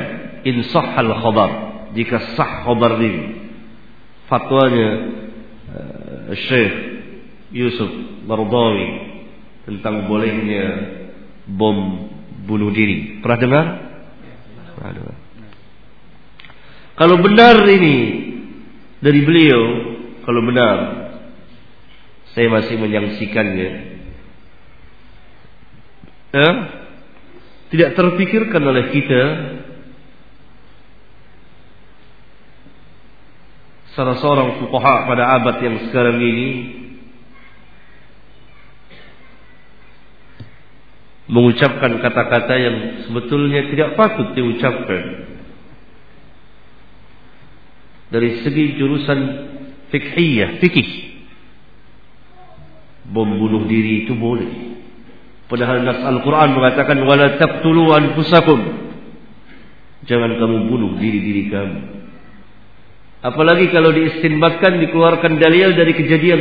insah 0.47 0.95
al 0.95 1.11
khabar 1.11 1.51
jika 1.97 2.37
sah 2.37 2.63
khabar 2.63 3.01
ini 3.01 3.51
fatwanya 4.29 4.89
uh, 5.73 6.29
Syekh 6.37 6.88
Yusuf 7.49 7.89
Mardawi 8.25 8.87
tentang 9.65 10.05
bolehnya 10.05 10.65
bom 11.49 12.09
bunuh 12.45 12.73
diri. 12.73 13.21
Pernah 13.21 13.39
dengar? 13.41 13.65
Pernah 14.77 14.93
dengar. 14.93 15.17
Kalau 16.99 17.15
benar 17.23 17.55
ini 17.69 17.97
dari 18.99 19.21
beliau, 19.23 19.61
kalau 20.27 20.41
benar 20.43 20.77
saya 22.35 22.47
masih 22.51 22.75
menyaksikannya 22.77 23.69
eh, 26.29 26.55
tidak 27.73 27.89
terpikirkan 27.97 28.61
oleh 28.61 28.93
kita 28.93 29.23
salah 33.97 34.15
seorang 34.21 34.61
fuqaha 34.63 35.09
pada 35.09 35.23
abad 35.35 35.55
yang 35.59 35.75
sekarang 35.89 36.21
ini 36.21 36.78
mengucapkan 41.29 42.01
kata-kata 42.01 42.53
yang 42.57 42.75
sebetulnya 43.05 43.69
tidak 43.69 43.93
patut 43.93 44.33
diucapkan 44.33 45.29
dari 48.09 48.41
segi 48.41 48.75
jurusan 48.81 49.19
fikhiyah, 49.93 50.57
fikih 50.57 50.89
bom 53.09 53.29
bunuh 53.29 53.69
diri 53.69 54.09
itu 54.09 54.17
boleh 54.17 54.69
Padahal 55.49 55.81
nas 55.81 55.97
Al-Quran 56.05 56.53
mengatakan 56.53 57.01
wala 57.09 57.41
taqtulu 57.41 57.89
anfusakum. 57.89 58.85
Jangan 60.05 60.37
kamu 60.37 60.69
bunuh 60.69 60.93
diri-diri 61.01 61.49
kamu. 61.49 61.79
Apalagi 63.25 63.73
kalau 63.73 63.89
diistinbatkan 63.89 64.77
dikeluarkan 64.79 65.41
dalil 65.41 65.73
dari 65.73 65.91
kejadian 65.97 66.39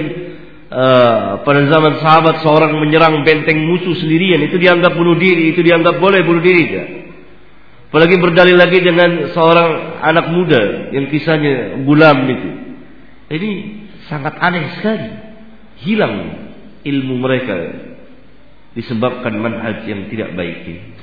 uh, 0.73 1.43
pada 1.43 1.61
zaman 1.69 2.01
sahabat 2.01 2.45
seorang 2.45 2.77
menyerang 2.77 3.25
benteng 3.25 3.69
musuh 3.69 3.97
sendirian 3.97 4.41
itu 4.45 4.57
dianggap 4.61 4.93
bunuh 4.97 5.17
diri, 5.17 5.53
itu 5.53 5.61
dianggap 5.65 6.01
boleh 6.01 6.21
bunuh 6.25 6.43
diri 6.45 6.65
ya. 6.69 6.85
Apalagi 7.89 8.21
berdalil 8.21 8.61
lagi 8.61 8.85
dengan 8.85 9.33
seorang 9.33 10.01
anak 10.05 10.29
muda 10.29 10.93
yang 10.93 11.09
kisahnya 11.09 11.81
gulam 11.89 12.21
itu. 12.29 12.51
Ini 13.33 13.51
sangat 14.13 14.37
aneh 14.37 14.77
sekali. 14.77 15.09
Hilang 15.89 16.15
ilmu 16.85 17.15
mereka 17.17 17.57
disebabkan 18.77 19.41
manhaj 19.41 19.89
yang 19.89 20.05
tidak 20.13 20.37
baik 20.37 20.69
ini. 20.69 20.98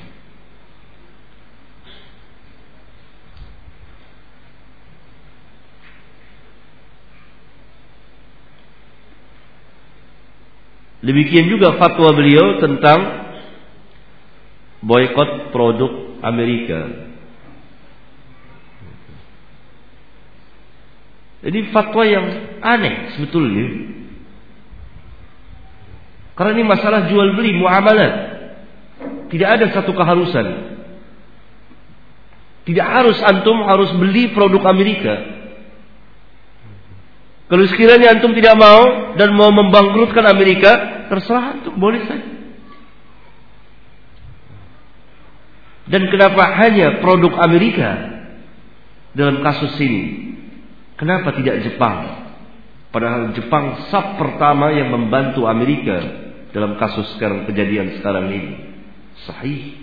Demikian 11.06 11.46
juga 11.46 11.78
fatwa 11.78 12.10
beliau 12.10 12.58
tentang 12.58 13.30
boykot 14.82 15.54
produk 15.54 16.18
Amerika. 16.26 17.06
Ini 21.46 21.70
fatwa 21.70 22.02
yang 22.02 22.26
aneh 22.58 23.14
sebetulnya. 23.14 23.66
Karena 26.34 26.50
ini 26.58 26.64
masalah 26.66 27.06
jual 27.06 27.38
beli 27.38 27.54
muamalat. 27.54 28.14
Tidak 29.30 29.46
ada 29.46 29.70
satu 29.70 29.94
keharusan. 29.94 30.46
Tidak 32.66 32.82
harus 32.82 33.14
antum 33.22 33.62
harus 33.62 33.94
beli 33.94 34.34
produk 34.34 34.66
Amerika. 34.66 35.14
Kalau 37.46 37.62
sekiranya 37.70 38.18
antum 38.18 38.34
tidak 38.34 38.58
mau 38.58 39.14
dan 39.14 39.30
mau 39.38 39.54
membangkrutkan 39.54 40.26
Amerika, 40.26 40.95
terserah 41.08 41.58
antum 41.58 41.74
boleh 41.76 42.02
saja. 42.06 42.30
Dan 45.86 46.02
kenapa 46.10 46.42
hanya 46.66 46.98
produk 46.98 47.38
Amerika 47.46 47.90
dalam 49.14 49.38
kasus 49.46 49.78
ini? 49.78 50.34
Kenapa 50.98 51.30
tidak 51.38 51.62
Jepang? 51.62 52.26
Padahal 52.90 53.36
Jepang 53.38 53.86
sub 53.92 54.18
pertama 54.18 54.74
yang 54.74 54.90
membantu 54.90 55.46
Amerika 55.46 56.26
dalam 56.56 56.80
kasus 56.80 57.04
sekarang 57.12 57.44
kejadian 57.44 58.00
sekarang 58.00 58.32
ini 58.32 58.52
sahih 59.28 59.76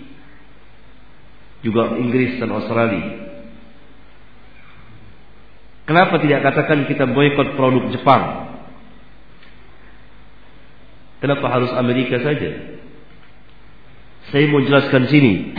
juga 1.62 1.94
Inggris 2.02 2.42
dan 2.42 2.50
Australia 2.50 3.14
kenapa 5.86 6.18
tidak 6.18 6.50
katakan 6.50 6.90
kita 6.90 7.06
boykot 7.14 7.54
produk 7.54 7.94
Jepang 7.94 8.22
kenapa 11.24 11.48
harus 11.48 11.72
Amerika 11.72 12.20
saja 12.20 12.76
saya 14.28 14.44
mau 14.52 14.60
jelaskan 14.60 15.08
sini 15.08 15.56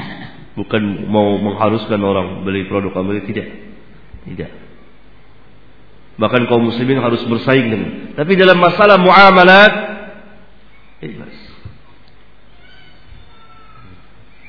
bukan 0.54 1.10
mau 1.10 1.42
mengharuskan 1.42 1.98
orang 1.98 2.46
beli 2.46 2.70
produk 2.70 2.94
Amerika 3.02 3.34
tidak 3.34 3.50
tidak 4.30 4.52
bahkan 6.22 6.46
kaum 6.46 6.70
muslimin 6.70 7.02
harus 7.02 7.26
bersaing 7.26 7.74
dengan 7.74 7.92
tapi 8.14 8.38
dalam 8.38 8.62
masalah 8.62 9.02
muamalat 9.02 9.96
Bebas. 11.06 11.36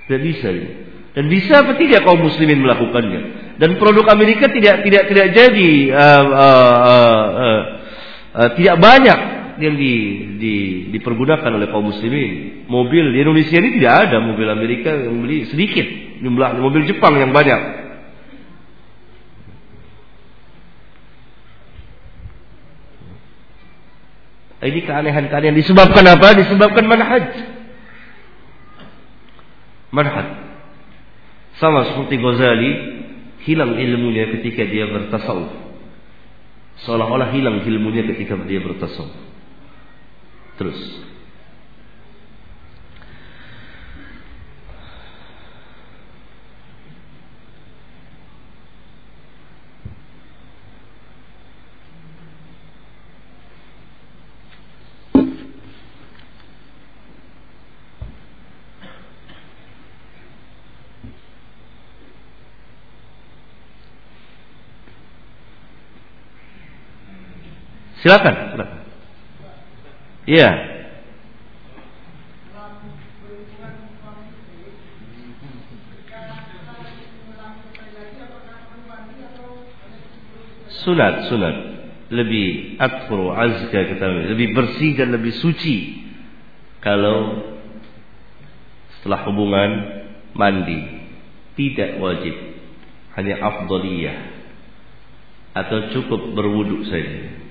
Tidak 0.09 0.21
bisa 0.25 0.49
ini. 0.49 0.71
Dan 1.13 1.29
bisa 1.33 1.65
apa 1.65 1.77
tidak 1.77 2.05
kaum 2.05 2.25
muslimin 2.25 2.65
melakukannya? 2.65 3.21
Dan 3.61 3.77
produk 3.81 4.09
Amerika 4.13 4.49
tidak 4.49 4.85
tidak 4.85 5.05
tidak 5.13 5.29
jadi 5.37 5.73
uh, 5.93 6.25
uh, 6.29 6.77
uh, 6.77 7.27
uh, 7.37 7.63
uh, 8.37 8.49
tidak 8.57 8.77
banyak 8.81 9.21
yang 9.59 9.75
di, 9.77 9.93
di, 10.37 10.55
dipergunakan 10.93 11.51
oleh 11.51 11.69
kaum 11.73 11.89
muslimin. 11.89 12.65
Mobil 12.69 13.13
di 13.13 13.19
Indonesia 13.23 13.57
ini 13.57 13.81
tidak 13.81 13.95
ada 14.09 14.17
mobil 14.21 14.47
Amerika 14.49 14.91
yang 14.93 15.23
beli 15.23 15.47
sedikit 15.49 16.07
jumlah 16.21 16.61
mobil 16.61 16.89
Jepang 16.89 17.17
yang 17.21 17.33
banyak. 17.33 17.85
Ini 24.67 24.81
keanehan-keanehan 24.83 25.55
disebabkan 25.55 26.05
apa? 26.11 26.33
Disebabkan 26.43 26.85
manhaj. 26.89 27.27
Manhaj. 29.95 30.29
Sama 31.61 31.87
seperti 31.93 32.19
Ghazali, 32.19 32.71
hilang 33.47 33.79
ilmunya 33.79 34.33
ketika 34.35 34.67
dia 34.67 34.91
bertasawuf. 34.91 35.53
Seolah-olah 36.83 37.31
hilang 37.31 37.63
ilmunya 37.63 38.11
ketika 38.11 38.35
dia 38.43 38.59
bertasawuf. 38.65 39.15
Terus. 40.57 41.07
Silakan, 68.07 68.55
silakan. 68.55 68.76
Iya. 70.27 70.51
Sunat, 80.83 81.31
sunat. 81.31 81.57
Lebih 82.07 82.79
akfur, 82.79 83.35
azka 83.35 83.91
kita 83.91 84.07
lebih 84.31 84.55
bersih 84.55 84.95
dan 84.95 85.11
lebih 85.15 85.35
suci. 85.43 86.07
Kalau 86.79 87.43
setelah 88.99 89.27
hubungan 89.31 89.71
mandi 90.35 91.07
tidak 91.55 92.03
wajib. 92.03 92.35
Hanya 93.15 93.43
afdaliyah. 93.43 94.19
Atau 95.55 95.91
cukup 95.95 96.35
berwuduk 96.35 96.87
saja 96.91 97.46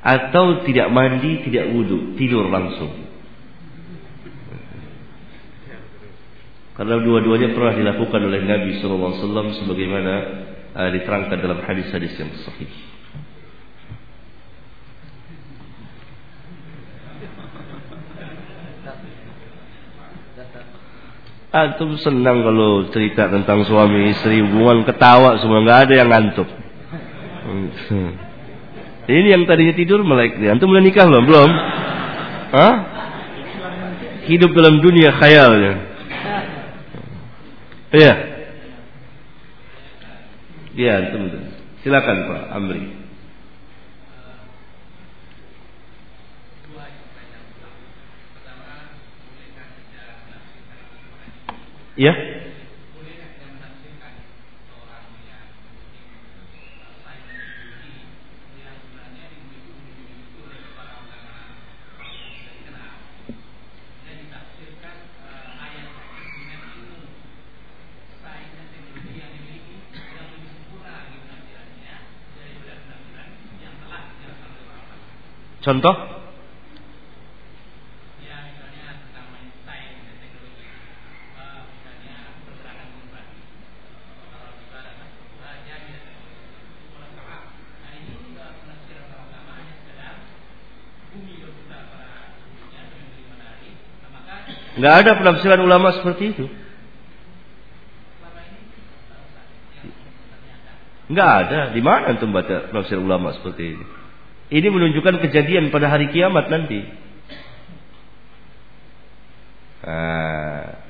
atau 0.00 0.64
tidak 0.64 0.88
mandi, 0.88 1.44
tidak 1.44 1.76
wudhu, 1.76 2.16
tidur 2.16 2.48
langsung. 2.48 3.08
Karena 6.80 6.96
dua-duanya 7.04 7.52
pernah 7.52 7.76
dilakukan 7.76 8.20
oleh 8.24 8.40
Nabi 8.40 8.80
SAW 8.80 9.20
sebagaimana 9.60 10.12
uh, 10.72 10.88
diterangkan 10.88 11.36
dalam 11.36 11.60
hadis-hadis 11.60 12.16
yang 12.16 12.32
sahih. 12.40 12.72
Antum 21.50 21.98
senang 21.98 22.46
kalau 22.46 22.88
cerita 22.94 23.26
tentang 23.26 23.66
suami 23.66 24.14
istri 24.14 24.38
hubungan 24.38 24.86
ketawa 24.86 25.36
semua 25.42 25.66
nggak 25.66 25.80
ada 25.84 25.94
yang 25.98 26.08
ngantuk. 26.08 26.48
Ini 29.08 29.28
yang 29.32 29.48
tadinya 29.48 29.72
tidur 29.72 30.04
melek. 30.04 30.36
Antum 30.44 30.72
udah 30.72 30.84
nikah 30.84 31.08
belum? 31.08 31.24
Belum? 31.24 31.50
Hah? 32.50 32.74
Hidup 34.28 34.50
dalam 34.52 34.82
dunia 34.84 35.14
khayalnya. 35.16 35.74
Iya. 37.90 38.14
Iya, 40.76 40.92
antum. 41.00 41.22
Silakan 41.80 42.16
Pak 42.28 42.42
Amri. 42.54 42.84
Ya. 52.00 52.29
Contoh? 75.70 75.94
Nggak 94.80 94.94
ada 95.06 95.10
penafsiran 95.22 95.60
ulama 95.62 95.94
seperti 95.94 96.34
itu. 96.34 96.46
Nggak 101.14 101.30
ada. 101.46 101.60
Di 101.70 101.82
mana 101.84 102.10
antum 102.10 102.34
baca 102.34 102.74
penafsiran 102.74 103.06
ulama 103.06 103.38
seperti 103.38 103.78
ini? 103.78 103.99
Ini 104.50 104.66
menunjukkan 104.66 105.22
kejadian 105.22 105.70
pada 105.70 105.86
hari 105.86 106.10
kiamat 106.10 106.50
nanti. 106.50 106.82
Ah. 109.86 110.82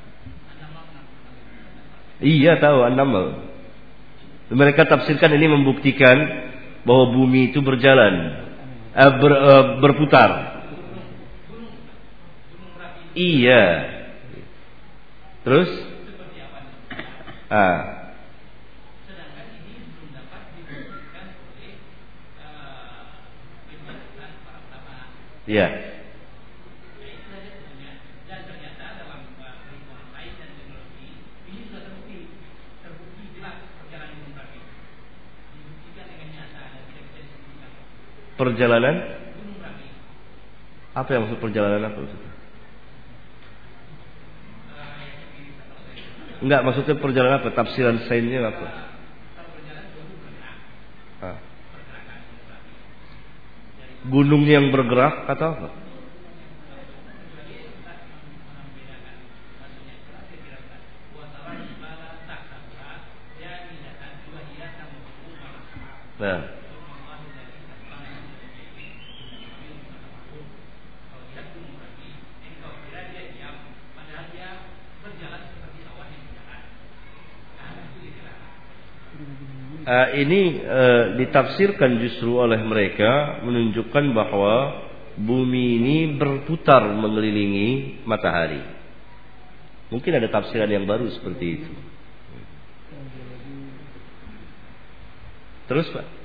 Iya 2.25 2.57
tahu 2.57 2.89
an-namal. 2.89 3.49
Mereka 4.49 4.89
tafsirkan 4.89 5.37
ini 5.37 5.47
membuktikan 5.47 6.17
bahwa 6.89 7.13
bumi 7.15 7.53
itu 7.53 7.61
berjalan, 7.61 8.15
eh, 8.97 9.13
ber, 9.21 9.33
eh, 9.33 9.65
berputar. 9.79 10.31
Iya. 13.13 13.65
Terus? 15.45 15.71
Ah. 17.53 18.00
Ya. 25.51 25.67
Perjalanan? 38.39 38.95
Apa 40.95 41.11
yang 41.13 41.27
maksud 41.27 41.43
perjalanan 41.43 41.83
apa 41.83 41.99
maksudnya? 41.99 42.33
Enggak, 46.41 46.61
maksudnya 46.63 46.95
perjalanan 47.03 47.37
apa? 47.43 47.51
Tafsiran 47.53 47.99
sainnya 48.07 48.55
apa? 48.55 48.67
Ah 51.21 51.50
gunung 54.09 54.49
yang 54.49 54.73
bergerak 54.73 55.29
atau 55.29 55.49
apa? 55.53 55.69
Nah. 66.21 66.60
Uh, 79.85 80.09
ini 80.17 80.41
uh, 80.63 81.05
ditafsirkan 81.21 82.01
justru 82.01 82.37
oleh 82.37 82.61
mereka 82.63 83.45
menunjukkan 83.45 84.05
bahwa 84.13 84.55
bumi 85.21 85.81
ini 85.81 85.97
berputar 86.17 86.85
mengelilingi 86.97 88.03
matahari. 88.09 88.63
Mungkin 89.91 90.13
ada 90.17 90.29
tafsiran 90.31 90.71
yang 90.71 90.87
baru 90.87 91.11
seperti 91.11 91.47
itu. 91.61 91.73
Terus 95.67 95.87
Pak? 95.95 96.21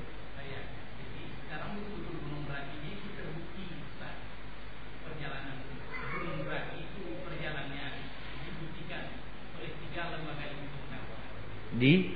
di 11.76 12.08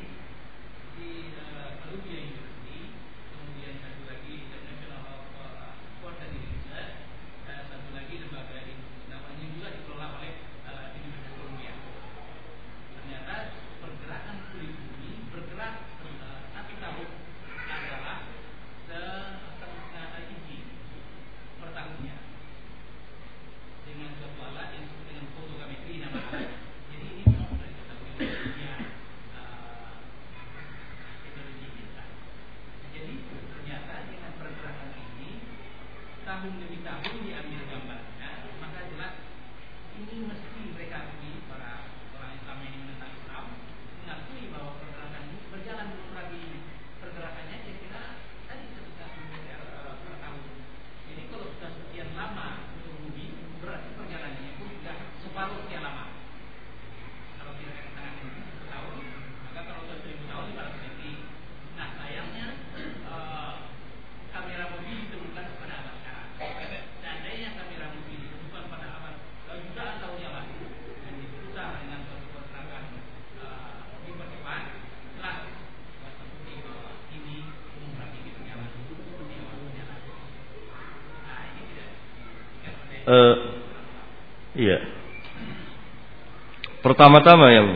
Pertama-tama 87.01 87.48
yang 87.48 87.68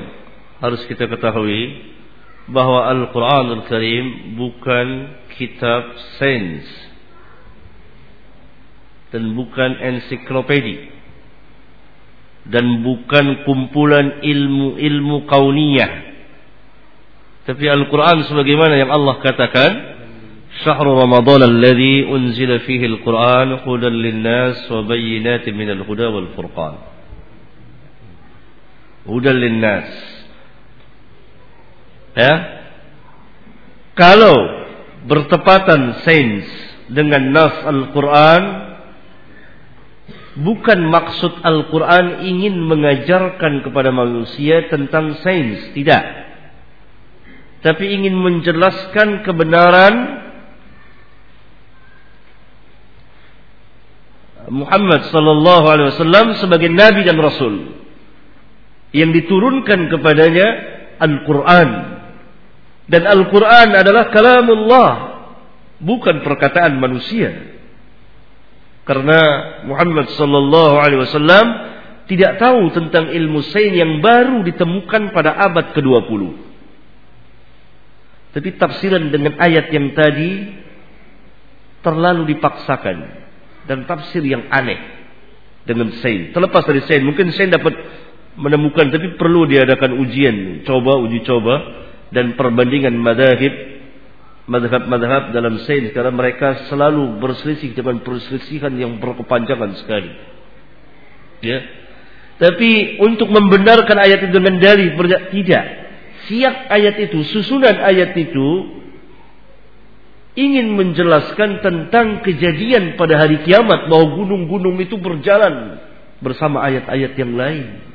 harus 0.60 0.84
kita 0.84 1.08
ketahui 1.08 1.80
bahwa 2.44 2.92
Al-Quranul 2.92 3.64
Karim 3.72 4.36
bukan 4.36 5.16
kitab 5.40 5.96
sains 6.20 6.68
dan 9.16 9.32
bukan 9.32 9.80
ensiklopedia 9.80 10.92
dan 12.52 12.84
bukan 12.84 13.48
kumpulan 13.48 14.20
ilmu-ilmu 14.20 15.24
kauniyah. 15.24 15.92
Tapi 17.48 17.64
Al-Quran 17.64 18.28
sebagaimana 18.28 18.76
yang 18.76 18.92
Allah 18.92 19.24
katakan 19.24 19.72
Syahrul 20.68 21.00
Ramadan 21.00 21.48
alladhi 21.48 22.04
unzila 22.04 22.60
fihi 22.60 22.92
Al-Quran 22.92 23.64
hudan 23.64 23.88
linnas 23.88 24.68
wa 24.68 24.84
bayyinatin 24.84 25.56
minal 25.56 25.80
huda 25.88 26.12
wal 26.12 26.28
furqan. 26.36 26.93
Hudal 29.04 29.36
linnas. 29.36 29.88
Ya. 32.16 32.34
Kalau 33.94 34.34
bertepatan 35.04 36.02
sains 36.02 36.48
dengan 36.88 37.30
nas 37.30 37.54
Al-Quran, 37.68 38.42
bukan 40.40 40.80
maksud 40.88 41.44
Al-Quran 41.44 42.24
ingin 42.26 42.58
mengajarkan 42.64 43.62
kepada 43.62 43.92
manusia 43.92 44.66
tentang 44.72 45.20
sains, 45.20 45.74
tidak. 45.76 46.02
Tapi 47.60 47.84
ingin 47.92 48.16
menjelaskan 48.18 49.24
kebenaran 49.24 50.24
Muhammad 54.52 55.08
sallallahu 55.08 55.64
alaihi 55.64 55.88
wasallam 55.96 56.26
sebagai 56.36 56.68
nabi 56.68 57.00
dan 57.08 57.16
rasul 57.16 57.83
yang 58.94 59.10
diturunkan 59.10 59.90
kepadanya 59.90 60.48
Al-Qur'an 61.02 61.94
dan 62.84 63.02
Al-Quran 63.08 63.68
adalah 63.72 64.12
kalamullah. 64.12 64.90
Bukan 65.80 66.24
perkataan 66.24 66.80
manusia. 66.80 67.32
Karena 68.84 69.20
Muhammad 69.64 70.12
sallallahu 70.12 70.76
alaihi 70.76 71.00
wasallam 71.00 71.46
tidak 72.04 72.36
tahu 72.36 72.68
tentang 72.76 73.08
ilmu 73.08 73.40
sains 73.48 73.80
yang 73.80 74.04
baru 74.04 74.44
ditemukan 74.44 75.16
pada 75.16 75.32
abad 75.32 75.72
ke-20. 75.72 76.22
Tapi 78.36 78.48
tafsiran 78.60 79.08
dengan 79.08 79.40
ayat 79.40 79.72
yang 79.72 79.96
tadi 79.96 80.52
terlalu 81.80 82.36
dipaksakan 82.36 82.96
dan 83.64 83.88
tafsir 83.88 84.20
yang 84.20 84.44
aneh 84.52 84.80
dengan 85.64 85.88
sains. 86.04 86.36
Terlepas 86.36 86.68
dari 86.68 86.84
sains, 86.84 87.04
mungkin 87.08 87.32
sains 87.32 87.52
dapat 87.56 87.72
menemukan 88.34 88.90
tapi 88.90 89.14
perlu 89.14 89.46
diadakan 89.46 89.98
ujian, 90.02 90.36
coba 90.66 90.98
uji 91.02 91.22
coba 91.22 91.54
dan 92.10 92.34
perbandingan 92.34 92.94
madhab 92.98 93.40
madhab-madhab 94.44 95.32
dalam 95.32 95.56
sains 95.64 95.90
karena 95.96 96.12
mereka 96.12 96.68
selalu 96.68 97.16
berselisih 97.16 97.72
dengan 97.72 98.04
perselisihan 98.04 98.72
yang 98.76 99.00
berkepanjangan 99.00 99.72
sekali. 99.80 100.10
Ya. 101.40 101.64
Tapi 102.34 103.00
untuk 103.00 103.30
membenarkan 103.30 103.94
ayat 103.94 104.26
itu 104.26 104.32
dengan 104.34 104.58
dalil 104.58 104.92
tidak. 105.30 105.64
Siap 106.24 106.72
ayat 106.72 106.96
itu, 107.04 107.20
susunan 107.30 107.78
ayat 107.84 108.16
itu 108.16 108.48
ingin 110.34 110.74
menjelaskan 110.74 111.62
tentang 111.62 112.26
kejadian 112.26 112.98
pada 112.98 113.22
hari 113.22 113.44
kiamat 113.46 113.86
bahwa 113.86 114.18
gunung-gunung 114.18 114.74
itu 114.82 114.98
berjalan 114.98 115.78
bersama 116.18 116.64
ayat-ayat 116.66 117.12
yang 117.14 117.32
lain. 117.38 117.93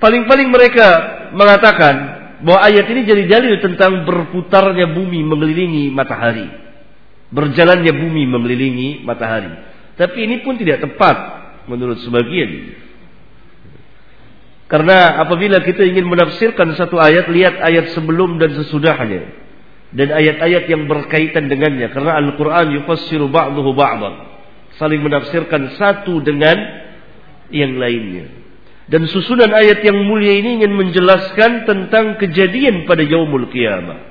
Paling-paling 0.00 0.48
mereka 0.48 0.88
mengatakan 1.36 1.94
bahwa 2.40 2.60
ayat 2.64 2.88
ini 2.88 3.04
jadi 3.04 3.24
dalil 3.28 3.54
tentang 3.60 4.08
berputarnya 4.08 4.90
bumi 4.96 5.20
mengelilingi 5.22 5.92
matahari. 5.92 6.48
Berjalannya 7.30 7.92
bumi 7.94 8.26
mengelilingi 8.26 8.88
matahari. 9.06 9.52
Tapi 9.94 10.18
ini 10.24 10.42
pun 10.42 10.56
tidak 10.56 10.82
tepat 10.82 11.16
menurut 11.68 12.00
sebagian. 12.02 12.74
Karena 14.70 15.18
apabila 15.20 15.60
kita 15.66 15.82
ingin 15.82 16.06
menafsirkan 16.06 16.74
satu 16.78 16.98
ayat, 16.98 17.26
lihat 17.30 17.58
ayat 17.58 17.90
sebelum 17.94 18.38
dan 18.38 18.54
sesudahnya. 18.54 19.22
Dan 19.90 20.14
ayat-ayat 20.14 20.70
yang 20.70 20.86
berkaitan 20.86 21.50
dengannya. 21.50 21.90
Karena 21.90 22.14
Al-Quran 22.22 22.78
yufassiru 22.78 23.26
ba'duhu 23.26 23.74
ba'dan. 23.74 24.14
Saling 24.78 25.02
menafsirkan 25.02 25.74
satu 25.74 26.22
dengan 26.22 26.56
yang 27.54 27.78
lainnya. 27.78 28.40
Dan 28.90 29.06
susunan 29.06 29.54
ayat 29.54 29.86
yang 29.86 30.02
mulia 30.02 30.34
ini 30.34 30.62
ingin 30.62 30.74
menjelaskan 30.74 31.62
tentang 31.62 32.18
kejadian 32.18 32.90
pada 32.90 33.06
yaumul 33.06 33.46
kiamah. 33.46 34.10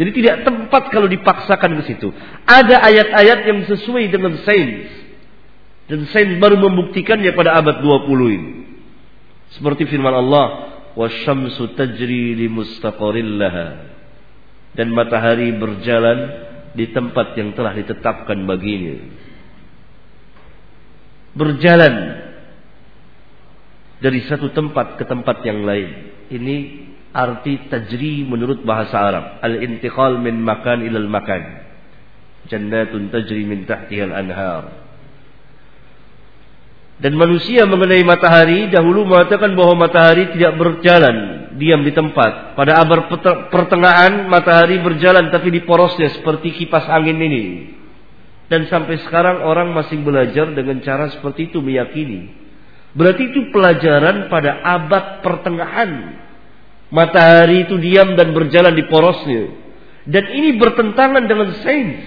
Jadi 0.00 0.10
tidak 0.16 0.48
tempat 0.48 0.88
kalau 0.88 1.04
dipaksakan 1.04 1.76
ke 1.80 1.92
situ. 1.92 2.08
Ada 2.48 2.80
ayat-ayat 2.80 3.44
yang 3.44 3.60
sesuai 3.68 4.08
dengan 4.08 4.40
sains. 4.40 4.88
Dan 5.84 6.08
sains 6.08 6.40
baru 6.40 6.56
membuktikannya 6.56 7.36
pada 7.36 7.60
abad 7.60 7.84
20 7.84 8.08
ini. 8.32 8.52
Seperti 9.52 9.84
firman 9.84 10.16
Allah, 10.16 10.46
"Wasyamsu 10.96 11.76
tajri 11.76 12.32
li 12.32 12.48
mustaqarrillaha." 12.48 13.92
Dan 14.72 14.96
matahari 14.96 15.52
berjalan 15.52 16.48
di 16.72 16.88
tempat 16.88 17.36
yang 17.36 17.52
telah 17.52 17.76
ditetapkan 17.76 18.48
baginya. 18.48 18.96
Berjalan 21.32 21.94
dari 24.02 24.20
satu 24.26 24.50
tempat 24.50 24.98
ke 24.98 25.04
tempat 25.06 25.40
yang 25.46 25.62
lain. 25.62 26.12
Ini 26.28 26.56
arti 27.14 27.70
tajri 27.70 28.26
menurut 28.26 28.66
bahasa 28.66 28.98
Arab. 28.98 29.24
Al-intiqal 29.40 30.18
min 30.18 30.42
makan 30.42 30.82
ilal 30.84 31.08
makan. 31.08 31.42
Jannatun 32.50 33.14
tajri 33.14 33.46
min 33.46 33.64
tahtihal 33.64 34.12
anhar. 34.12 34.82
Dan 37.02 37.18
manusia 37.18 37.66
mengenai 37.66 38.06
matahari 38.06 38.70
dahulu 38.70 39.08
mengatakan 39.08 39.58
bahwa 39.58 39.74
matahari 39.86 40.30
tidak 40.38 40.54
berjalan 40.54 41.50
diam 41.58 41.82
di 41.82 41.90
tempat. 41.90 42.54
Pada 42.54 42.78
abad 42.78 43.10
pertengahan 43.50 44.30
matahari 44.30 44.78
berjalan 44.78 45.32
tapi 45.34 45.50
di 45.50 45.66
porosnya 45.66 46.14
seperti 46.14 46.54
kipas 46.62 46.86
angin 46.86 47.18
ini. 47.18 47.44
Dan 48.52 48.68
sampai 48.68 49.00
sekarang 49.08 49.40
orang 49.48 49.72
masih 49.72 50.04
belajar 50.04 50.52
dengan 50.52 50.84
cara 50.84 51.08
seperti 51.08 51.48
itu 51.48 51.64
meyakini 51.64 52.42
Berarti 52.92 53.32
itu 53.32 53.48
pelajaran 53.48 54.28
pada 54.28 54.60
abad 54.60 55.24
pertengahan. 55.24 56.20
Matahari 56.92 57.64
itu 57.64 57.80
diam 57.80 58.12
dan 58.20 58.36
berjalan 58.36 58.76
di 58.76 58.84
porosnya. 58.84 59.48
Dan 60.04 60.28
ini 60.28 60.60
bertentangan 60.60 61.24
dengan 61.24 61.56
sains 61.64 62.04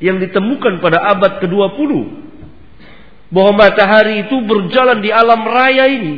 yang 0.00 0.16
ditemukan 0.16 0.80
pada 0.80 1.04
abad 1.04 1.36
ke-20. 1.44 1.90
Bahwa 3.28 3.52
matahari 3.60 4.24
itu 4.24 4.40
berjalan 4.40 5.04
di 5.04 5.12
alam 5.12 5.44
raya 5.44 5.84
ini. 5.88 6.16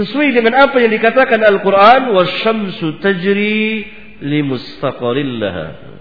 Sesuai 0.00 0.32
dengan 0.32 0.64
apa 0.64 0.80
yang 0.80 0.96
dikatakan 0.96 1.44
Al-Quran. 1.44 2.16
Wasyamsu 2.16 3.04
tajri 3.04 3.84
limustaqarillaha. 4.24 5.97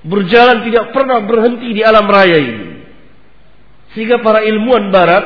Berjalan 0.00 0.64
tidak 0.64 0.96
pernah 0.96 1.20
berhenti 1.24 1.76
di 1.76 1.82
alam 1.84 2.08
raya 2.08 2.38
ini. 2.40 2.68
Sehingga 3.92 4.22
para 4.24 4.40
ilmuwan 4.46 4.88
barat 4.88 5.24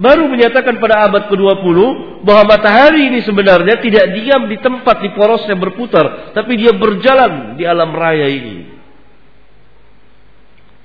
baru 0.00 0.26
menyatakan 0.26 0.80
pada 0.80 1.06
abad 1.06 1.28
ke-20 1.28 1.78
bahwa 2.24 2.56
matahari 2.56 3.12
ini 3.12 3.20
sebenarnya 3.20 3.78
tidak 3.84 4.16
diam 4.16 4.48
di 4.48 4.56
tempat 4.56 5.04
di 5.04 5.12
porosnya 5.12 5.54
berputar, 5.54 6.32
tapi 6.32 6.56
dia 6.56 6.72
berjalan 6.72 7.60
di 7.60 7.68
alam 7.68 7.92
raya 7.92 8.26
ini. 8.26 8.80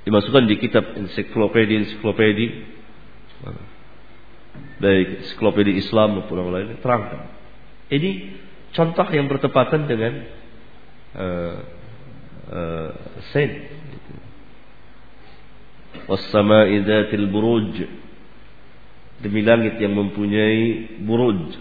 Dimasukkan 0.06 0.46
di 0.46 0.56
kitab 0.62 0.86
ensiklopedi-ensiklopedi 0.94 2.76
baik 4.76 5.24
ensiklopedi 5.24 5.80
Islam 5.80 6.20
maupun 6.20 6.36
yang 6.46 6.52
lain 6.52 6.68
terangkan. 6.84 7.32
Ini 7.90 8.12
contoh 8.76 9.08
yang 9.10 9.32
bertepatan 9.32 9.88
dengan 9.88 10.14
uh, 11.16 11.56
uh, 12.52 12.90
sains 13.34 13.76
wassama'i 16.06 16.84
dzatil 16.84 17.28
buruj. 17.32 17.74
Demi 19.16 19.42
langit 19.48 19.80
yang 19.80 19.96
mempunyai 19.96 21.00
buruj. 21.00 21.56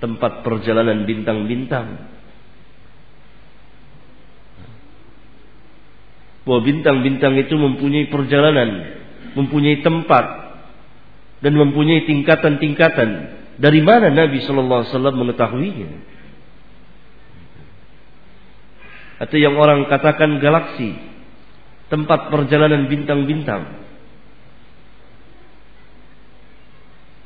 Tempat 0.00 0.40
perjalanan 0.40 1.04
bintang-bintang. 1.04 2.16
Bahwa 6.46 6.60
bintang-bintang 6.62 7.34
itu 7.36 7.54
mempunyai 7.58 8.06
perjalanan 8.08 8.70
mempunyai 9.36 9.84
tempat 9.84 10.24
dan 11.44 11.52
mempunyai 11.52 12.08
tingkatan-tingkatan. 12.08 13.36
Dari 13.60 13.80
mana 13.84 14.08
Nabi 14.08 14.40
Wasallam 14.40 15.16
mengetahuinya 15.16 16.15
atau 19.16 19.36
yang 19.40 19.56
orang 19.56 19.88
katakan 19.88 20.36
galaksi, 20.44 20.92
tempat 21.88 22.28
perjalanan 22.28 22.84
bintang-bintang. 22.84 23.86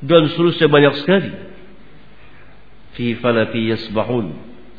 Dan 0.00 0.32
seterusnya 0.32 0.68
banyak 0.70 0.94
sekali. 1.04 1.30
Fi 2.96 3.18
falaki 3.20 3.68
yasbahun. 3.68 4.32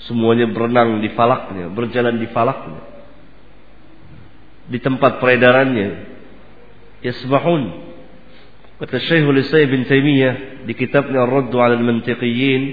Semuanya 0.09 0.49
berenang 0.49 0.97
di 0.97 1.13
falaknya, 1.13 1.69
berjalan 1.69 2.17
di 2.17 2.25
falaknya. 2.33 2.81
Di 4.65 4.81
tempat 4.81 5.21
peredarannya. 5.21 6.09
Yasbahun. 7.05 7.63
Kata 8.81 8.97
Syekhul 8.97 9.45
Islam 9.45 9.69
bin 9.69 9.81
Taimiyah 9.85 10.65
di 10.65 10.73
kitabnya 10.73 11.29
Ar-Raddu 11.29 11.53
al-Mantiqiyyin 11.61 12.63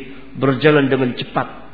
berjalan 0.41 0.89
dengan 0.89 1.13
cepat. 1.13 1.68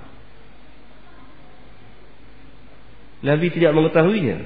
Nabi 3.24 3.48
tidak 3.48 3.72
mengetahuinya. 3.72 4.38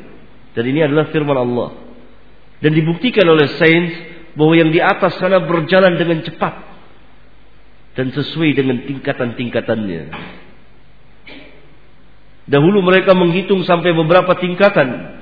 Dan 0.54 0.64
ini 0.70 0.80
adalah 0.86 1.10
firman 1.10 1.34
Allah. 1.34 1.74
Dan 2.62 2.74
dibuktikan 2.74 3.26
oleh 3.26 3.50
sains 3.58 3.94
bahwa 4.38 4.54
yang 4.54 4.70
di 4.70 4.78
atas 4.78 5.18
sana 5.18 5.42
berjalan 5.42 5.98
dengan 5.98 6.22
cepat 6.22 6.54
dan 7.98 8.14
sesuai 8.14 8.54
dengan 8.54 8.86
tingkatan-tingkatannya. 8.86 10.02
Dahulu 12.48 12.80
mereka 12.80 13.12
menghitung 13.18 13.66
sampai 13.66 13.90
beberapa 13.92 14.38
tingkatan. 14.38 15.20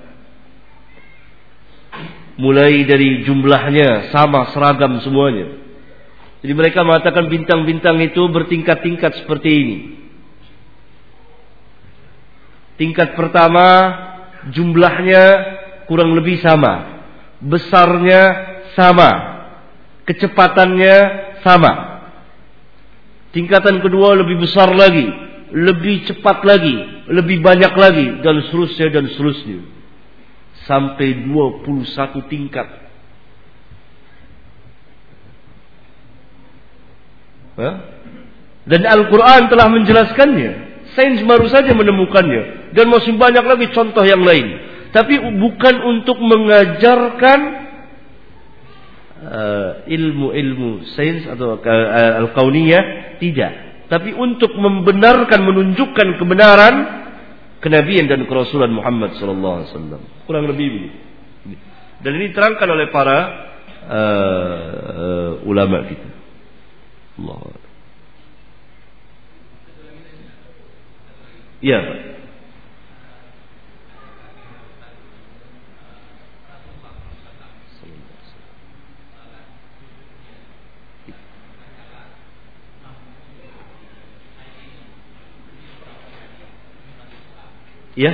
Mulai 2.36 2.84
dari 2.84 3.24
jumlahnya 3.24 4.12
sama 4.12 4.52
seragam 4.52 5.00
semuanya. 5.00 5.56
Jadi 6.44 6.52
mereka 6.52 6.84
mengatakan 6.84 7.32
bintang-bintang 7.32 7.96
itu 8.04 8.20
bertingkat-tingkat 8.28 9.24
seperti 9.24 9.50
ini. 9.50 9.76
Tingkat 12.76 13.16
pertama 13.16 13.66
jumlahnya 14.52 15.24
kurang 15.88 16.12
lebih 16.12 16.40
sama. 16.44 17.04
Besarnya 17.40 18.22
sama. 18.76 19.10
Kecepatannya 20.06 20.96
sama. 21.40 21.72
Tingkatan 23.32 23.80
kedua 23.80 24.16
lebih 24.16 24.44
besar 24.44 24.72
lagi. 24.76 25.08
Lebih 25.52 26.08
cepat 26.12 26.44
lagi. 26.44 26.76
Lebih 27.08 27.40
banyak 27.40 27.72
lagi. 27.74 28.06
Dan 28.20 28.44
seterusnya 28.44 28.88
dan 28.92 29.04
seterusnya. 29.08 29.60
Sampai 30.68 31.24
21 31.24 32.32
tingkat. 32.32 32.68
Dan 38.66 38.82
Al-Quran 38.84 39.48
telah 39.48 39.68
menjelaskannya. 39.72 40.50
Sains 40.92 41.24
baru 41.24 41.48
saja 41.48 41.72
menemukannya. 41.72 42.55
Dan 42.74 42.90
masih 42.90 43.14
banyak 43.14 43.44
lagi 43.44 43.66
contoh 43.70 44.02
yang 44.02 44.22
lain. 44.24 44.46
Tapi 44.90 45.18
bukan 45.18 45.74
untuk 45.84 46.16
mengajarkan 46.18 47.38
uh, 49.20 49.70
ilmu-ilmu 49.86 50.88
sains 50.96 51.28
atau 51.28 51.60
uh, 51.60 52.20
al-kauniyah. 52.24 53.18
Tidak. 53.20 53.52
Tapi 53.86 54.10
untuk 54.16 54.56
membenarkan, 54.58 55.40
menunjukkan 55.46 56.18
kebenaran 56.18 56.74
kenabian 57.62 58.10
dan 58.10 58.26
kerasulan 58.26 58.70
Muhammad 58.70 59.14
sallallahu 59.18 59.54
alaihi 59.62 59.70
wasallam. 59.72 60.02
Kurang 60.26 60.46
lebih 60.50 60.66
ini. 60.66 60.90
Dan 62.02 62.12
ini 62.20 62.30
terangkan 62.30 62.68
oleh 62.68 62.92
para 62.92 63.18
uh, 63.88 64.64
uh, 64.94 65.32
ulama 65.48 65.86
kita. 65.88 66.08
Allah. 67.16 67.38
Ya. 71.64 71.80
Ya. 87.96 88.12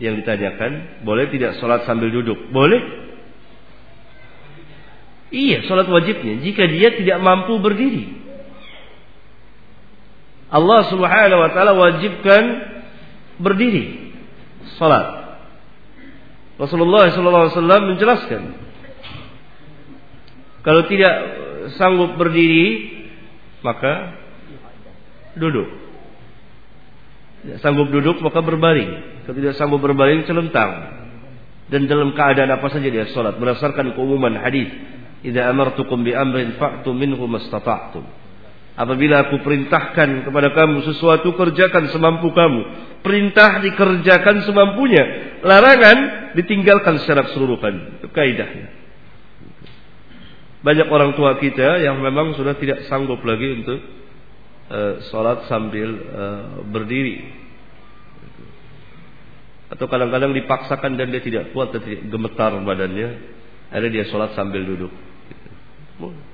yang 0.00 0.16
ditanyakan, 0.16 1.04
boleh 1.04 1.28
tidak 1.28 1.60
sholat 1.60 1.84
sambil 1.84 2.08
duduk? 2.08 2.48
Boleh. 2.48 3.09
Iya, 5.30 5.62
sholat 5.70 5.86
wajibnya. 5.86 6.42
Jika 6.42 6.66
dia 6.66 6.98
tidak 6.98 7.18
mampu 7.22 7.62
berdiri. 7.62 8.18
Allah 10.50 10.90
subhanahu 10.90 11.40
wa 11.46 11.50
ta'ala 11.54 11.72
wajibkan 11.78 12.42
berdiri. 13.38 14.10
Sholat. 14.74 15.38
Rasulullah 16.58 17.08
SAW 17.14 17.94
menjelaskan. 17.94 18.42
Kalau 20.60 20.82
tidak 20.90 21.14
sanggup 21.78 22.18
berdiri, 22.20 22.90
maka 23.64 24.18
duduk. 25.38 25.70
Tidak 27.40 27.58
sanggup 27.64 27.88
duduk, 27.88 28.20
maka 28.20 28.44
berbaring. 28.44 29.24
Kalau 29.24 29.36
tidak 29.38 29.54
sanggup 29.56 29.80
berbaring 29.80 30.28
celentang. 30.28 31.00
Dan 31.70 31.86
dalam 31.86 32.12
keadaan 32.12 32.50
apa 32.50 32.66
saja 32.68 32.90
dia 32.90 33.08
sholat. 33.14 33.38
Berdasarkan 33.38 33.94
keumuman 33.94 34.36
hadis. 34.36 34.68
Idza 35.20 35.52
amartukum 35.52 36.00
bi 36.00 36.16
amrin 36.16 36.56
fa'tu 36.56 36.96
minhu 36.96 37.20
mastata'tum. 37.28 38.04
Apabila 38.80 39.28
aku 39.28 39.44
perintahkan 39.44 40.24
kepada 40.24 40.56
kamu 40.56 40.80
sesuatu 40.88 41.36
kerjakan 41.36 41.92
semampu 41.92 42.32
kamu. 42.32 42.60
Perintah 43.04 43.60
dikerjakan 43.60 44.48
semampunya. 44.48 45.36
Larangan 45.44 46.32
ditinggalkan 46.32 47.04
secara 47.04 47.28
keseluruhan. 47.28 48.00
Itu 48.00 48.08
kaidahnya. 48.08 48.72
Banyak 50.64 50.88
orang 50.88 51.12
tua 51.12 51.36
kita 51.36 51.84
yang 51.84 52.00
memang 52.00 52.32
sudah 52.36 52.56
tidak 52.56 52.88
sanggup 52.88 53.20
lagi 53.20 53.60
untuk 53.60 53.80
uh, 54.72 54.94
sholat 55.12 55.48
sambil 55.48 55.88
uh, 55.88 56.44
berdiri 56.68 57.40
atau 59.70 59.86
kadang-kadang 59.86 60.34
dipaksakan 60.34 60.98
dan 60.98 61.14
dia 61.14 61.22
tidak 61.22 61.54
kuat 61.54 61.70
dan 61.70 61.80
tidak 61.86 62.02
gemetar 62.10 62.52
badannya 62.58 63.08
ada 63.70 63.86
dia 63.86 64.02
sholat 64.10 64.34
sambil 64.34 64.66
duduk 64.66 64.90
gitu. 66.08 66.24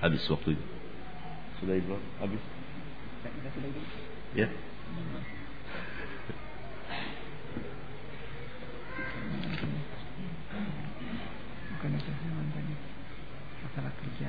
habis 0.00 0.24
waktu 0.32 0.48
itu 0.56 0.64
sudah 1.60 1.74
ibu 1.76 1.96
habis? 2.20 2.42
Ya. 4.36 4.48
Bukan 11.76 11.90
itu 11.94 12.12
masalah 13.64 13.92
kerja 14.00 14.28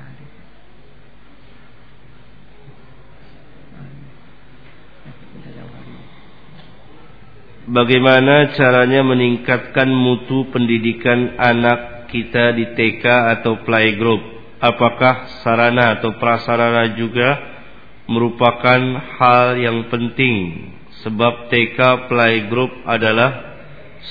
bagaimana 7.66 8.54
caranya 8.54 9.02
meningkatkan 9.02 9.90
mutu 9.90 10.48
pendidikan 10.54 11.36
anak 11.36 11.95
kita 12.16 12.56
di 12.56 12.72
TK 12.72 13.04
atau 13.40 13.60
playgroup? 13.68 14.24
Apakah 14.64 15.44
sarana 15.44 16.00
atau 16.00 16.16
prasarana 16.16 16.96
juga 16.96 17.36
merupakan 18.08 18.80
hal 19.20 19.60
yang 19.60 19.92
penting? 19.92 20.72
Sebab 21.04 21.52
TK 21.52 22.08
playgroup 22.08 22.72
adalah 22.88 23.60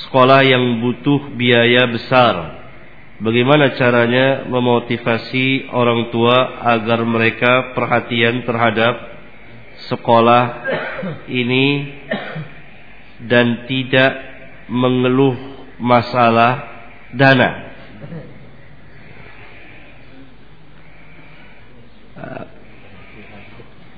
sekolah 0.04 0.44
yang 0.44 0.84
butuh 0.84 1.32
biaya 1.32 1.88
besar. 1.88 2.60
Bagaimana 3.24 3.72
caranya 3.80 4.44
memotivasi 4.52 5.72
orang 5.72 6.12
tua 6.12 6.60
agar 6.76 7.00
mereka 7.08 7.72
perhatian 7.72 8.44
terhadap 8.44 8.94
sekolah 9.88 10.44
ini 11.32 11.88
dan 13.24 13.64
tidak 13.64 14.12
mengeluh 14.68 15.36
masalah 15.80 16.74
dana. 17.14 17.63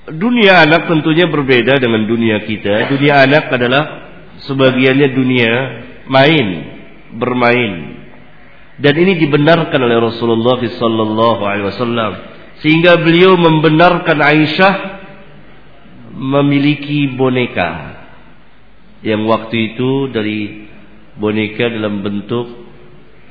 Dunia 0.06 0.62
anak 0.62 0.86
tentunya 0.86 1.26
berbeda 1.26 1.82
dengan 1.82 2.06
dunia 2.06 2.46
kita. 2.46 2.94
Dunia 2.94 3.26
anak 3.26 3.50
adalah 3.50 3.84
sebagiannya 4.46 5.08
dunia 5.10 5.52
main, 6.06 6.46
bermain. 7.18 7.72
Dan 8.78 8.94
ini 8.94 9.18
dibenarkan 9.18 9.80
oleh 9.82 9.98
Rasulullah 9.98 10.60
sallallahu 10.60 11.42
sehingga 12.60 13.00
beliau 13.00 13.36
membenarkan 13.36 14.20
Aisyah 14.20 14.74
memiliki 16.16 17.12
boneka 17.12 17.96
yang 19.04 19.28
waktu 19.28 19.74
itu 19.74 20.08
dari 20.08 20.68
boneka 21.16 21.72
dalam 21.72 22.00
bentuk 22.00 22.46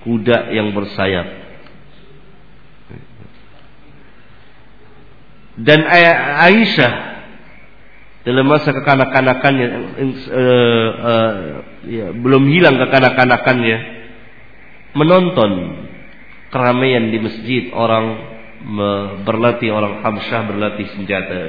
kuda 0.05 0.53
yang 0.53 0.73
bersayap. 0.73 1.44
Dan 5.55 5.87
Aisyah 5.87 6.93
dalam 8.25 8.45
masa 8.49 8.73
kekanak-kanakannya 8.73 9.67
uh, 10.33 10.89
uh, 10.97 11.33
ya, 11.85 12.07
belum 12.11 12.49
hilang 12.49 12.81
kekanak-kanakannya 12.81 13.77
menonton 14.97 15.51
keramaian 16.49 17.13
di 17.13 17.21
masjid 17.21 17.63
orang 17.71 18.35
berlatih 19.21 19.69
orang 19.69 20.01
Hamsyah 20.01 20.41
berlatih 20.49 20.89
senjata. 20.97 21.41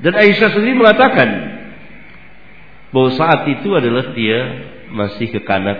Dan 0.00 0.14
Aisyah 0.14 0.54
sendiri 0.54 0.78
mengatakan 0.78 1.28
bahwa 2.94 3.10
saat 3.18 3.46
itu 3.50 3.74
adalah 3.74 4.14
dia 4.14 4.38
masih 4.90 5.34
kekanak 5.34 5.78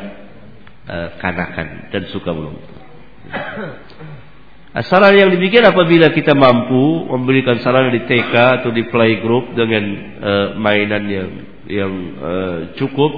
uh, 0.86 1.08
kanakan 1.18 1.90
dan 1.90 2.02
suka 2.14 2.30
menonton 2.30 2.78
Saran 4.70 5.18
yang 5.18 5.34
demikian 5.34 5.66
apabila 5.66 6.14
kita 6.14 6.30
mampu 6.30 7.10
memberikan 7.10 7.58
saran 7.58 7.90
di 7.90 8.06
TK 8.06 8.62
atau 8.62 8.70
di 8.70 8.86
playgroup 8.86 9.50
dengan 9.58 9.84
uh, 10.22 10.48
mainan 10.62 11.04
yang 11.10 11.30
yang 11.66 11.92
uh, 12.22 12.58
cukup 12.78 13.10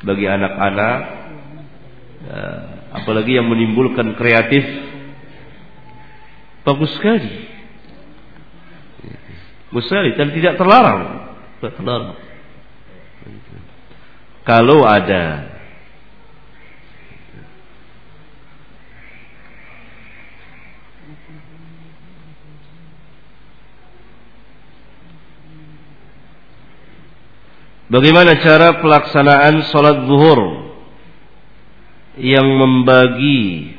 bagi 0.00 0.24
anak-anak, 0.24 0.98
uh, 2.24 2.60
apalagi 3.04 3.36
yang 3.36 3.52
menimbulkan 3.52 4.16
kreatif, 4.16 4.64
bagus 6.64 6.96
sekali. 6.96 7.52
Bagus 9.76 9.92
dan 9.92 10.28
tidak 10.32 10.56
terlarang. 10.56 11.00
Tidak 11.60 11.72
terlarang. 11.76 12.16
Kalau 14.48 14.88
ada 14.88 15.51
Bagaimana 27.92 28.40
cara 28.40 28.80
pelaksanaan 28.80 29.68
sholat 29.68 30.08
zuhur 30.08 30.40
yang 32.16 32.48
membagi 32.56 33.76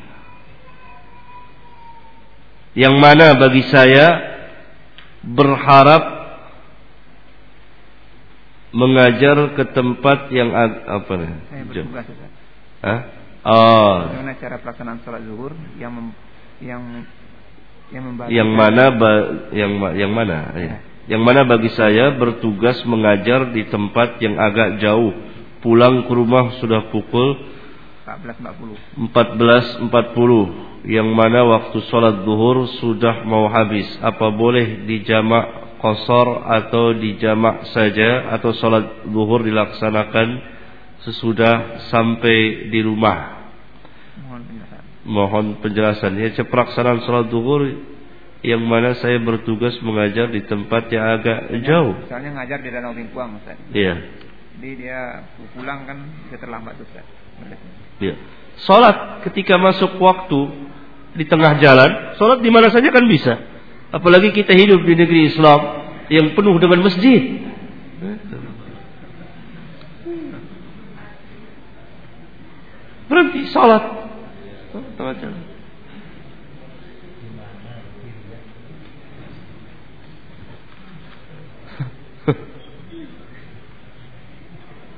yang 2.77 2.93
mana 3.01 3.33
bagi 3.41 3.65
saya 3.73 4.37
berharap 5.25 6.03
mengajar 8.69 9.57
ke 9.57 9.63
tempat 9.73 10.29
yang 10.29 10.53
apa 10.85 11.13
nih? 11.17 11.31
Saya 11.49 11.63
bertugas, 11.65 12.05
Hah? 12.85 12.99
Oh. 13.49 13.93
Bagaimana 14.13 14.33
cara 14.37 14.55
pelaksanaan 14.61 14.99
sholat 15.01 15.25
zuhur 15.25 15.57
yang 15.81 15.89
mem, 15.89 16.07
yang 16.61 16.81
yang 17.89 18.03
membagi 18.13 18.29
yang 18.29 18.49
mana 18.53 18.93
ba, 18.93 19.11
yang 19.57 19.73
yang 19.97 20.13
mana? 20.13 20.53
Ya 20.53 20.92
yang 21.11 21.19
mana 21.19 21.43
bagi 21.43 21.67
saya 21.75 22.15
bertugas 22.15 22.79
mengajar 22.87 23.51
di 23.51 23.67
tempat 23.67 24.23
yang 24.23 24.39
agak 24.39 24.79
jauh. 24.79 25.11
Pulang 25.59 26.07
ke 26.07 26.13
rumah 26.15 26.59
sudah 26.59 26.91
pukul 26.91 27.39
14.40. 28.03 29.11
14.40 29.11 30.87
yang 30.91 31.07
mana 31.15 31.47
waktu 31.47 31.79
sholat 31.87 32.27
duhur 32.27 32.67
sudah 32.79 33.23
mau 33.23 33.47
habis. 33.47 33.87
Apa 34.03 34.31
boleh 34.31 34.83
dijamak 34.87 35.79
kosor 35.79 36.43
atau 36.47 36.95
dijamak 36.95 37.71
saja 37.71 38.31
atau 38.35 38.51
sholat 38.55 39.07
duhur 39.07 39.43
dilaksanakan 39.43 40.27
sesudah 41.03 41.87
sampai 41.91 42.71
di 42.71 42.79
rumah? 42.83 43.47
Mohon 44.23 44.41
penjelasan. 44.47 44.81
Mohon 45.03 45.45
penjelasan. 45.59 46.11
Ya, 46.19 46.43
pelaksanaan 46.43 47.03
sholat 47.07 47.27
duhur 47.31 47.92
yang 48.43 48.59
mana 48.59 48.91
saya 48.99 49.23
bertugas 49.23 49.79
mengajar 49.79 50.27
di 50.27 50.43
tempat 50.43 50.91
yang 50.91 51.15
agak 51.15 51.47
jauh. 51.63 51.95
Misalnya 52.03 52.43
ngajar 52.43 52.59
di 52.59 52.69
Danau 52.75 52.91
Bingkuang, 52.91 53.39
Ustaz. 53.39 53.55
Iya. 53.71 54.03
Jadi 54.59 54.69
dia 54.83 55.23
pulang 55.55 55.87
kan 55.87 55.97
bisa 56.27 56.35
terlambat 56.43 56.75
Ustaz. 56.83 57.07
Iya. 58.03 58.19
Salat 58.67 59.23
ketika 59.23 59.55
masuk 59.55 59.95
waktu 59.95 60.39
di 61.15 61.23
tengah 61.23 61.55
jalan, 61.63 62.19
salat 62.19 62.43
di 62.43 62.51
mana 62.51 62.67
saja 62.67 62.91
kan 62.91 63.07
bisa. 63.07 63.39
Apalagi 63.95 64.35
kita 64.35 64.51
hidup 64.51 64.83
di 64.83 64.93
negeri 64.99 65.31
Islam 65.31 65.59
yang 66.11 66.35
penuh 66.35 66.59
dengan 66.59 66.83
masjid. 66.83 67.47
Berhenti 73.07 73.47
salat. 73.55 73.83
Tengah 74.99 75.15
jalan. 75.15 75.52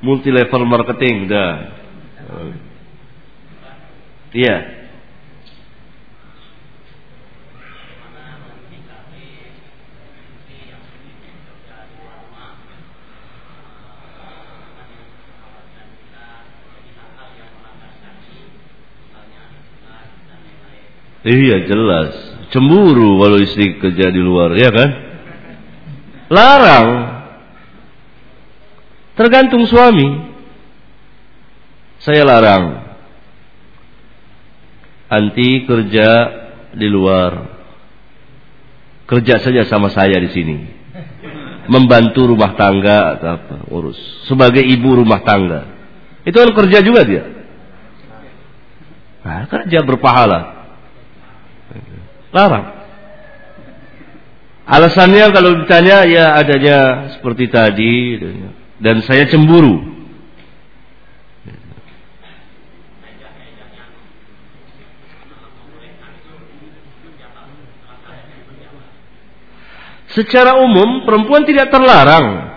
Multi 0.05 0.29
level 0.29 0.61
marketing 0.69 1.25
dah. 1.25 1.53
Iya. 4.29 4.57
Iya 21.25 21.65
jelas 21.65 22.13
Cemburu 22.53 23.17
kalau 23.17 23.41
istri 23.41 23.81
kerja 23.81 24.13
di 24.13 24.21
luar 24.21 24.53
Ya 24.53 24.69
kan 24.69 24.89
Larang 26.29 27.14
Tergantung 29.15 29.63
suami. 29.65 30.35
Saya 32.03 32.27
larang. 32.27 32.83
Anti 35.07 35.63
kerja 35.63 36.09
di 36.75 36.87
luar. 36.91 37.55
Kerja 39.07 39.39
saja 39.39 39.63
sama 39.63 39.87
saya 39.89 40.19
di 40.19 40.29
sini. 40.35 40.57
Membantu 41.65 42.29
rumah 42.29 42.53
tangga 42.53 43.17
atau 43.17 43.29
apa, 43.39 43.55
urus. 43.73 43.97
Sebagai 44.29 44.61
ibu 44.61 45.01
rumah 45.01 45.23
tangga. 45.23 45.65
Itu 46.27 46.35
kan 46.35 46.51
kerja 46.53 46.83
juga 46.83 47.01
dia. 47.07 47.23
Nah, 49.25 49.49
kerja 49.49 49.81
berpahala. 49.81 50.69
Larang. 52.29 52.75
Alasannya 54.65 55.25
kalau 55.29 55.61
ditanya 55.61 56.05
ya 56.09 56.25
adanya 56.41 56.79
seperti 57.17 57.49
tadi 57.53 58.17
dan 58.79 58.99
saya 59.03 59.27
cemburu. 59.27 59.95
Secara 70.15 70.55
umum 70.63 71.03
perempuan 71.03 71.43
tidak 71.43 71.67
terlarang 71.75 72.55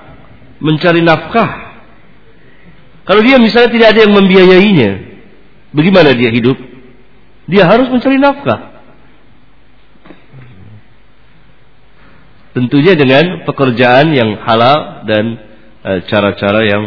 mencari 0.63 1.03
nafkah. 1.03 1.83
Kalau 3.03 3.19
dia 3.19 3.35
misalnya 3.43 3.75
tidak 3.75 3.89
ada 3.97 4.01
yang 4.07 4.15
membiayainya, 4.15 4.91
bagaimana 5.75 6.15
dia 6.15 6.31
hidup? 6.31 6.55
Dia 7.51 7.67
harus 7.67 7.91
mencari 7.91 8.15
nafkah. 8.21 8.79
Tentunya 12.55 12.95
dengan 12.95 13.43
pekerjaan 13.43 14.15
yang 14.15 14.39
halal 14.47 15.03
dan 15.09 15.48
cara-cara 15.83 16.61
yang 16.67 16.85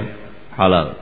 halal. 0.56 1.00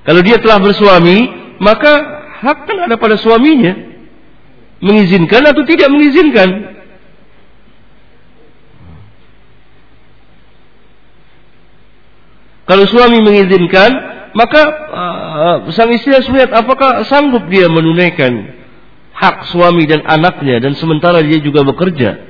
Kalau 0.00 0.20
dia 0.24 0.40
telah 0.40 0.58
bersuami, 0.58 1.18
maka 1.60 1.92
hak 2.40 2.58
kan 2.64 2.78
ada 2.88 2.96
pada 2.96 3.20
suaminya. 3.20 3.92
Mengizinkan 4.80 5.44
atau 5.44 5.60
tidak 5.68 5.92
mengizinkan. 5.92 6.80
Kalau 12.64 12.86
suami 12.88 13.20
mengizinkan, 13.20 13.90
maka 14.32 14.62
uh, 14.94 15.56
sang 15.74 15.90
istri 15.90 16.14
harus 16.14 16.30
melihat 16.30 16.54
apakah 16.54 17.02
sanggup 17.02 17.50
dia 17.50 17.66
menunaikan 17.66 18.56
hak 19.10 19.50
suami 19.50 19.84
dan 19.90 20.06
anaknya 20.06 20.62
dan 20.62 20.78
sementara 20.78 21.20
dia 21.20 21.42
juga 21.42 21.66
bekerja. 21.66 22.29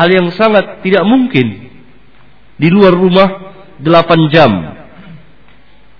Hal 0.00 0.08
yang 0.08 0.32
sangat 0.32 0.80
tidak 0.80 1.04
mungkin 1.04 1.68
di 2.56 2.68
luar 2.72 2.96
rumah 2.96 3.52
8 3.84 4.32
jam 4.32 4.48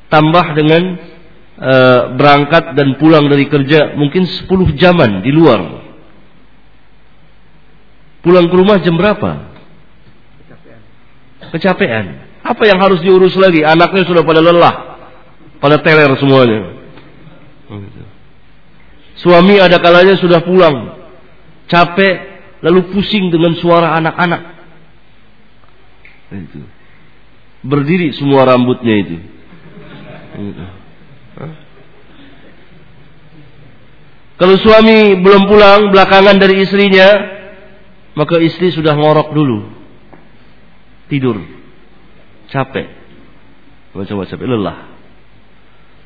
tambah 0.09 0.47
dengan 0.57 0.83
e, 1.61 1.75
berangkat 2.17 2.73
dan 2.73 2.97
pulang 2.97 3.29
dari 3.29 3.45
kerja 3.45 3.93
mungkin 4.01 4.25
10 4.25 4.49
jaman 4.81 5.21
di 5.21 5.31
luar. 5.37 5.61
Pulang 8.21 8.49
ke 8.53 8.57
rumah 8.57 8.77
jam 8.85 8.97
berapa? 9.01 9.31
Kecapean. 10.45 10.81
Kecapean. 11.57 12.07
Apa 12.41 12.63
yang 12.69 12.81
harus 12.81 13.01
diurus 13.05 13.37
lagi? 13.37 13.65
Anaknya 13.65 14.05
sudah 14.05 14.25
pada 14.25 14.41
lelah, 14.45 14.75
pada 15.61 15.81
teler 15.81 16.09
semuanya. 16.21 16.77
Suami 19.21 19.61
ada 19.61 19.77
kalanya 19.81 20.17
sudah 20.17 20.41
pulang, 20.41 20.97
capek, 21.69 22.30
lalu 22.61 22.81
pusing 22.93 23.33
dengan 23.33 23.57
suara 23.57 23.97
anak-anak. 23.97 24.43
Itu. 26.31 26.61
Berdiri 27.61 28.15
semua 28.17 28.49
rambutnya 28.49 28.95
itu. 28.97 29.17
Kalau 34.41 34.57
suami 34.57 35.21
belum 35.21 35.43
pulang 35.45 35.93
belakangan 35.93 36.41
dari 36.41 36.65
istrinya, 36.65 37.09
maka 38.17 38.41
istri 38.41 38.73
sudah 38.73 38.97
ngorok 38.97 39.37
dulu. 39.37 39.69
Tidur. 41.13 41.45
Capek. 42.49 42.89
Coba 43.93 44.25
capek, 44.25 44.47
lelah. 44.49 44.89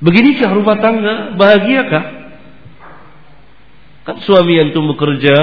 Beginikah 0.03 0.51
rumah 0.51 0.83
tangga? 0.83 1.39
Bahagiakah? 1.39 2.05
Kan 4.05 4.17
suami 4.27 4.59
yang 4.59 4.75
tuh 4.75 4.85
bekerja 4.85 5.37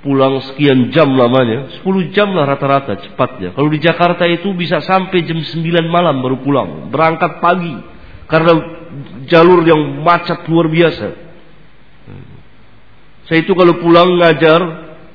pulang 0.00 0.40
sekian 0.52 0.88
jam 0.92 1.12
lamanya, 1.12 1.68
10 1.80 2.12
jam 2.16 2.32
lah 2.32 2.48
rata-rata 2.48 2.96
cepatnya. 3.04 3.52
Kalau 3.52 3.68
di 3.68 3.78
Jakarta 3.80 4.24
itu 4.24 4.52
bisa 4.56 4.80
sampai 4.80 5.24
jam 5.28 5.36
9 5.36 5.60
malam 5.88 6.24
baru 6.24 6.40
pulang, 6.40 6.88
berangkat 6.88 7.40
pagi 7.44 7.76
karena 8.24 8.52
jalur 9.28 9.60
yang 9.66 10.00
macet 10.00 10.44
luar 10.48 10.66
biasa. 10.72 11.08
Saya 13.28 13.46
itu 13.46 13.54
kalau 13.54 13.78
pulang 13.78 14.18
ngajar 14.18 14.60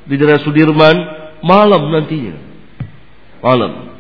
di 0.08 0.16
daerah 0.16 0.40
Sudirman 0.40 0.96
malam 1.44 1.92
nantinya. 1.92 2.38
Malam. 3.44 3.92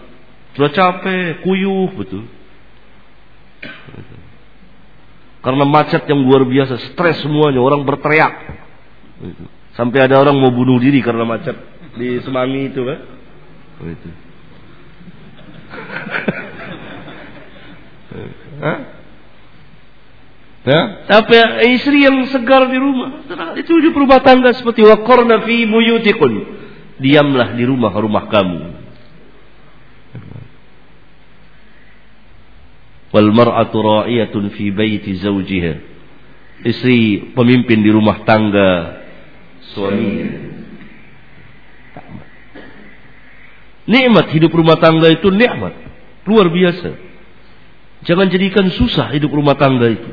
Sudah 0.56 0.72
capek, 0.72 1.44
kuyuh 1.44 1.91
betul. 1.99 2.24
Karena 5.44 5.68
macet 5.68 6.07
yang 6.07 6.24
luar 6.24 6.48
biasa, 6.48 6.95
stres 6.95 7.22
semuanya, 7.22 7.60
orang 7.60 7.84
berteriak. 7.84 8.34
Sampai 9.76 10.07
ada 10.07 10.23
orang 10.23 10.39
mau 10.39 10.52
bunuh 10.56 10.80
diri 10.80 11.03
karena 11.03 11.27
macet 11.27 11.56
di 11.99 12.19
Semanggi 12.23 12.72
itu 12.72 12.81
kan. 12.84 12.99
Itu. 13.84 14.10
Hah? 18.64 18.80
Ya, 20.65 21.06
tapi 21.06 21.38
istri 21.77 22.02
yang 22.02 22.26
segar 22.34 22.65
di 22.65 22.81
rumah, 22.81 23.22
itu 23.53 23.69
di 23.69 23.93
rumah 23.93 24.18
tangga 24.26 24.49
seperti 24.49 24.81
waqarna 24.81 25.45
fi 25.45 25.61
buyutikun. 25.69 26.57
Diamlah 26.97 27.53
di 27.53 27.69
rumah-rumah 27.69 28.26
kamu. 28.34 28.60
Wal 33.14 33.30
mar'atu 33.30 33.77
ra'iyatun 33.77 34.49
fi 34.57 34.73
baiti 34.73 35.22
zawjiha. 35.22 35.73
Istri 36.65 37.31
pemimpin 37.38 37.85
di 37.85 37.91
rumah 37.93 38.26
tangga 38.26 39.05
suaminya. 39.74 40.46
Nikmat 43.86 44.34
hidup 44.34 44.50
rumah 44.50 44.82
tangga 44.82 45.14
itu 45.14 45.30
nikmat. 45.30 45.74
Luar 46.26 46.50
biasa. 46.50 46.98
Jangan 48.06 48.28
jadikan 48.34 48.70
susah 48.74 49.14
hidup 49.14 49.30
rumah 49.34 49.54
tangga 49.58 49.90
itu. 49.94 50.12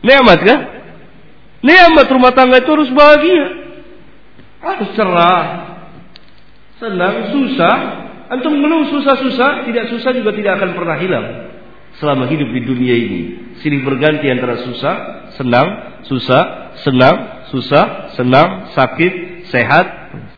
Nikmat 0.00 0.40
kan? 0.40 0.60
Nikmat 1.60 2.06
rumah 2.08 2.32
tangga 2.32 2.64
itu 2.64 2.70
harus 2.72 2.90
bahagia. 2.96 3.44
Harus 4.64 4.88
cerah. 4.96 5.44
Senang, 6.80 7.34
susah, 7.34 7.76
Antum 8.28 8.60
mengeluh 8.60 8.92
susah-susah, 8.92 9.64
tidak 9.64 9.88
susah 9.88 10.12
juga 10.12 10.36
tidak 10.36 10.60
akan 10.60 10.70
pernah 10.76 10.96
hilang 11.00 11.26
selama 11.96 12.28
hidup 12.28 12.48
di 12.52 12.60
dunia 12.60 12.94
ini. 12.94 13.20
Silih 13.64 13.82
berganti 13.82 14.28
antara 14.28 14.60
susah, 14.68 14.94
senang, 15.34 15.68
susah, 16.04 16.76
senang, 16.84 17.16
susah, 17.48 18.14
senang, 18.14 18.48
sakit, 18.76 19.48
sehat, 19.48 19.86